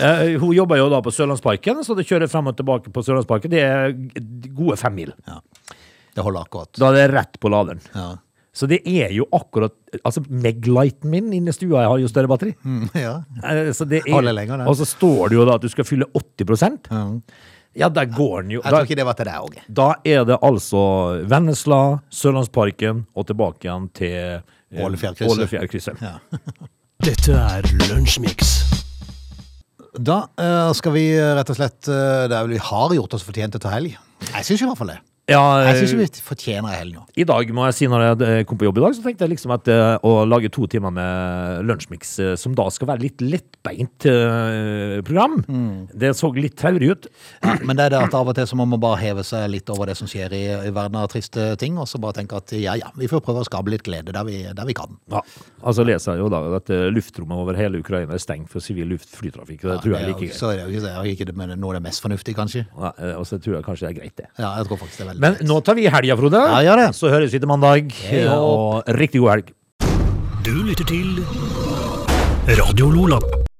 Uh, 0.00 0.36
hun 0.38 0.52
jobber 0.54 0.78
jo 0.78 0.84
da 0.88 1.00
på 1.02 1.10
Sørlandsparken, 1.10 1.80
så 1.82 1.96
det 1.98 2.04
kjører 2.06 2.30
frem 2.30 2.46
og 2.46 2.54
tilbake 2.56 2.92
på 2.94 3.02
Sørlandsparken. 3.02 3.50
Det 3.50 3.58
er 3.66 3.90
gode 4.54 4.76
fem 4.78 4.94
mil. 4.94 5.10
Det 6.14 6.22
holder 6.22 6.46
akkurat. 6.46 6.70
Da 6.78 6.92
er 6.92 6.94
det 7.00 7.08
rett 7.10 7.40
på 7.42 7.50
laderen. 7.50 7.82
Ja. 7.90 8.12
Så 8.54 8.66
det 8.70 8.80
er 8.88 9.12
jo 9.14 9.26
akkurat 9.34 9.74
Altså, 10.06 10.22
Meglighten 10.28 11.10
min 11.10 11.32
inne 11.34 11.50
i 11.50 11.54
stua 11.54 11.84
har 11.86 11.98
jo 12.02 12.08
større 12.10 12.30
batteri. 12.30 12.52
Mm, 12.62 12.86
ja. 13.04 13.16
Eh, 13.42 13.70
Så 13.74 13.86
det 13.90 14.04
er, 14.06 14.30
lenger, 14.32 14.62
og 14.66 14.76
så 14.78 14.86
står 14.86 15.30
det 15.30 15.38
jo 15.40 15.46
da 15.48 15.58
at 15.58 15.64
du 15.66 15.70
skal 15.72 15.86
fylle 15.86 16.06
80 16.14 16.86
Ja. 16.90 17.02
Ja, 17.78 17.88
der 17.88 18.08
går 18.10 18.42
den 18.42 18.56
jo. 18.56 18.62
Jeg 18.64 18.72
tror 18.72 18.86
ikke 18.88 18.96
det 18.98 19.06
var 19.06 19.14
til 19.18 19.28
deg, 19.28 19.42
òg. 19.46 19.58
da 19.70 19.84
er 20.02 20.24
det 20.26 20.38
altså 20.42 20.80
Vennesla, 21.30 22.00
Sørlandsparken 22.10 23.04
og 23.14 23.28
tilbake 23.28 23.68
igjen 23.68 23.86
til 23.94 24.40
Ålefjellkrysset. 24.70 25.34
Ålefjellkrysset. 25.34 26.02
Ja. 26.04 26.18
Dette 27.06 27.34
er 27.34 27.66
Lunsjmix. 27.88 28.52
Da 29.98 30.22
uh, 30.38 30.70
skal 30.76 30.94
vi 30.94 31.06
eh, 31.16 31.32
rett 31.34 31.50
og 31.50 31.56
slett 31.58 31.88
uh, 31.90 32.28
Det 32.30 32.36
er 32.36 32.44
vel 32.46 32.52
vi 32.54 32.60
har 32.62 32.92
gjort 32.94 33.16
oss 33.16 33.24
fortjent 33.26 33.56
til 33.56 33.72
helg. 33.72 33.96
Jeg 34.30 34.46
syns 34.46 34.62
i 34.62 34.68
hvert 34.68 34.78
fall 34.78 34.92
det. 34.92 35.00
Ja, 35.30 35.42
Jeg 35.68 35.84
syns 35.84 35.94
eh, 35.94 36.00
vi 36.00 36.24
fortjener 36.26 36.72
en 36.72 36.78
helg 36.80 36.96
nå. 36.96 37.04
I 37.20 37.26
dag 37.28 37.52
må 37.54 37.66
jeg 37.68 37.76
si 37.78 37.88
når 37.90 38.04
jeg 38.04 38.26
eh, 38.26 38.42
kom 38.48 38.58
på 38.60 38.66
jobb 38.66 38.80
i 38.80 38.84
dag, 38.84 38.96
så 38.96 39.04
tenkte 39.04 39.26
jeg 39.26 39.34
liksom 39.34 39.54
at 39.54 39.70
eh, 39.70 40.06
å 40.06 40.24
lage 40.26 40.50
to 40.52 40.66
timer 40.70 40.94
med 40.94 41.68
lunsjmix, 41.68 42.12
eh, 42.24 42.32
som 42.40 42.56
da 42.58 42.66
skal 42.74 42.90
være 42.92 43.04
litt 43.04 43.22
lettbeint 43.22 44.08
eh, 44.10 44.98
program, 45.06 45.38
det 45.94 46.12
så 46.18 46.32
litt 46.34 46.56
traurig 46.58 46.90
ut. 46.94 47.10
Ja, 47.44 47.56
men 47.66 47.78
det 47.78 47.88
er 47.88 47.94
det 47.94 48.02
at 48.08 48.16
av 48.18 48.32
og 48.32 48.36
til 48.38 48.48
så 48.50 48.58
må 48.58 48.66
man 48.70 48.82
bare 48.82 48.98
heve 49.02 49.24
seg 49.26 49.46
litt 49.52 49.70
over 49.72 49.90
det 49.90 49.96
som 50.00 50.10
skjer 50.10 50.34
i, 50.36 50.42
i 50.70 50.74
verden 50.74 50.98
av 51.00 51.10
triste 51.12 51.52
ting, 51.60 51.78
og 51.78 51.86
så 51.90 52.00
bare 52.02 52.18
tenke 52.20 52.38
at 52.40 52.54
ja 52.58 52.74
ja, 52.80 52.90
vi 52.98 53.08
får 53.10 53.22
prøve 53.24 53.44
å 53.44 53.46
skape 53.48 53.70
litt 53.72 53.86
glede 53.86 54.14
der 54.16 54.26
vi, 54.26 54.42
der 54.56 54.68
vi 54.68 54.76
kan. 54.76 54.98
Ja, 55.12 55.22
altså 55.62 55.86
leser 55.86 56.16
jeg 56.16 56.24
jo 56.24 56.30
da 56.32 56.42
at 56.58 56.72
eh, 56.74 56.88
luftrommet 56.92 57.38
over 57.38 57.58
hele 57.58 57.80
Ukraina 57.82 58.16
er 58.16 58.22
stengt 58.22 58.50
for 58.50 58.64
sivil 58.64 58.90
luftflytrafikk. 58.94 59.64
og 59.66 59.74
Det 59.76 59.78
tror 59.84 59.94
jeg 59.94 60.00
det 60.00 60.08
er 60.08 60.12
like 60.14 60.26
greit. 60.26 60.38
Så 60.38 60.50
er 60.50 60.58
det 60.58 60.66
jo 60.66 60.80
ikke, 60.80 60.86
det 60.90 61.14
ikke 61.14 61.30
det, 61.30 61.36
noe 61.54 61.74
av 61.74 61.78
det 61.78 61.84
mest 61.86 62.04
fornuftige, 62.04 62.38
kanskje. 62.38 62.66
Ja, 62.74 62.92
eh, 62.98 63.14
og 63.20 63.26
så 63.28 63.38
tror 63.38 63.58
jeg 63.60 63.66
kanskje 63.68 63.86
det 63.86 63.92
er 63.94 63.98
greit, 64.00 64.16
det. 64.18 64.28
Ja, 64.40 64.54
jeg 64.58 64.70
tror 64.70 64.82
faktisk 64.82 64.98
det 65.00 65.06
er 65.06 65.12
veldig 65.12 65.19
Men 65.20 65.36
nå 65.44 65.58
tar 65.60 65.76
vi 65.76 65.84
helga, 65.92 66.16
Frode. 66.16 66.40
Ja, 66.40 66.60
gjør 66.64 66.80
det. 66.80 66.88
Så 66.96 67.10
høres 67.12 67.34
vi 67.34 67.40
til 67.42 67.50
mandag. 67.50 67.92
Hei. 68.08 68.24
Og 68.32 68.88
riktig 68.96 69.20
god 69.20 69.34
helg. 69.36 69.52
Du 70.46 70.54
lytter 70.64 70.88
til 70.88 71.20
Radio 72.48 72.88
Lola. 72.94 73.20